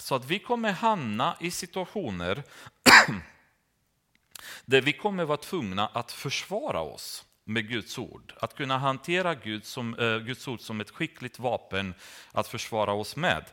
Så 0.01 0.15
att 0.15 0.25
vi 0.25 0.39
kommer 0.39 0.71
hamna 0.71 1.37
i 1.39 1.51
situationer 1.51 2.43
där 4.65 4.81
vi 4.81 4.93
kommer 4.93 5.25
vara 5.25 5.37
tvungna 5.37 5.87
att 5.87 6.11
försvara 6.11 6.81
oss 6.81 7.25
med 7.43 7.69
Guds 7.69 7.97
ord. 7.97 8.33
Att 8.39 8.55
kunna 8.55 8.77
hantera 8.77 9.35
Gud 9.35 9.65
som, 9.65 9.99
eh, 9.99 10.17
Guds 10.17 10.47
ord 10.47 10.61
som 10.61 10.81
ett 10.81 10.89
skickligt 10.91 11.39
vapen 11.39 11.93
att 12.31 12.47
försvara 12.47 12.93
oss 12.93 13.15
med. 13.15 13.45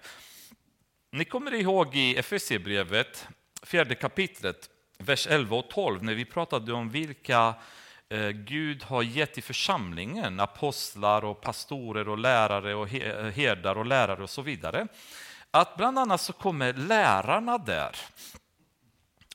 Ni 1.13 1.25
kommer 1.25 1.55
ihåg 1.55 1.97
i 1.97 2.17
Efesierbrevet, 2.17 3.29
fjärde 3.63 3.95
kapitlet, 3.95 4.71
vers 4.99 5.27
11 5.27 5.57
och 5.57 5.71
12, 5.71 6.03
när 6.03 6.15
vi 6.15 6.25
pratade 6.25 6.73
om 6.73 6.91
vilka 6.91 7.55
eh, 8.09 8.29
Gud 8.29 8.83
har 8.83 9.03
gett 9.03 9.39
i 9.39 9.43
församlingen, 9.43 10.41
apostlar 10.41 11.25
och 11.25 11.41
pastorer 11.41 12.09
och 12.09 12.19
lärare 12.19 12.75
och 12.75 12.95
eh, 12.95 13.33
herdar 13.33 13.79
och 13.79 13.87
lärare 13.87 14.23
och 14.23 14.31
så 14.31 14.43
vidare 14.43 14.89
att 15.61 15.77
bland 15.77 15.99
annat 15.99 16.21
så 16.21 16.33
kommer 16.33 16.73
lärarna 16.73 17.59
där. 17.59 17.97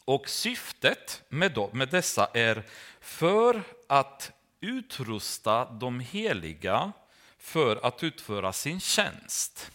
Och 0.05 0.29
syftet 0.29 1.23
med, 1.29 1.51
dem, 1.53 1.69
med 1.73 1.89
dessa 1.89 2.29
är 2.33 2.63
för 3.01 3.63
att 3.87 4.31
utrusta 4.61 5.65
de 5.65 5.99
heliga 5.99 6.91
för 7.37 7.85
att 7.85 8.03
utföra 8.03 8.53
sin 8.53 8.79
tjänst. 8.79 9.71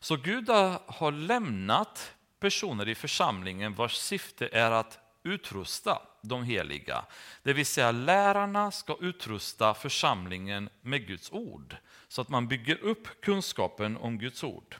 Så 0.00 0.16
Gud 0.16 0.48
har 0.86 1.12
lämnat 1.12 2.12
personer 2.40 2.88
i 2.88 2.94
församlingen 2.94 3.74
vars 3.74 3.96
syfte 3.96 4.48
är 4.52 4.70
att 4.70 4.98
utrusta 5.22 6.02
de 6.22 6.44
heliga. 6.44 7.04
Det 7.42 7.52
vill 7.52 7.66
säga 7.66 7.92
lärarna 7.92 8.70
ska 8.70 8.96
utrusta 9.00 9.74
församlingen 9.74 10.68
med 10.80 11.06
Guds 11.06 11.32
ord 11.32 11.76
så 12.08 12.20
att 12.20 12.28
man 12.28 12.48
bygger 12.48 12.76
upp 12.76 13.20
kunskapen 13.20 13.96
om 13.96 14.18
Guds 14.18 14.44
ord. 14.44 14.76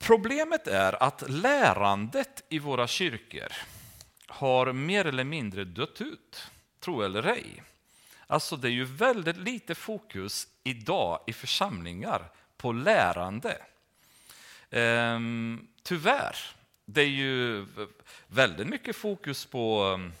Problemet 0.00 0.66
är 0.66 1.02
att 1.02 1.30
lärandet 1.30 2.44
i 2.48 2.58
våra 2.58 2.86
kyrkor 2.86 3.52
har 4.26 4.72
mer 4.72 5.04
eller 5.04 5.24
mindre 5.24 5.64
dött 5.64 6.00
ut, 6.00 6.50
tro 6.80 7.02
eller 7.02 7.22
ej. 7.22 7.62
Alltså 8.26 8.56
det 8.56 8.68
är 8.68 8.72
ju 8.72 8.84
väldigt 8.84 9.36
lite 9.36 9.74
fokus 9.74 10.48
idag 10.64 11.20
i 11.26 11.32
församlingar 11.32 12.30
på 12.56 12.72
lärande. 12.72 13.62
Ehm, 14.70 15.68
tyvärr, 15.82 16.36
det 16.84 17.00
är 17.00 17.06
ju 17.06 17.66
väldigt 18.26 18.66
mycket 18.66 18.96
fokus 18.96 19.46
på 19.46 19.82
ehm, 19.94 20.12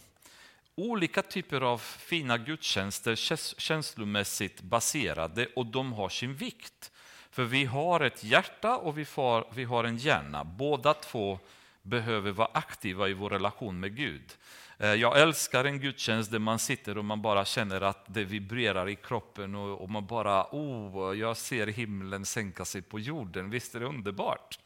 olika 0.74 1.22
typer 1.22 1.60
av 1.60 1.78
fina 1.78 2.38
gudstjänster, 2.38 3.16
känslomässigt 3.60 4.60
baserade, 4.60 5.46
och 5.56 5.66
de 5.66 5.92
har 5.92 6.08
sin 6.08 6.34
vikt. 6.34 6.92
För 7.30 7.44
vi 7.44 7.64
har 7.64 8.00
ett 8.00 8.24
hjärta 8.24 8.76
och 8.76 8.98
vi, 8.98 9.04
far, 9.04 9.44
vi 9.54 9.64
har 9.64 9.84
en 9.84 9.96
hjärna. 9.96 10.44
Båda 10.44 10.94
två 10.94 11.38
behöver 11.82 12.32
vara 12.32 12.50
aktiva 12.52 13.08
i 13.08 13.12
vår 13.12 13.30
relation 13.30 13.80
med 13.80 13.96
Gud. 13.96 14.36
Eh, 14.78 14.94
jag 14.94 15.20
älskar 15.20 15.64
en 15.64 15.80
gudstjänst 15.80 16.30
där 16.30 16.38
man 16.38 16.58
sitter 16.58 16.98
och 16.98 17.04
man 17.04 17.22
bara 17.22 17.44
känner 17.44 17.80
att 17.80 18.04
det 18.06 18.24
vibrerar 18.24 18.88
i 18.88 18.96
kroppen 18.96 19.54
och, 19.54 19.80
och 19.80 19.90
man 19.90 20.06
bara, 20.06 20.46
oh, 20.50 21.18
jag 21.18 21.36
ser 21.36 21.66
himlen 21.66 22.24
sänka 22.24 22.64
sig 22.64 22.82
på 22.82 22.98
jorden. 22.98 23.50
Visst 23.50 23.74
är 23.74 23.80
det 23.80 23.86
underbart? 23.86 24.58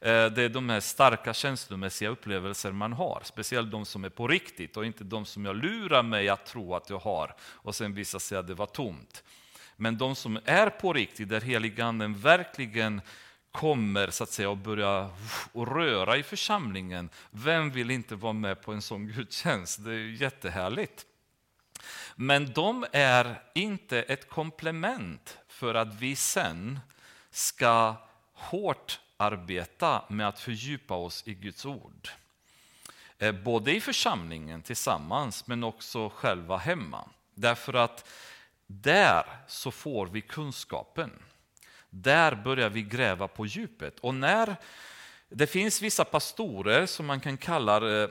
Eh, 0.00 0.26
det 0.26 0.42
är 0.42 0.48
de 0.48 0.68
här 0.68 0.80
starka 0.80 1.34
känslomässiga 1.34 2.08
upplevelser 2.08 2.72
man 2.72 2.92
har, 2.92 3.20
speciellt 3.24 3.70
de 3.70 3.86
som 3.86 4.04
är 4.04 4.08
på 4.08 4.28
riktigt 4.28 4.76
och 4.76 4.86
inte 4.86 5.04
de 5.04 5.24
som 5.24 5.44
jag 5.44 5.56
lurar 5.56 6.02
mig 6.02 6.28
att 6.28 6.46
tro 6.46 6.74
att 6.74 6.90
jag 6.90 6.98
har 6.98 7.34
och 7.40 7.74
sen 7.74 7.94
visar 7.94 8.18
sig 8.18 8.38
att 8.38 8.46
det 8.46 8.54
var 8.54 8.66
tomt. 8.66 9.22
Men 9.80 9.98
de 9.98 10.16
som 10.16 10.38
är 10.44 10.70
på 10.70 10.92
riktigt, 10.92 11.28
där 11.28 11.40
heliganden 11.40 12.14
verkligen 12.14 13.00
kommer 13.52 14.10
så 14.10 14.24
att 14.24 14.30
säga 14.30 14.50
och 14.50 14.56
börjar 14.56 15.10
röra 15.52 16.16
i 16.16 16.22
församlingen. 16.22 17.10
Vem 17.30 17.70
vill 17.70 17.90
inte 17.90 18.14
vara 18.14 18.32
med 18.32 18.62
på 18.62 18.72
en 18.72 18.82
sån 18.82 19.06
gudstjänst? 19.16 19.84
Det 19.84 19.92
är 19.92 20.22
jättehärligt. 20.22 21.06
Men 22.14 22.52
de 22.52 22.86
är 22.92 23.42
inte 23.54 24.02
ett 24.02 24.28
komplement 24.28 25.38
för 25.48 25.74
att 25.74 25.94
vi 25.94 26.16
sen 26.16 26.80
ska 27.30 27.94
hårt 28.32 29.00
arbeta 29.16 30.02
med 30.08 30.28
att 30.28 30.40
fördjupa 30.40 30.94
oss 30.94 31.22
i 31.26 31.34
Guds 31.34 31.66
ord. 31.66 32.08
Eh, 33.18 33.32
både 33.32 33.72
i 33.72 33.80
församlingen 33.80 34.62
tillsammans 34.62 35.46
men 35.46 35.64
också 35.64 36.08
själva 36.08 36.56
hemma. 36.56 37.08
Därför 37.34 37.74
att 37.74 38.08
där 38.68 39.24
så 39.46 39.70
får 39.70 40.06
vi 40.06 40.20
kunskapen. 40.20 41.10
Där 41.90 42.34
börjar 42.34 42.70
vi 42.70 42.82
gräva 42.82 43.28
på 43.28 43.46
djupet. 43.46 43.98
Och 43.98 44.14
när 44.14 44.56
det 45.30 45.46
finns 45.46 45.82
vissa 45.82 46.04
pastorer 46.04 46.86
som 46.86 47.06
man 47.06 47.20
kan 47.20 47.36
kalla, 47.36 48.02
eh, 48.02 48.08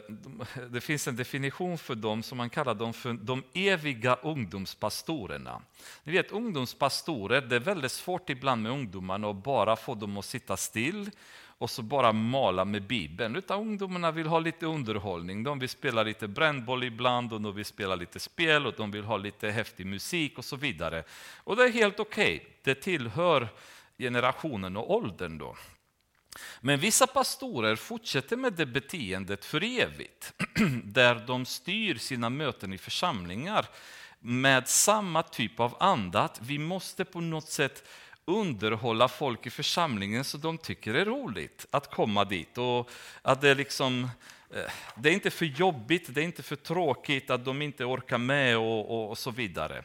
det 0.70 0.82
finns 0.82 1.08
en 1.08 1.16
definition 1.16 1.78
för 1.78 1.96
dem 1.96 2.24
som 2.24 2.38
man 2.38 2.50
kallar 2.50 2.74
dem 2.74 2.94
för 2.94 3.14
de 3.14 3.44
eviga 3.54 4.16
ungdomspastorerna. 4.16 5.62
Ni 6.04 6.12
vet 6.12 6.32
ungdomspastorer, 6.32 7.42
det 7.42 7.56
är 7.56 7.60
väldigt 7.60 7.92
svårt 7.92 8.30
ibland 8.30 8.64
med 8.64 8.72
ungdomarna 8.72 9.30
att 9.30 9.44
bara 9.44 9.76
få 9.76 9.96
dem 9.96 10.18
att 10.18 10.26
sitta 10.26 10.58
still 10.58 11.12
och 11.58 11.70
så 11.70 11.82
bara 11.82 12.12
mala 12.12 12.66
med 12.66 12.84
Bibeln. 12.84 13.36
Utan 13.36 13.60
ungdomarna 13.60 14.12
vill 14.12 14.28
ha 14.28 14.40
lite 14.40 14.66
underhållning. 14.66 15.44
De 15.44 15.60
vill 15.60 15.70
spela 15.70 16.04
lite 16.04 16.28
brännboll 16.28 16.84
ibland 16.84 17.34
och 17.34 17.42
de 17.42 17.56
vill 17.56 17.66
spela 17.66 17.96
lite 17.96 18.20
spel 18.20 18.66
och 18.66 18.74
de 18.78 18.92
vill 18.92 19.04
ha 19.04 19.18
lite 19.18 19.50
häftig 19.50 19.86
musik 19.86 20.38
och 20.38 20.46
så 20.46 20.56
vidare. 20.56 21.04
Och 21.44 21.56
det 21.56 21.64
är 21.64 21.72
helt 21.72 22.00
okej. 22.00 22.36
Okay. 22.36 22.50
Det 22.64 22.76
tillhör 22.76 23.48
generationen 23.98 24.78
och 24.78 24.92
åldern 24.92 25.38
då. 25.38 25.56
Men 26.62 26.80
vissa 26.80 27.08
pastorer 27.08 27.76
fortsätter 27.76 28.38
med 28.38 28.54
det 28.54 28.66
beteendet 28.66 29.46
för 29.46 29.64
evigt, 29.64 30.34
där 30.84 31.16
de 31.28 31.46
styr 31.46 31.96
sina 31.96 32.30
möten 32.30 32.74
i 32.74 32.78
församlingar 32.78 33.66
med 34.20 34.68
samma 34.68 35.24
typ 35.24 35.60
av 35.60 35.78
anda, 35.80 36.22
att 36.22 36.42
vi 36.42 36.60
måste 36.60 37.06
på 37.06 37.22
något 37.22 37.50
sätt 37.50 37.84
underhålla 38.28 39.08
folk 39.08 39.46
i 39.46 39.50
församlingen 39.50 40.24
så 40.24 40.38
de 40.38 40.58
tycker 40.58 40.94
det 40.94 41.02
är 41.02 41.06
roligt 41.06 41.66
att 41.72 41.92
komma 41.92 42.26
dit. 42.26 42.58
Och 42.58 42.90
att 43.22 43.42
det, 43.42 43.56
liksom, 43.56 44.04
eh, 44.54 44.72
det 44.96 45.10
är 45.10 45.14
inte 45.14 45.30
för 45.30 45.46
jobbigt, 45.46 46.06
det 46.14 46.22
är 46.22 46.26
inte 46.26 46.44
för 46.44 46.56
tråkigt, 46.56 47.30
att 47.30 47.46
de 47.46 47.62
inte 47.62 47.86
orkar 47.86 48.18
med 48.18 48.58
och, 48.58 48.92
och, 48.92 49.10
och 49.10 49.18
så 49.18 49.32
vidare. 49.32 49.84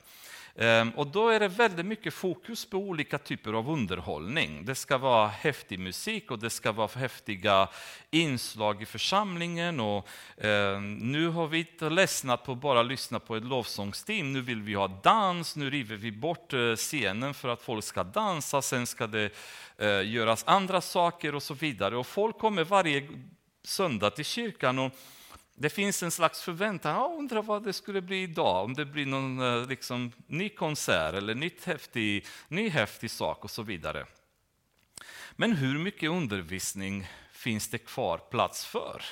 Ehm, 0.57 0.91
och 0.91 1.07
då 1.07 1.29
är 1.29 1.41
det 1.41 1.49
väldigt 1.49 1.87
mycket 1.87 2.15
fokus 2.15 2.65
på 2.65 2.77
olika 2.77 3.19
typer 3.19 3.53
av 3.53 3.71
underhållning. 3.71 4.65
Det 4.65 4.75
ska 4.75 4.99
vara 4.99 5.29
häftig 5.29 5.79
musik 5.79 6.31
och 6.31 6.39
det 6.39 6.51
ska 6.51 6.73
vara 6.73 6.89
häftiga 6.95 7.69
inslag 8.11 8.83
i 8.83 8.87
församlingen. 8.87 9.81
Och, 9.81 10.09
eh, 10.45 10.81
nu 10.81 11.29
har 11.29 11.47
vi 11.47 11.59
inte 11.59 11.91
ledsnat 11.91 12.45
på 12.45 12.53
att 12.53 12.61
bara 12.61 12.83
lyssna 12.83 13.21
på 13.21 13.37
ett 13.37 13.45
lovsångsteam. 13.45 14.33
Nu 14.33 14.41
vill 14.41 14.63
vi 14.63 14.75
ha 14.75 14.89
dans, 14.89 15.57
nu 15.57 15.71
river 15.71 15.97
vi 15.97 16.13
bort 16.13 16.53
eh, 16.53 16.77
scenen 16.77 17.35
för 17.35 17.49
att 17.49 17.63
folk 17.63 17.85
ska 17.85 18.05
dansa, 18.05 18.63
sen 18.63 18.87
ska 18.87 19.07
det 19.07 19.31
eh, 19.79 20.11
göras 20.11 20.45
andra 20.47 20.81
saker 20.81 21.35
och 21.35 21.43
så 21.43 21.55
vidare. 21.55 21.97
Och 21.97 22.07
folk 22.07 22.39
kommer 22.39 22.65
varje 22.65 23.09
söndag 23.65 24.11
till 24.11 24.25
kyrkan 24.25 24.79
och 24.79 24.93
det 25.55 25.71
finns 25.71 26.03
en 26.03 26.11
slags 26.11 26.43
förväntan, 26.43 26.95
jag 26.95 27.19
undrar 27.19 27.43
vad 27.43 27.65
det 27.65 27.73
skulle 27.73 28.01
bli 28.01 28.23
idag, 28.23 28.65
om 28.65 28.75
det 28.75 28.85
blir 28.85 29.07
någon 29.07 29.41
eh, 29.41 29.69
liksom, 29.69 30.13
ny 30.27 30.49
konsert 30.49 31.15
eller 31.15 31.35
nytt 31.35 31.65
häftig, 31.65 32.27
ny 32.49 32.69
häftig 32.69 33.11
sak 33.11 33.45
och 33.45 33.51
så 33.51 33.63
vidare. 33.63 34.07
Men 35.33 35.53
hur 35.53 35.79
mycket 35.79 36.11
undervisning 36.11 37.07
finns 37.33 37.69
det 37.69 37.79
kvar 37.79 38.19
plats 38.19 38.65
för? 38.65 39.03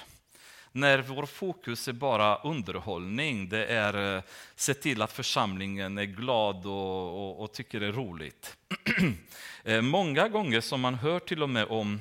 När 0.73 0.99
vår 0.99 1.27
fokus 1.27 1.89
är 1.89 1.93
bara 1.93 2.37
underhållning, 2.37 3.49
det 3.49 3.67
är 3.67 4.17
eh, 4.17 4.23
se 4.57 4.75
till 4.75 5.03
att 5.03 5.13
församlingen 5.13 5.99
är 5.99 6.05
glad 6.05 6.67
och, 6.67 7.29
och, 7.29 7.43
och 7.43 7.53
tycker 7.53 7.81
det 7.81 7.87
är 7.87 7.93
roligt. 7.93 8.57
Eh, 9.65 9.81
många 9.81 10.29
gånger 10.29 10.61
som 10.61 10.81
man 10.81 10.95
hör 10.95 11.19
till 11.19 11.43
och 11.43 11.51
med 11.51 11.65
om 11.65 12.01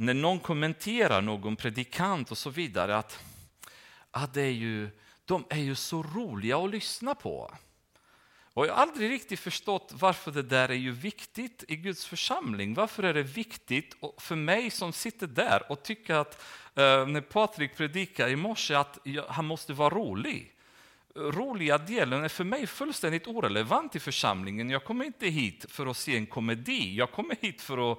när 0.00 0.14
någon 0.14 0.40
kommenterar 0.40 1.22
någon 1.22 1.56
predikant 1.56 2.30
och 2.30 2.38
så 2.38 2.50
vidare 2.50 2.96
att, 2.96 3.18
att 4.10 4.34
det 4.34 4.42
är 4.42 4.50
ju, 4.50 4.90
de 5.24 5.44
är 5.48 5.60
ju 5.60 5.74
så 5.74 6.02
roliga 6.02 6.58
att 6.58 6.70
lyssna 6.70 7.14
på. 7.14 7.54
Och 8.54 8.66
jag 8.66 8.74
har 8.74 8.82
aldrig 8.82 9.10
riktigt 9.10 9.40
förstått 9.40 9.92
varför 9.94 10.30
det 10.30 10.42
där 10.42 10.68
är 10.68 10.74
ju 10.74 10.90
viktigt 10.90 11.64
i 11.68 11.76
Guds 11.76 12.06
församling. 12.06 12.74
Varför 12.74 13.02
är 13.02 13.14
det 13.14 13.22
viktigt 13.22 13.96
för 14.18 14.36
mig 14.36 14.70
som 14.70 14.92
sitter 14.92 15.26
där 15.26 15.72
och 15.72 15.82
tycker 15.82 16.14
att 16.14 16.42
eh, 16.74 17.06
när 17.06 17.20
Patrik 17.20 17.76
predikar 17.76 18.28
i 18.28 18.36
morse 18.36 18.74
att 18.74 18.98
han 19.28 19.44
måste 19.44 19.72
vara 19.72 19.94
rolig. 19.94 20.54
Roliga 21.14 21.78
delen 21.78 22.24
är 22.24 22.28
för 22.28 22.44
mig 22.44 22.66
fullständigt 22.66 23.26
orelevant 23.26 23.96
i 23.96 24.00
församlingen. 24.00 24.70
Jag 24.70 24.84
kommer 24.84 25.04
inte 25.04 25.26
hit 25.26 25.64
för 25.68 25.86
att 25.86 25.96
se 25.96 26.16
en 26.16 26.26
komedi. 26.26 26.96
Jag 26.96 27.12
kommer 27.12 27.36
hit 27.40 27.62
för 27.62 27.92
att 27.92 27.98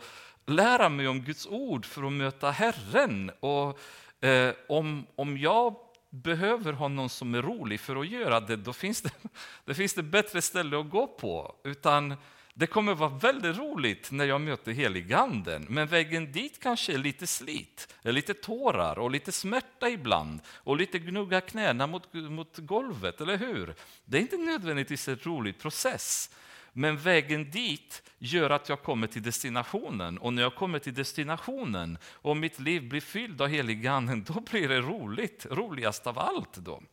lära 0.51 0.89
mig 0.89 1.07
om 1.07 1.21
Guds 1.21 1.47
ord 1.47 1.85
för 1.85 2.03
att 2.03 2.13
möta 2.13 2.51
Herren. 2.51 3.31
Och 3.39 3.79
eh, 4.25 4.53
om, 4.67 5.05
om 5.15 5.37
jag 5.37 5.75
behöver 6.09 6.73
ha 6.73 6.87
någon 6.87 7.09
som 7.09 7.35
är 7.35 7.41
rolig 7.41 7.79
för 7.79 7.95
att 7.95 8.07
göra 8.07 8.39
det, 8.39 8.55
då 8.55 8.73
finns 8.73 9.01
det, 9.01 9.11
det 9.65 9.73
finns 9.73 9.93
det 9.93 10.03
bättre 10.03 10.41
ställe 10.41 10.79
att 10.79 10.89
gå 10.89 11.07
på. 11.07 11.55
Utan 11.63 12.15
det 12.53 12.67
kommer 12.67 12.93
vara 12.95 13.09
väldigt 13.09 13.57
roligt 13.57 14.11
när 14.11 14.25
jag 14.25 14.41
möter 14.41 14.71
heliganden, 14.71 15.65
men 15.69 15.87
vägen 15.87 16.31
dit 16.31 16.59
kanske 16.59 16.93
är 16.93 16.97
lite 16.97 17.27
slit, 17.27 17.93
lite 18.01 18.33
tårar 18.33 18.99
och 18.99 19.11
lite 19.11 19.31
smärta 19.31 19.89
ibland 19.89 20.39
och 20.47 20.77
lite 20.77 20.99
gnugga 20.99 21.41
knäna 21.41 21.87
mot, 21.87 22.13
mot 22.13 22.57
golvet, 22.57 23.21
eller 23.21 23.37
hur? 23.37 23.75
Det 24.05 24.17
är 24.17 24.21
inte 24.21 24.37
nödvändigtvis 24.37 25.07
en 25.07 25.19
rolig 25.23 25.59
process. 25.59 26.29
Men 26.73 26.97
vägen 26.97 27.51
dit 27.51 28.03
gör 28.17 28.49
att 28.49 28.69
jag 28.69 28.83
kommer 28.83 29.07
till 29.07 29.23
destinationen. 29.23 30.17
Och 30.17 30.33
när 30.33 30.41
jag 30.41 30.55
kommer 30.55 30.79
till 30.79 30.93
destinationen 30.93 31.97
och 32.11 32.37
mitt 32.37 32.59
liv 32.59 32.89
blir 32.89 33.01
fyllt 33.01 33.41
av 33.41 33.47
heliganden, 33.47 34.23
då 34.27 34.39
blir 34.39 34.69
det 34.69 34.81
roligt, 34.81 35.45
roligast 35.49 36.07
av 36.07 36.19
allt. 36.19 36.53
Då. 36.53 36.83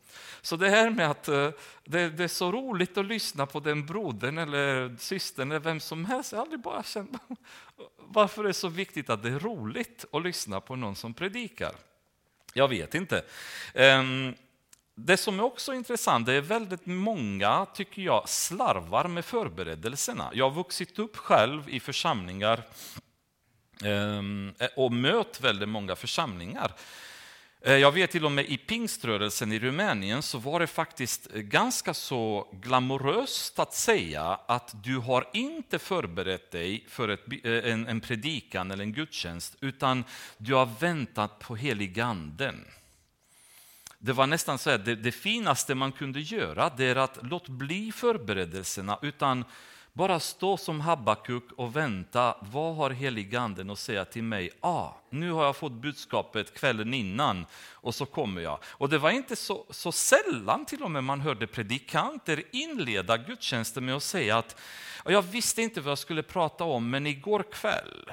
Så 0.41 0.55
det 0.55 0.69
här 0.69 0.89
med 0.89 1.11
att 1.11 1.27
eh, 1.27 1.49
det, 1.85 2.09
det, 2.09 2.23
är 2.23 2.27
så 2.27 2.51
roligt 2.51 2.97
att 2.97 3.05
lyssna 3.05 3.45
på 3.45 3.59
den 3.59 3.85
brodern 3.85 4.37
eller 4.37 4.95
systern 4.97 5.51
eller 5.51 5.59
vem 5.59 5.79
som 5.79 6.05
helst. 6.05 6.31
Jag 6.31 6.39
har 6.39 6.43
aldrig 6.43 6.61
bara 6.61 6.83
känt 6.83 7.21
varför 7.97 8.43
det 8.43 8.49
är 8.49 8.53
så 8.53 8.67
viktigt 8.67 9.09
att 9.09 9.23
det 9.23 9.29
är 9.29 9.39
roligt 9.39 10.05
att 10.11 10.23
lyssna 10.23 10.61
på 10.61 10.75
någon 10.75 10.95
som 10.95 11.13
predikar. 11.13 11.71
Jag 12.53 12.67
vet 12.67 12.95
inte. 12.95 13.23
Um, 13.73 14.35
det 15.05 15.17
som 15.17 15.39
är 15.39 15.43
också 15.43 15.73
intressant, 15.73 16.25
det 16.25 16.33
är 16.33 16.41
väldigt 16.41 16.85
många, 16.85 17.65
tycker 17.73 18.01
jag, 18.01 18.29
slarvar 18.29 19.07
med 19.07 19.25
förberedelserna. 19.25 20.31
Jag 20.33 20.49
har 20.49 20.55
vuxit 20.55 20.99
upp 20.99 21.17
själv 21.17 21.69
i 21.69 21.79
församlingar 21.79 22.63
eh, 23.83 24.67
och 24.75 24.91
mött 24.91 25.41
väldigt 25.41 25.69
många 25.69 25.95
församlingar. 25.95 26.71
Eh, 27.61 27.73
jag 27.73 27.91
vet 27.91 28.11
till 28.11 28.25
och 28.25 28.31
med 28.31 28.45
i 28.45 28.57
pingströrelsen 28.57 29.51
i 29.51 29.59
Rumänien 29.59 30.21
så 30.21 30.37
var 30.37 30.59
det 30.59 30.67
faktiskt 30.67 31.31
ganska 31.33 31.93
så 31.93 32.47
glamoröst 32.51 33.59
att 33.59 33.73
säga 33.73 34.23
att 34.23 34.83
du 34.83 34.97
har 34.97 35.29
inte 35.33 35.79
förberett 35.79 36.51
dig 36.51 36.85
för 36.87 37.09
ett, 37.09 37.25
eh, 37.43 37.71
en, 37.71 37.87
en 37.87 38.01
predikan 38.01 38.71
eller 38.71 38.83
en 38.83 38.93
gudstjänst, 38.93 39.55
utan 39.61 40.03
du 40.37 40.53
har 40.53 40.69
väntat 40.79 41.39
på 41.39 41.55
heliganden. 41.55 42.65
Det 44.01 44.13
var 44.13 44.27
nästan 44.27 44.57
så 44.57 44.69
att 44.69 44.85
det, 44.85 44.95
det, 44.95 45.11
finaste 45.11 45.75
man 45.75 45.91
kunde 45.91 46.19
göra 46.19 46.71
det 46.77 46.85
är 46.85 46.95
att 46.95 47.19
låt 47.21 47.49
bli 47.49 47.91
förberedelserna 47.91 48.99
utan 49.01 49.45
bara 49.93 50.19
stå 50.19 50.57
som 50.57 50.81
Habakuk 50.81 51.43
och 51.57 51.75
vänta. 51.75 52.37
Vad 52.41 52.75
har 52.75 52.89
heliganden 52.89 53.69
att 53.69 53.79
säga 53.79 54.05
till 54.05 54.23
mig? 54.23 54.49
Ah, 54.61 54.89
nu 55.09 55.31
har 55.31 55.45
jag 55.45 55.55
fått 55.55 55.71
budskapet 55.71 56.53
kvällen 56.53 56.93
innan 56.93 57.45
och 57.71 57.95
så 57.95 58.05
kommer 58.05 58.41
jag. 58.41 58.59
Och 58.63 58.89
det 58.89 58.97
var 58.97 59.11
inte 59.11 59.35
så, 59.35 59.65
så 59.69 59.91
sällan 59.91 60.65
till 60.65 60.83
och 60.83 60.91
med 60.91 61.03
man 61.03 61.21
hörde 61.21 61.47
predikanter 61.47 62.43
inleda 62.51 63.17
gudstjänsten 63.17 63.85
med 63.85 63.95
att 63.95 64.03
säga 64.03 64.37
att 64.37 64.61
jag 65.05 65.21
visste 65.21 65.61
inte 65.61 65.81
vad 65.81 65.91
jag 65.91 65.97
skulle 65.97 66.23
prata 66.23 66.63
om, 66.63 66.89
men 66.89 67.07
igår 67.07 67.45
kväll 67.51 68.11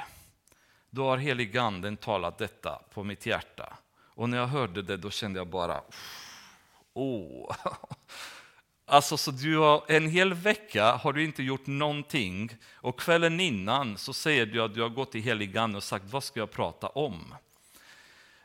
då 0.90 1.04
har 1.04 1.16
heliganden 1.16 1.96
talat 1.96 2.38
detta 2.38 2.80
på 2.94 3.04
mitt 3.04 3.26
hjärta. 3.26 3.76
Och 4.16 4.28
när 4.28 4.38
jag 4.38 4.46
hörde 4.46 4.82
det 4.82 4.96
då 4.96 5.10
kände 5.10 5.40
jag 5.40 5.48
bara, 5.48 5.80
åh. 6.94 7.50
Oh. 7.50 7.56
Alltså, 8.88 9.16
så 9.16 9.30
du 9.30 9.56
har, 9.56 9.84
en 9.88 10.08
hel 10.08 10.34
vecka 10.34 10.92
har 10.92 11.12
du 11.12 11.24
inte 11.24 11.42
gjort 11.42 11.66
någonting 11.66 12.56
och 12.74 13.00
kvällen 13.00 13.40
innan 13.40 13.98
så 13.98 14.12
säger 14.12 14.46
du 14.46 14.62
att 14.62 14.74
du 14.74 14.82
har 14.82 14.88
gått 14.88 15.12
till 15.12 15.22
heligan 15.22 15.74
och 15.74 15.82
sagt, 15.82 16.04
vad 16.10 16.24
ska 16.24 16.40
jag 16.40 16.50
prata 16.50 16.88
om? 16.88 17.34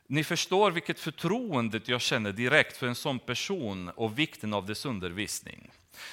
Ni 0.08 0.24
förstår 0.24 0.72
vilket 0.72 1.00
förtroende 1.00 1.82
jag 1.86 2.02
känner 2.02 2.32
direkt 2.32 2.78
för 2.78 2.88
en 2.88 2.96
sån 2.96 3.20
person 3.20 3.90
och 3.90 4.20
vikten 4.20 4.54
av 4.54 4.66
dess 4.66 4.86
undervisning. 4.86 5.72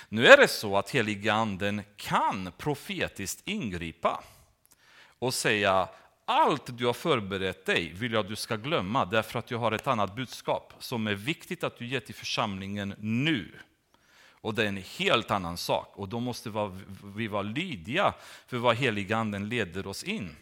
Nu 0.09 0.27
är 0.27 0.37
det 0.37 0.49
så 0.49 0.77
att 0.77 0.91
heliganden 0.91 1.83
kan 1.97 2.53
profetiskt 2.59 3.49
ingripa 3.49 4.25
och 5.19 5.35
säga 5.35 5.89
allt 6.29 6.79
du 6.79 6.87
har 6.87 6.93
förberett 6.93 7.67
dig 7.67 7.93
vill 7.93 8.13
jag 8.13 8.21
att 8.21 8.29
du 8.29 8.37
ska 8.37 8.57
glömma 8.57 9.05
därför 9.05 9.39
att 9.39 9.51
jag 9.51 9.59
har 9.59 9.73
ett 9.73 9.87
annat 9.87 10.17
budskap 10.17 10.75
som 10.79 11.07
är 11.07 11.15
viktigt 11.15 11.65
att 11.65 11.79
du 11.79 11.87
ger 11.87 12.01
till 12.01 12.15
församlingen 12.15 12.95
nu. 12.99 13.53
Och 14.31 14.55
det 14.55 14.63
är 14.63 14.67
en 14.67 14.83
helt 14.99 15.31
annan 15.31 15.57
sak 15.57 15.93
och 15.95 16.09
då 16.09 16.21
måste 16.21 16.71
vi 17.17 17.29
vara 17.29 17.43
lydiga 17.43 18.15
för 18.47 18.57
vad 18.57 18.77
heliganden 18.77 19.49
leder 19.49 19.87
oss 19.87 20.05
in. 20.05 20.37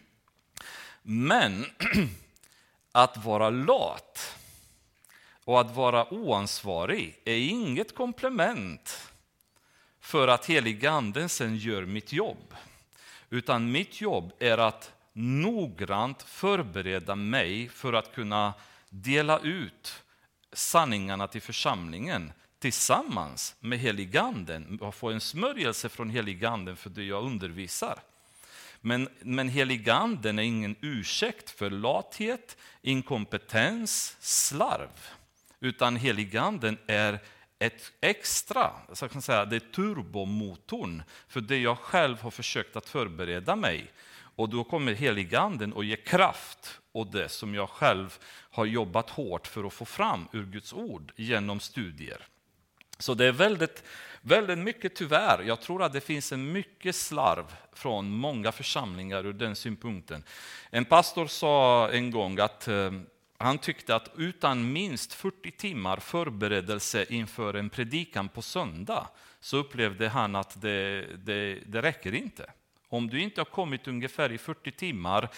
Men 1.02 1.64
att 2.92 3.24
vara 3.24 3.50
lat 3.50 4.38
och 5.44 5.60
att 5.60 5.76
vara 5.76 6.12
oansvarig 6.12 7.20
är 7.24 7.36
inget 7.36 7.94
komplement 7.94 9.12
för 10.00 10.28
att 10.28 10.46
heliganden 10.46 11.28
sen 11.28 11.56
gör 11.56 11.84
mitt 11.84 12.12
jobb. 12.12 12.54
Utan 13.30 13.72
mitt 13.72 14.00
jobb 14.00 14.32
är 14.38 14.58
att 14.58 14.92
noggrant 15.16 16.22
förbereda 16.22 17.14
mig 17.14 17.68
för 17.68 17.92
att 17.92 18.14
kunna 18.14 18.54
dela 18.88 19.38
ut 19.38 20.02
sanningarna 20.52 21.28
till 21.28 21.42
församlingen 21.42 22.32
tillsammans 22.58 23.54
med 23.60 23.78
heliganden 23.78 24.78
och 24.80 24.94
få 24.94 25.10
en 25.10 25.20
smörjelse 25.20 25.88
från 25.88 26.10
heliganden 26.10 26.76
för 26.76 26.90
det 26.90 27.04
jag 27.04 27.24
undervisar. 27.24 27.98
Men, 28.80 29.08
men 29.20 29.48
heliganden 29.48 30.38
är 30.38 30.42
ingen 30.42 30.76
ursäkt 30.80 31.50
för 31.50 31.70
lathet, 31.70 32.56
inkompetens, 32.82 34.16
slarv. 34.20 35.08
Utan 35.60 35.96
heliganden 35.96 36.78
är 36.86 37.18
ett 37.58 37.92
extra, 38.00 38.70
så 38.92 39.08
kan 39.08 39.22
säga, 39.22 39.44
det 39.44 39.56
är 39.56 39.72
turbomotorn 39.72 41.02
för 41.28 41.40
det 41.40 41.58
jag 41.58 41.78
själv 41.78 42.20
har 42.20 42.30
försökt 42.30 42.76
att 42.76 42.88
förbereda 42.88 43.56
mig. 43.56 43.92
Och 44.36 44.48
då 44.48 44.64
kommer 44.64 44.92
heliganden 44.92 45.72
och 45.72 45.84
ger 45.84 45.96
kraft 45.96 46.80
åt 46.92 47.12
det 47.12 47.28
som 47.28 47.54
jag 47.54 47.68
själv 47.68 48.18
har 48.50 48.64
jobbat 48.64 49.10
hårt 49.10 49.46
för 49.46 49.64
att 49.64 49.72
få 49.72 49.84
fram 49.84 50.28
ur 50.32 50.46
Guds 50.46 50.72
ord 50.72 51.12
genom 51.16 51.60
studier. 51.60 52.26
Så 52.98 53.14
det 53.14 53.24
är 53.24 53.32
väldigt, 53.32 53.84
väldigt 54.22 54.58
mycket 54.58 54.94
tyvärr. 54.94 55.42
Jag 55.42 55.60
tror 55.60 55.82
att 55.82 55.92
det 55.92 56.00
finns 56.00 56.32
en 56.32 56.52
mycket 56.52 56.96
slarv 56.96 57.56
från 57.72 58.10
många 58.10 58.52
församlingar 58.52 59.26
ur 59.26 59.32
den 59.32 59.56
synpunkten. 59.56 60.24
En 60.70 60.84
pastor 60.84 61.26
sa 61.26 61.88
en 61.90 62.10
gång 62.10 62.38
att 62.38 62.68
eh, 62.68 62.92
han 63.38 63.58
tyckte 63.58 63.94
att 63.94 64.10
utan 64.16 64.72
minst 64.72 65.12
40 65.12 65.50
timmar 65.50 65.96
förberedelse 65.96 67.06
inför 67.08 67.54
en 67.54 67.70
predikan 67.70 68.28
på 68.28 68.42
söndag 68.42 69.08
så 69.40 69.56
upplevde 69.56 70.08
han 70.08 70.36
att 70.36 70.60
det, 70.62 71.06
det, 71.16 71.58
det 71.66 71.82
räcker 71.82 72.14
inte. 72.14 72.50
Om 72.88 73.08
du 73.08 73.20
inte 73.20 73.40
har 73.40 73.44
kommit 73.44 73.88
ungefär 73.88 74.32
i 74.32 74.38
40 74.38 74.72
timmar 74.72 75.28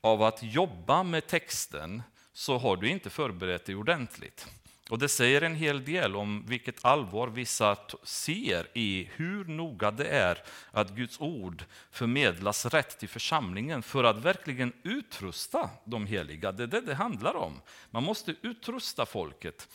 av 0.00 0.22
att 0.22 0.42
jobba 0.42 1.02
med 1.02 1.26
texten 1.26 2.02
så 2.32 2.58
har 2.58 2.76
du 2.76 2.88
inte 2.88 3.10
förberett 3.10 3.66
dig 3.66 3.74
ordentligt. 3.74 4.46
Och 4.90 4.98
Det 4.98 5.08
säger 5.08 5.42
en 5.42 5.54
hel 5.54 5.84
del 5.84 6.16
om 6.16 6.44
vilket 6.46 6.84
allvar 6.84 7.28
vissa 7.28 7.76
ser 8.02 8.66
i 8.74 9.10
hur 9.14 9.44
noga 9.44 9.90
det 9.90 10.06
är 10.06 10.42
att 10.70 10.90
Guds 10.90 11.20
ord 11.20 11.64
förmedlas 11.90 12.66
rätt 12.66 12.98
till 12.98 13.08
församlingen 13.08 13.82
för 13.82 14.04
att 14.04 14.18
verkligen 14.18 14.72
utrusta 14.82 15.70
de 15.84 16.06
heliga. 16.06 16.52
Det 16.52 16.62
är 16.62 16.66
det 16.66 16.80
det 16.80 16.94
handlar 16.94 17.36
om. 17.36 17.60
Man 17.90 18.02
måste 18.02 18.34
utrusta 18.42 19.06
folket 19.06 19.68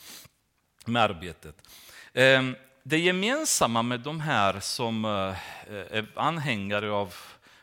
med 0.84 1.02
arbetet. 1.02 1.68
Ehm, 2.12 2.56
det 2.88 2.98
gemensamma 2.98 3.82
med 3.82 4.00
de 4.00 4.20
här 4.20 4.60
som 4.60 5.04
eh, 5.04 5.34
är 5.68 6.06
anhängare 6.14 6.90
av, 6.90 7.14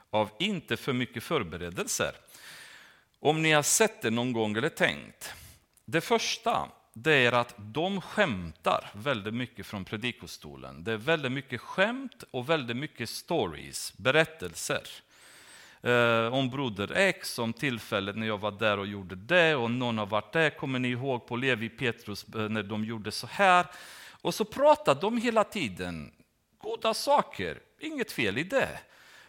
av 0.09 0.29
inte 0.39 0.77
för 0.77 0.93
mycket 0.93 1.23
förberedelser, 1.23 2.11
om 3.19 3.41
ni 3.41 3.51
har 3.51 3.63
sett 3.63 4.01
det 4.01 4.09
någon 4.09 4.33
gång 4.33 4.57
eller 4.57 4.69
tänkt. 4.69 5.33
Det 5.85 6.01
första 6.01 6.67
det 6.93 7.13
är 7.13 7.31
att 7.31 7.55
de 7.57 8.01
skämtar 8.01 8.91
väldigt 8.93 9.33
mycket 9.33 9.65
från 9.65 9.85
predikostolen. 9.85 10.83
Det 10.83 10.91
är 10.91 10.97
väldigt 10.97 11.31
mycket 11.31 11.61
skämt 11.61 12.23
och 12.31 12.49
väldigt 12.49 12.77
mycket 12.77 13.09
stories, 13.09 13.93
berättelser. 13.97 14.87
Eh, 15.81 16.33
om 16.33 16.49
broder 16.49 16.91
X, 16.95 17.39
om 17.39 17.53
tillfället 17.53 18.15
när 18.15 18.27
jag 18.27 18.37
var 18.37 18.51
där 18.51 18.79
och 18.79 18.87
gjorde 18.87 19.15
det 19.15 19.55
och 19.55 19.71
någon 19.71 19.97
har 19.97 20.05
varit 20.05 20.33
där. 20.33 20.49
Kommer 20.49 20.79
ni 20.79 20.87
ihåg 20.87 21.27
på 21.27 21.35
Levi 21.35 21.69
Petrus 21.69 22.25
eh, 22.35 22.49
när 22.49 22.63
de 22.63 22.85
gjorde 22.85 23.11
så 23.11 23.27
här? 23.27 23.65
Och 24.23 24.35
så 24.35 24.45
pratar 24.45 24.95
de 24.95 25.17
hela 25.17 25.43
tiden 25.43 26.11
goda 26.57 26.93
saker, 26.93 27.59
inget 27.79 28.11
fel 28.11 28.37
i 28.37 28.43
det. 28.43 28.79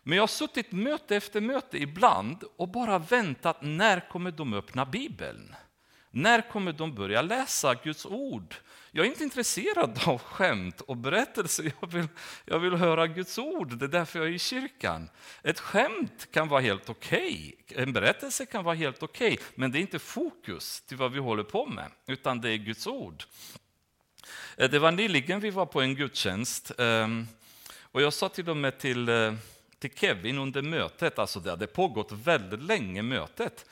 Men 0.02 0.16
jag 0.16 0.22
har 0.22 0.26
suttit 0.26 0.72
möte 0.72 1.16
efter 1.16 1.40
möte 1.40 1.78
ibland 1.78 2.44
och 2.57 2.68
bara 2.68 2.98
väntat, 2.98 3.57
när 3.61 4.09
kommer 4.09 4.30
de 4.30 4.54
öppna 4.54 4.85
Bibeln? 4.85 5.54
När 6.11 6.50
kommer 6.50 6.72
de 6.72 6.94
börja 6.94 7.22
läsa 7.22 7.74
Guds 7.74 8.07
ord? 8.07 8.54
Jag 8.90 9.07
är 9.07 9.11
inte 9.11 9.24
intresserad 9.24 10.00
av 10.07 10.18
skämt 10.18 10.80
och 10.80 10.96
berättelser. 10.96 11.72
Jag 11.80 11.92
vill, 11.92 12.09
jag 12.44 12.59
vill 12.59 12.74
höra 12.74 13.07
Guds 13.07 13.38
ord. 13.38 13.78
Det 13.78 13.85
är 13.85 13.88
därför 13.88 14.18
jag 14.18 14.28
är 14.28 14.33
i 14.33 14.38
kyrkan. 14.38 15.11
Ett 15.42 15.61
skämt 15.61 16.28
kan 16.30 16.48
vara 16.48 16.61
helt 16.61 16.90
okej. 16.90 17.54
Okay. 17.64 17.83
En 17.83 17.92
berättelse 17.92 18.46
kan 18.46 18.64
vara 18.64 18.74
helt 18.74 19.02
okej. 19.02 19.33
Okay. 19.33 19.44
Men 19.54 19.72
det 19.72 19.78
är 19.78 19.80
inte 19.80 19.98
fokus 19.98 20.80
till 20.80 20.96
vad 20.96 21.12
vi 21.12 21.18
håller 21.18 21.42
på 21.44 21.66
med, 21.66 21.90
utan 22.07 22.40
det 22.40 22.50
är 22.50 22.57
Guds 22.57 22.87
ord. 22.87 23.24
Eh, 24.57 24.71
det 24.71 24.79
var 24.79 24.91
nyligen 24.91 25.41
vi 25.41 25.51
var 25.51 25.67
på 25.67 25.81
en 25.81 25.95
gudstjänst. 25.95 26.73
Ehm, 26.79 27.27
och 27.81 28.03
jag 28.03 28.13
sa 28.13 28.29
till 28.29 28.51
och 28.51 28.57
med 28.57 28.79
till, 28.79 29.09
eh, 29.09 29.35
till 29.79 29.91
Kevin 29.97 30.39
under 30.39 30.63
mötet, 30.63 31.19
alltså 31.19 31.41
det 31.41 31.51
hade 31.51 31.67
pågått 31.67 32.13
väldigt 32.13 32.63
länge 32.63 33.03
mötet. 33.03 33.67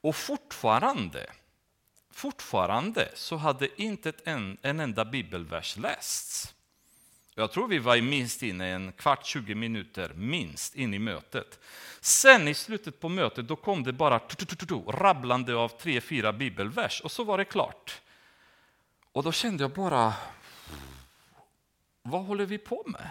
Och 0.00 0.16
fortfarande 0.16 1.26
Fortfarande 2.14 3.08
så 3.14 3.36
hade 3.36 3.82
inte 3.82 4.12
en, 4.24 4.58
en 4.62 4.80
enda 4.80 5.04
bibelvers 5.04 5.76
lästs. 5.76 6.54
Jag 7.34 7.52
tror 7.52 7.68
vi 7.68 7.78
var 7.78 8.00
minst 8.00 8.42
inne 8.42 8.66
en 8.66 8.92
kvart, 8.92 9.26
20 9.26 9.54
minuter, 9.54 10.12
minst 10.14 10.74
in 10.74 10.94
i 10.94 10.98
mötet. 10.98 11.58
Sen 12.00 12.48
i 12.48 12.54
slutet 12.54 13.00
på 13.00 13.08
mötet 13.08 13.48
då 13.48 13.56
kom 13.56 13.82
det 13.82 13.92
bara 13.92 14.20
rabblande 14.86 15.54
av 15.54 15.68
tre, 15.68 16.00
fyra 16.00 16.32
bibelvers 16.32 17.00
och 17.00 17.12
så 17.12 17.24
var 17.24 17.38
det 17.38 17.44
klart. 17.44 18.00
Och 19.14 19.22
då 19.22 19.32
kände 19.32 19.64
jag 19.64 19.70
bara, 19.70 20.14
vad 22.02 22.24
håller 22.24 22.46
vi 22.46 22.58
på 22.58 22.84
med? 22.86 23.10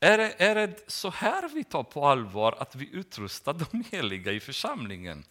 Är 0.00 0.18
det, 0.18 0.34
är 0.38 0.54
det 0.54 0.84
så 0.86 1.10
här 1.10 1.48
vi 1.48 1.64
tar 1.64 1.82
på 1.82 2.06
allvar 2.06 2.56
att 2.58 2.74
vi 2.74 2.90
utrustar 2.92 3.52
de 3.52 3.84
heliga 3.90 4.32
i 4.32 4.40
församlingen? 4.40 5.24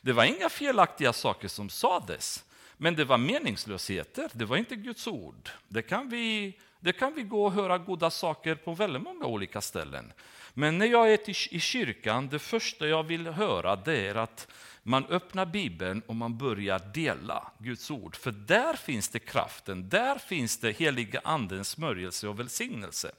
Det 0.00 0.12
var 0.12 0.24
inga 0.24 0.48
felaktiga 0.48 1.12
saker 1.12 1.48
som 1.48 1.68
sades, 1.68 2.44
men 2.76 2.96
det 2.96 3.04
var 3.04 3.18
meningslösheter. 3.18 4.30
Det 4.32 4.44
var 4.44 4.56
inte 4.56 4.76
Guds 4.76 5.06
ord. 5.06 5.50
Det 5.68 5.82
kan 5.82 6.08
vi, 6.08 6.58
det 6.80 6.92
kan 6.92 7.14
vi 7.14 7.22
gå 7.22 7.44
och 7.44 7.52
höra 7.52 7.78
goda 7.78 8.10
saker 8.10 8.54
på 8.54 8.74
väldigt 8.74 9.02
många 9.02 9.26
olika 9.26 9.60
ställen. 9.60 10.12
Men 10.54 10.78
när 10.78 10.86
jag 10.86 11.12
är 11.12 11.30
i 11.54 11.60
kyrkan, 11.60 12.28
det 12.28 12.38
första 12.38 12.86
jag 12.86 13.02
vill 13.02 13.26
höra 13.26 13.76
det 13.76 14.06
är 14.06 14.14
att 14.14 14.48
man 14.90 15.06
öppnar 15.06 15.46
Bibeln 15.46 16.02
och 16.06 16.16
man 16.16 16.38
börjar 16.38 16.78
dela 16.94 17.52
Guds 17.58 17.90
ord. 17.90 18.16
För 18.16 18.32
där 18.32 18.74
finns 18.74 19.08
det 19.08 19.18
kraften, 19.18 19.88
där 19.88 20.18
finns 20.18 20.58
det 20.58 20.72
heliga 20.72 21.20
andens 21.24 21.68
smörjelse 21.68 22.28
och 22.28 22.40
välsignelse. 22.40 23.10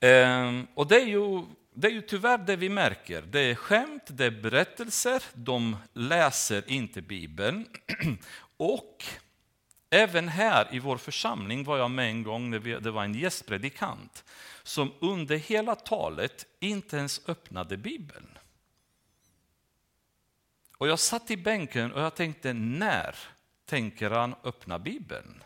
Ehm, 0.00 0.66
och 0.74 0.86
det 0.86 1.00
är 1.00 1.06
ju 1.06 1.42
det 1.78 1.86
är 1.86 1.92
ju 1.92 2.00
tyvärr 2.00 2.38
det 2.38 2.56
vi 2.56 2.68
märker. 2.68 3.22
Det 3.22 3.40
är 3.40 3.54
skämt, 3.54 4.02
det 4.06 4.24
är 4.24 4.30
berättelser, 4.30 5.22
de 5.34 5.76
läser 5.92 6.70
inte 6.70 7.02
Bibeln. 7.02 7.66
Och 8.56 9.04
även 9.90 10.28
här 10.28 10.68
i 10.72 10.78
vår 10.78 10.96
församling 10.96 11.64
var 11.64 11.78
jag 11.78 11.90
med 11.90 12.08
en 12.08 12.22
gång 12.22 12.50
när 12.50 12.80
det 12.80 12.90
var 12.90 13.04
en 13.04 13.14
gästpredikant 13.14 14.24
som 14.62 14.92
under 15.00 15.36
hela 15.36 15.74
talet 15.74 16.46
inte 16.60 16.96
ens 16.96 17.28
öppnade 17.28 17.76
Bibeln. 17.76 18.35
Och 20.78 20.88
jag 20.88 20.98
satt 20.98 21.30
i 21.30 21.36
bänken 21.36 21.92
och 21.92 22.00
jag 22.00 22.14
tänkte, 22.14 22.52
när 22.52 23.16
tänker 23.66 24.10
han 24.10 24.34
öppna 24.44 24.78
Bibeln? 24.78 25.42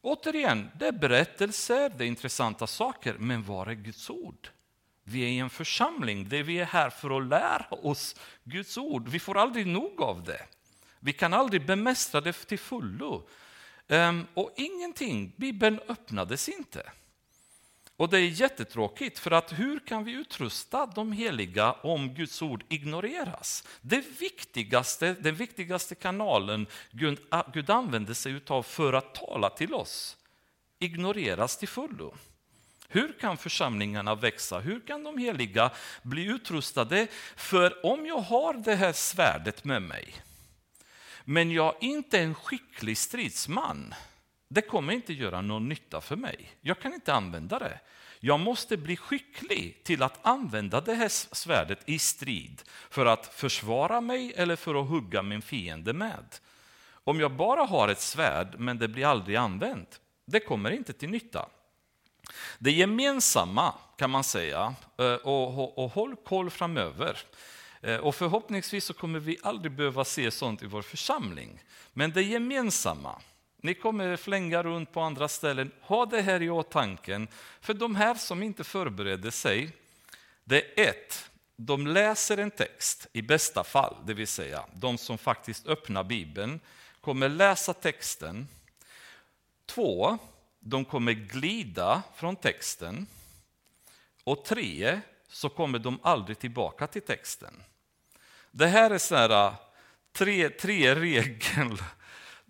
Återigen, 0.00 0.70
det 0.78 0.86
är 0.86 0.92
berättelser, 0.92 1.92
det 1.96 2.04
är 2.04 2.08
intressanta 2.08 2.66
saker, 2.66 3.16
men 3.18 3.42
var 3.42 3.66
är 3.66 3.74
Guds 3.74 4.10
ord? 4.10 4.48
Vi 5.04 5.22
är 5.22 5.28
i 5.28 5.38
en 5.38 5.50
församling 5.50 6.28
där 6.28 6.42
vi 6.42 6.58
är 6.58 6.64
här 6.64 6.90
för 6.90 7.18
att 7.18 7.26
lära 7.26 7.66
oss 7.70 8.16
Guds 8.44 8.78
ord. 8.78 9.08
Vi 9.08 9.18
får 9.18 9.38
aldrig 9.38 9.66
nog 9.66 10.02
av 10.02 10.24
det. 10.24 10.46
Vi 11.00 11.12
kan 11.12 11.34
aldrig 11.34 11.66
bemästra 11.66 12.20
det 12.20 12.32
till 12.32 12.58
fullo. 12.58 13.28
Ehm, 13.88 14.26
och 14.34 14.52
ingenting, 14.56 15.32
Bibeln 15.36 15.80
öppnades 15.88 16.48
inte. 16.48 16.90
Och 18.00 18.08
det 18.08 18.18
är 18.18 18.28
jättetråkigt, 18.28 19.18
för 19.18 19.30
att 19.30 19.52
hur 19.52 19.78
kan 19.78 20.04
vi 20.04 20.12
utrusta 20.12 20.86
de 20.86 21.12
heliga 21.12 21.72
om 21.72 22.14
Guds 22.14 22.42
ord 22.42 22.64
ignoreras? 22.68 23.64
Det 23.80 24.04
viktigaste, 24.20 25.16
den 25.20 25.34
viktigaste 25.34 25.94
kanalen 25.94 26.66
Gud, 26.90 27.18
Gud 27.52 27.70
använder 27.70 28.14
sig 28.14 28.40
av 28.46 28.62
för 28.62 28.92
att 28.92 29.14
tala 29.14 29.50
till 29.50 29.74
oss 29.74 30.16
ignoreras 30.78 31.56
till 31.56 31.68
fullo? 31.68 32.14
Hur 32.88 33.12
kan 33.20 33.36
församlingarna 33.36 34.14
växa? 34.14 34.58
Hur 34.58 34.80
kan 34.80 35.04
de 35.04 35.18
heliga 35.18 35.70
bli 36.02 36.24
utrustade? 36.24 37.06
För 37.36 37.86
om 37.86 38.06
jag 38.06 38.18
har 38.18 38.54
det 38.54 38.74
här 38.74 38.92
svärdet 38.92 39.64
med 39.64 39.82
mig, 39.82 40.14
men 41.24 41.50
jag 41.50 41.74
inte 41.80 42.18
är 42.18 42.22
en 42.22 42.34
skicklig 42.34 42.98
stridsman, 42.98 43.94
det 44.52 44.62
kommer 44.62 44.92
inte 44.92 45.12
göra 45.12 45.40
någon 45.40 45.68
nytta 45.68 46.00
för 46.00 46.16
mig. 46.16 46.50
Jag 46.60 46.80
kan 46.80 46.94
inte 46.94 47.14
använda 47.14 47.58
det. 47.58 47.80
Jag 48.20 48.40
måste 48.40 48.76
bli 48.76 48.96
skicklig 48.96 49.80
till 49.84 50.02
att 50.02 50.18
använda 50.26 50.80
det 50.80 50.94
här 50.94 51.08
svärdet 51.08 51.78
i 51.86 51.98
strid 51.98 52.62
för 52.90 53.06
att 53.06 53.26
försvara 53.26 54.00
mig 54.00 54.32
eller 54.36 54.56
för 54.56 54.82
att 54.82 54.88
hugga 54.88 55.22
min 55.22 55.42
fiende 55.42 55.92
med. 55.92 56.24
Om 57.04 57.20
jag 57.20 57.32
bara 57.32 57.64
har 57.64 57.88
ett 57.88 58.00
svärd 58.00 58.54
men 58.58 58.78
det 58.78 58.88
blir 58.88 59.06
aldrig 59.06 59.36
använt, 59.36 60.00
det 60.24 60.40
kommer 60.40 60.70
inte 60.70 60.92
till 60.92 61.10
nytta. 61.10 61.48
Det 62.58 62.72
gemensamma 62.72 63.74
kan 63.96 64.10
man 64.10 64.24
säga, 64.24 64.74
eh, 64.98 65.14
och, 65.14 65.58
och, 65.58 65.84
och 65.84 65.90
håll 65.90 66.16
koll 66.16 66.50
framöver. 66.50 67.18
Eh, 67.80 67.96
och 67.96 68.14
förhoppningsvis 68.14 68.84
så 68.84 68.94
kommer 68.94 69.18
vi 69.18 69.38
aldrig 69.42 69.72
behöva 69.72 70.04
se 70.04 70.30
sånt 70.30 70.62
i 70.62 70.66
vår 70.66 70.82
församling. 70.82 71.62
Men 71.92 72.10
det 72.10 72.22
gemensamma, 72.22 73.20
ni 73.62 73.74
kommer 73.74 74.16
flänga 74.16 74.62
runt 74.62 74.92
på 74.92 75.00
andra 75.00 75.28
ställen, 75.28 75.70
ha 75.80 76.06
det 76.06 76.22
här 76.22 76.42
i 76.42 76.50
åtanke. 76.50 77.26
För 77.60 77.74
de 77.74 77.94
här 77.94 78.14
som 78.14 78.42
inte 78.42 78.64
förbereder 78.64 79.30
sig, 79.30 79.76
det 80.44 80.80
är 80.80 80.88
ett, 80.88 81.30
de 81.56 81.86
läser 81.86 82.38
en 82.38 82.50
text 82.50 83.06
i 83.12 83.22
bästa 83.22 83.64
fall, 83.64 83.96
det 84.06 84.14
vill 84.14 84.28
säga 84.28 84.64
de 84.74 84.98
som 84.98 85.18
faktiskt 85.18 85.66
öppnar 85.66 86.04
Bibeln, 86.04 86.60
kommer 87.00 87.28
läsa 87.28 87.74
texten. 87.74 88.48
Två, 89.66 90.18
de 90.60 90.84
kommer 90.84 91.12
glida 91.12 92.02
från 92.14 92.36
texten. 92.36 93.06
Och 94.24 94.44
tre, 94.44 95.00
så 95.28 95.48
kommer 95.48 95.78
de 95.78 95.98
aldrig 96.02 96.38
tillbaka 96.38 96.86
till 96.86 97.02
texten. 97.02 97.62
Det 98.50 98.66
här 98.66 98.90
är 98.90 98.98
så 98.98 99.14
här, 99.14 99.54
tre, 100.12 100.48
tre 100.48 100.94
regler. 100.94 101.80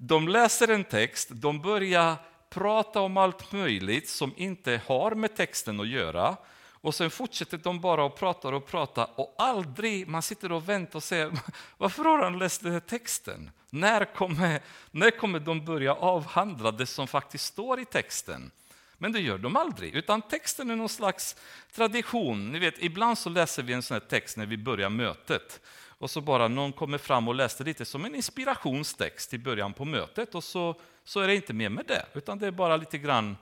De 0.03 0.29
läser 0.29 0.69
en 0.69 0.85
text, 0.85 1.29
de 1.33 1.63
börjar 1.63 2.17
prata 2.51 3.01
om 3.01 3.17
allt 3.17 3.53
möjligt 3.53 4.09
som 4.09 4.35
inte 4.37 4.81
har 4.87 5.15
med 5.15 5.37
texten 5.37 5.81
att 5.81 5.89
göra. 5.89 6.37
Och 6.71 6.95
sen 6.95 7.11
fortsätter 7.11 7.59
de 7.59 7.81
bara 7.81 8.05
och 8.05 8.17
pratar 8.17 8.53
och 8.53 8.67
pratar 8.67 9.11
och 9.17 9.35
aldrig, 9.39 10.09
man 10.09 10.23
sitter 10.23 10.53
och 10.53 10.69
väntar 10.69 10.97
och 10.97 11.03
säger, 11.03 11.31
varför 11.77 12.05
har 12.05 12.19
han 12.19 12.39
läst 12.39 12.63
den 12.63 12.73
här 12.73 12.81
texten? 12.81 13.51
När 13.71 14.05
kommer, 14.05 14.61
när 14.91 15.11
kommer 15.11 15.41
de 15.41 15.65
börja 15.65 15.95
avhandla 15.95 16.73
det 16.73 16.87
som 16.87 17.07
faktiskt 17.07 17.45
står 17.45 17.81
i 17.81 17.85
texten? 17.85 18.51
Men 18.99 19.13
det 19.13 19.21
gör 19.21 19.39
de 19.39 19.57
aldrig, 19.57 19.95
utan 19.95 20.23
texten 20.23 20.71
är 20.71 20.77
någon 20.77 20.89
slags 20.89 21.37
tradition. 21.75 22.53
Ni 22.53 22.59
vet, 22.59 22.75
ibland 22.79 23.19
så 23.19 23.29
läser 23.29 23.63
vi 23.63 23.73
en 23.73 23.83
sån 23.83 23.95
här 23.95 24.09
text 24.09 24.37
när 24.37 24.47
vi 24.47 24.57
börjar 24.57 24.91
mötet. 24.91 25.61
Och 26.01 26.11
så 26.11 26.21
bara 26.21 26.49
någon 26.49 26.73
kommer 26.73 26.99
fram 26.99 27.29
och 27.29 27.35
läser 27.35 27.65
lite 27.65 27.85
som 27.85 28.05
en 28.05 28.15
inspirationstext 28.15 29.35
i 29.35 29.39
början 29.39 29.73
på 29.73 29.85
mötet 29.85 30.35
och 30.35 30.45
så, 30.45 30.81
så 31.05 31.21
är 31.21 31.27
det 31.27 31.35
inte 31.35 31.53
mer 31.53 31.69
med 31.69 31.87
det, 31.87 32.07
utan 32.15 32.39
det 32.39 32.47
är 32.47 32.51
bara 32.51 32.77
lite 32.77 32.99
grann 32.99 33.37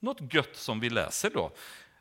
något 0.00 0.34
gött 0.34 0.56
som 0.56 0.80
vi 0.80 0.90
läser 0.90 1.30
då. 1.30 1.50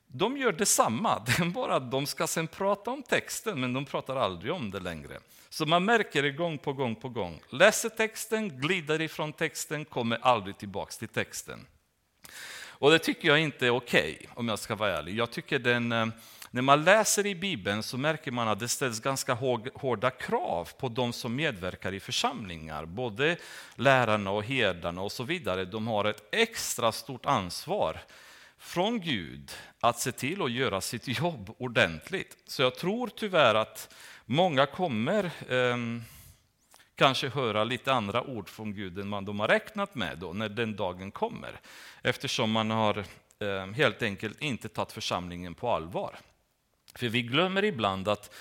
De 0.07 0.38
gör 0.38 0.51
detsamma, 0.51 1.20
det 1.26 1.39
är 1.39 1.45
bara 1.45 1.76
att 1.76 1.91
de 1.91 2.05
ska 2.05 2.28
sen 2.28 2.47
prata 2.47 2.91
om 2.91 3.03
texten, 3.03 3.62
men 3.62 3.74
de 3.74 3.86
pratar 3.86 4.16
aldrig 4.16 4.53
om 4.53 4.72
det 4.72 4.80
längre. 4.80 5.20
Så 5.49 5.66
man 5.66 5.86
märker 5.86 6.24
det 6.24 6.32
gång 6.32 6.57
på 6.57 6.74
gång 6.74 6.95
på 6.95 7.10
gång. 7.10 7.41
Läser 7.49 7.89
texten, 7.89 8.60
glider 8.60 9.01
ifrån 9.01 9.34
texten, 9.34 9.86
kommer 9.86 10.18
aldrig 10.22 10.57
tillbaks 10.57 10.97
till 10.97 11.07
texten. 11.07 11.66
Och 12.68 12.91
det 12.91 12.99
tycker 12.99 13.28
jag 13.28 13.39
inte 13.39 13.66
är 13.66 13.76
okej, 13.76 14.16
okay, 14.16 14.28
om 14.34 14.47
jag 14.47 14.60
ska 14.60 14.76
vara 14.76 14.97
ärlig. 14.97 15.16
Jag 15.16 15.32
tycker 15.32 15.60
den, 15.60 15.91
eh, 15.91 16.07
när 16.51 16.61
man 16.61 16.83
läser 16.83 17.25
i 17.25 17.35
Bibeln 17.35 17.83
så 17.83 17.97
märker 17.97 18.31
man 18.31 18.47
att 18.47 18.59
det 18.59 18.67
ställs 18.67 18.99
ganska 18.99 19.33
hårda 19.73 20.11
krav 20.11 20.69
på 20.77 20.89
de 20.89 21.13
som 21.13 21.35
medverkar 21.35 21.93
i 21.93 21.99
församlingar. 21.99 22.85
Både 22.85 23.37
lärarna 23.75 24.31
och 24.31 24.43
herdarna 24.43 25.01
och 25.01 25.11
så 25.11 25.23
vidare. 25.23 25.65
De 25.65 25.87
har 25.87 26.05
ett 26.05 26.23
extra 26.31 26.91
stort 26.91 27.25
ansvar 27.25 27.99
från 28.57 28.99
Gud 28.99 29.51
att 29.79 29.99
se 29.99 30.11
till 30.11 30.41
att 30.41 30.51
göra 30.51 30.81
sitt 30.81 31.19
jobb 31.19 31.55
ordentligt. 31.57 32.37
Så 32.47 32.61
jag 32.61 32.75
tror 32.75 33.09
tyvärr 33.15 33.55
att 33.55 33.95
många 34.25 34.65
kommer 34.65 35.23
eh, 35.25 35.77
kanske 36.95 37.29
höra 37.29 37.63
lite 37.63 37.93
andra 37.93 38.23
ord 38.23 38.49
från 38.49 38.73
Gud 38.73 38.99
än 38.99 39.11
vad 39.11 39.25
de 39.25 39.39
har 39.39 39.47
räknat 39.47 39.95
med 39.95 40.17
då, 40.17 40.33
när 40.33 40.49
den 40.49 40.75
dagen 40.75 41.11
kommer. 41.11 41.59
Eftersom 42.01 42.51
man 42.51 42.71
har 42.71 42.97
eh, 43.39 43.65
helt 43.75 44.01
enkelt 44.01 44.41
inte 44.41 44.69
tagit 44.69 44.91
församlingen 44.91 45.53
på 45.53 45.69
allvar. 45.69 46.19
För 46.95 47.09
vi 47.09 47.21
glömmer 47.21 47.65
ibland 47.65 48.07
att 48.07 48.35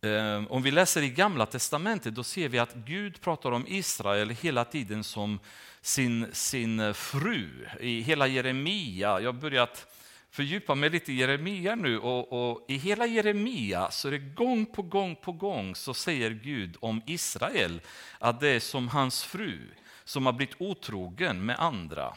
eh, 0.00 0.52
om 0.52 0.62
vi 0.62 0.70
läser 0.70 1.02
i 1.02 1.10
Gamla 1.10 1.46
Testamentet, 1.46 2.14
då 2.14 2.24
ser 2.24 2.48
vi 2.48 2.58
att 2.58 2.74
Gud 2.74 3.20
pratar 3.20 3.52
om 3.52 3.66
Israel 3.68 4.30
hela 4.30 4.64
tiden 4.64 5.04
som 5.04 5.38
sin, 5.80 6.26
sin 6.32 6.94
fru. 6.94 7.68
I 7.80 8.00
hela 8.00 8.26
Jeremia, 8.26 9.20
jag 9.20 9.32
har 9.32 9.40
börjat 9.40 9.86
fördjupa 10.30 10.74
mig 10.74 10.90
lite 10.90 11.12
i 11.12 11.16
Jeremia 11.16 11.74
nu 11.74 11.98
och, 11.98 12.50
och, 12.50 12.64
i 12.68 12.76
hela 12.76 13.06
Jeremia 13.06 13.90
så 13.90 14.08
är 14.08 14.12
det 14.12 14.18
gång 14.18 14.66
på 14.66 14.82
gång 14.82 15.16
på 15.16 15.32
gång 15.32 15.74
så 15.74 15.94
säger 15.94 16.30
Gud 16.30 16.76
om 16.80 17.02
Israel 17.06 17.80
att 18.18 18.40
det 18.40 18.48
är 18.48 18.60
som 18.60 18.88
hans 18.88 19.24
fru 19.24 19.60
som 20.04 20.26
har 20.26 20.32
blivit 20.32 20.54
otrogen 20.58 21.46
med 21.46 21.58
andra. 21.58 22.14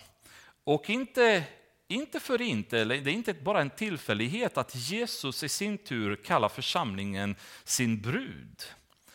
Och 0.64 0.90
inte, 0.90 1.44
inte 1.88 2.20
för 2.20 2.42
inte, 2.42 2.86
det 2.86 2.96
är 2.96 3.08
inte 3.14 3.34
bara 3.34 3.62
en 3.62 3.70
tillfällighet 3.70 4.58
att 4.58 4.76
Jesus 4.76 5.44
i 5.44 5.50
sin 5.50 5.78
tur 5.78 6.16
kallar 6.16 6.50
församlingen 6.50 7.36
sin 7.64 8.02
brud. 8.02 8.64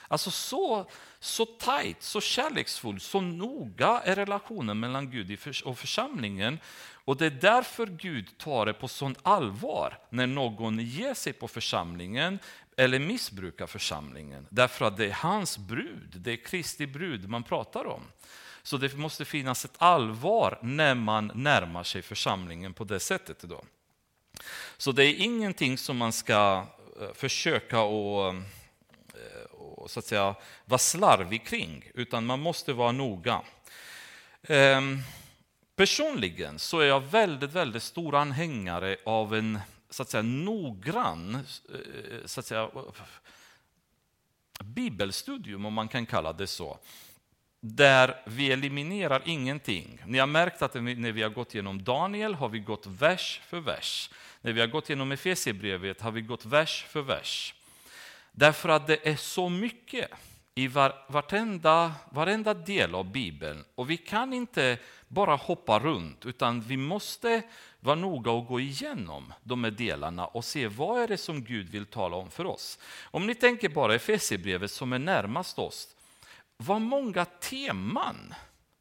Alltså 0.08 0.30
så, 0.30 0.90
så 1.20 1.46
tajt, 1.46 2.02
så 2.02 2.20
kärleksfull, 2.20 3.00
så 3.00 3.20
noga 3.20 4.02
är 4.04 4.16
relationen 4.16 4.80
mellan 4.80 5.10
Gud 5.10 5.38
och 5.64 5.78
församlingen. 5.78 6.58
Och 7.04 7.16
det 7.16 7.26
är 7.26 7.30
därför 7.30 7.86
Gud 7.86 8.38
tar 8.38 8.66
det 8.66 8.72
på 8.72 8.88
sånt 8.88 9.18
allvar 9.22 9.98
när 10.10 10.26
någon 10.26 10.78
ger 10.78 11.14
sig 11.14 11.32
på 11.32 11.48
församlingen 11.48 12.38
eller 12.76 12.98
missbrukar 12.98 13.66
församlingen. 13.66 14.46
Därför 14.50 14.84
att 14.84 14.96
det 14.96 15.06
är 15.06 15.12
hans 15.12 15.58
brud, 15.58 16.14
det 16.16 16.32
är 16.32 16.36
Kristi 16.36 16.86
brud 16.86 17.28
man 17.28 17.42
pratar 17.42 17.86
om. 17.86 18.02
Så 18.62 18.76
det 18.76 18.96
måste 18.96 19.24
finnas 19.24 19.64
ett 19.64 19.74
allvar 19.78 20.58
när 20.62 20.94
man 20.94 21.32
närmar 21.34 21.84
sig 21.84 22.02
församlingen 22.02 22.74
på 22.74 22.84
det 22.84 23.00
sättet. 23.00 23.40
Då. 23.40 23.64
Så 24.76 24.92
det 24.92 25.04
är 25.04 25.14
ingenting 25.14 25.78
som 25.78 25.96
man 25.96 26.12
ska 26.12 26.66
eh, 27.00 27.12
försöka 27.14 27.78
att 27.78 28.34
eh, 28.34 29.86
så 29.86 29.98
att 29.98 30.04
säga, 30.04 30.34
vara 30.64 30.78
slarvig 30.78 31.46
kring, 31.46 31.90
utan 31.94 32.26
man 32.26 32.40
måste 32.40 32.72
vara 32.72 32.92
noga. 32.92 33.40
Ehm, 34.42 34.98
personligen 35.76 36.58
så 36.58 36.78
är 36.78 36.86
jag 36.86 37.00
väldigt, 37.00 37.52
väldigt 37.52 37.82
stor 37.82 38.14
anhängare 38.14 38.96
av 39.04 39.34
en 39.34 39.58
så 39.90 40.02
att 40.02 40.10
säga, 40.10 40.22
noggrann 40.22 41.34
eh, 41.34 42.26
så 42.26 42.40
att 42.40 42.46
säga, 42.46 42.70
bibelstudium, 44.60 45.66
om 45.66 45.74
man 45.74 45.88
kan 45.88 46.06
kalla 46.06 46.32
det 46.32 46.46
så 46.46 46.78
där 47.64 48.22
vi 48.26 48.52
eliminerar 48.52 49.22
ingenting. 49.24 49.98
Ni 50.06 50.18
har 50.18 50.26
märkt 50.26 50.62
att 50.62 50.74
när 50.74 51.12
vi 51.12 51.22
har 51.22 51.30
gått 51.30 51.54
igenom 51.54 51.84
Daniel 51.84 52.34
har 52.34 52.48
vi 52.48 52.58
gått 52.58 52.86
vers 52.86 53.40
för 53.46 53.60
vers. 53.60 54.10
När 54.40 54.52
vi 54.52 54.60
har 54.60 54.66
gått 54.66 54.90
igenom 54.90 55.12
Efesierbrevet 55.12 56.00
har 56.00 56.10
vi 56.10 56.20
gått 56.20 56.44
vers 56.44 56.84
för 56.88 57.02
vers. 57.02 57.54
Därför 58.32 58.68
att 58.68 58.86
det 58.86 59.08
är 59.08 59.16
så 59.16 59.48
mycket 59.48 60.10
i 60.54 60.68
var, 60.68 60.94
vartenda, 61.08 61.92
varenda 62.10 62.54
del 62.54 62.94
av 62.94 63.12
Bibeln. 63.12 63.64
Och 63.74 63.90
vi 63.90 63.96
kan 63.96 64.32
inte 64.32 64.78
bara 65.08 65.36
hoppa 65.36 65.78
runt, 65.78 66.26
utan 66.26 66.60
vi 66.60 66.76
måste 66.76 67.42
vara 67.80 67.96
noga 67.96 68.30
och 68.30 68.46
gå 68.46 68.60
igenom 68.60 69.32
de 69.42 69.64
här 69.64 69.70
delarna 69.70 70.26
och 70.26 70.44
se 70.44 70.66
vad 70.66 71.02
är 71.02 71.08
det 71.08 71.16
som 71.16 71.44
Gud 71.44 71.68
vill 71.68 71.86
tala 71.86 72.16
om 72.16 72.30
för 72.30 72.46
oss. 72.46 72.78
Om 73.02 73.26
ni 73.26 73.34
tänker 73.34 73.68
bara 73.68 73.94
Efesierbrevet 73.94 74.70
som 74.70 74.92
är 74.92 74.98
närmast 74.98 75.58
oss, 75.58 75.88
vad 76.62 76.80
många 76.80 77.24
teman 77.24 78.34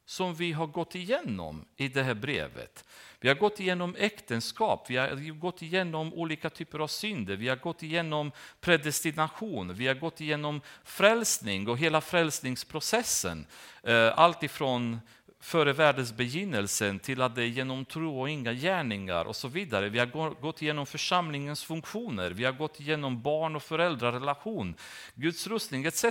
som 0.06 0.36
vi 0.36 0.52
har 0.52 0.68
gått 0.68 0.96
igenom 0.96 1.66
i 1.78 1.88
det 1.88 2.04
här 2.04 2.14
brevet. 2.14 2.86
Vi 3.20 3.28
har 3.28 3.36
gått 3.36 3.60
igenom 3.60 3.96
äktenskap, 4.00 4.86
vi 4.90 4.98
har 4.98 5.40
gått 5.40 5.62
igenom 5.62 6.14
olika 6.14 6.50
typer 6.50 6.80
av 6.80 6.88
synder, 6.88 7.36
vi 7.36 7.50
har 7.50 7.56
gått 7.56 7.84
igenom 7.84 8.32
predestination, 8.62 9.74
vi 9.74 9.88
har 9.88 9.96
gått 9.96 10.22
igenom 10.22 10.62
frälsning 10.84 11.70
och 11.70 11.78
hela 11.78 12.02
frälsningsprocessen. 12.02 13.46
Eh, 13.84 14.20
allt 14.20 14.44
ifrån 14.44 15.00
före 15.40 15.74
världens 15.74 16.14
begynnelse 16.14 17.00
till 17.04 17.22
att 17.22 17.36
det 17.36 17.44
är 17.44 17.48
genom 17.48 17.86
tro 17.86 18.22
och 18.22 18.30
inga 18.30 18.54
gärningar 18.54 19.26
och 19.26 19.36
så 19.36 19.48
vidare. 19.48 19.90
Vi 19.90 20.00
har 20.00 20.42
gått 20.42 20.62
igenom 20.62 20.86
församlingens 20.86 21.64
funktioner, 21.64 22.32
vi 22.32 22.46
har 22.46 22.52
gått 22.52 22.80
igenom 22.80 23.22
barn 23.22 23.56
och 23.56 23.64
föräldrarrelation, 23.64 24.76
Guds 25.16 25.48
rustning 25.48 25.86
etc. 25.86 26.06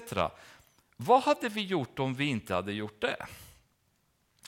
Vad 1.03 1.23
hade 1.23 1.49
vi 1.49 1.61
gjort 1.61 1.99
om 1.99 2.15
vi 2.15 2.25
inte 2.25 2.55
hade 2.55 2.73
gjort 2.73 3.01
det? 3.01 3.27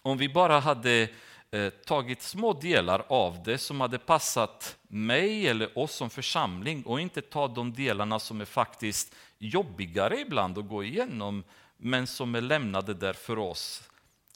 Om 0.03 0.19
vi 0.19 0.29
bara 0.29 0.61
hade 0.61 1.09
eh, 1.51 1.71
tagit 1.71 2.23
små 2.23 2.53
delar 2.53 3.05
av 3.09 3.43
det 3.45 3.59
som 3.59 3.81
hade 3.81 3.99
passat 3.99 4.77
mig 4.83 5.49
eller 5.49 5.79
oss 5.79 5.95
som 5.95 6.11
församling 6.11 6.83
och 6.83 7.01
inte 7.01 7.21
ta 7.21 7.49
de 7.49 7.73
delarna 7.73 8.19
som 8.19 8.41
är 8.41 8.45
faktiskt 8.45 9.15
jobbigare 9.39 10.21
ibland 10.21 10.59
att 10.59 10.69
gå 10.69 10.85
igenom 10.85 11.45
men 11.77 12.07
som 12.07 12.35
är 12.35 12.41
lämnade 12.41 12.95
där 12.95 13.13
för 13.13 13.39
oss 13.39 13.83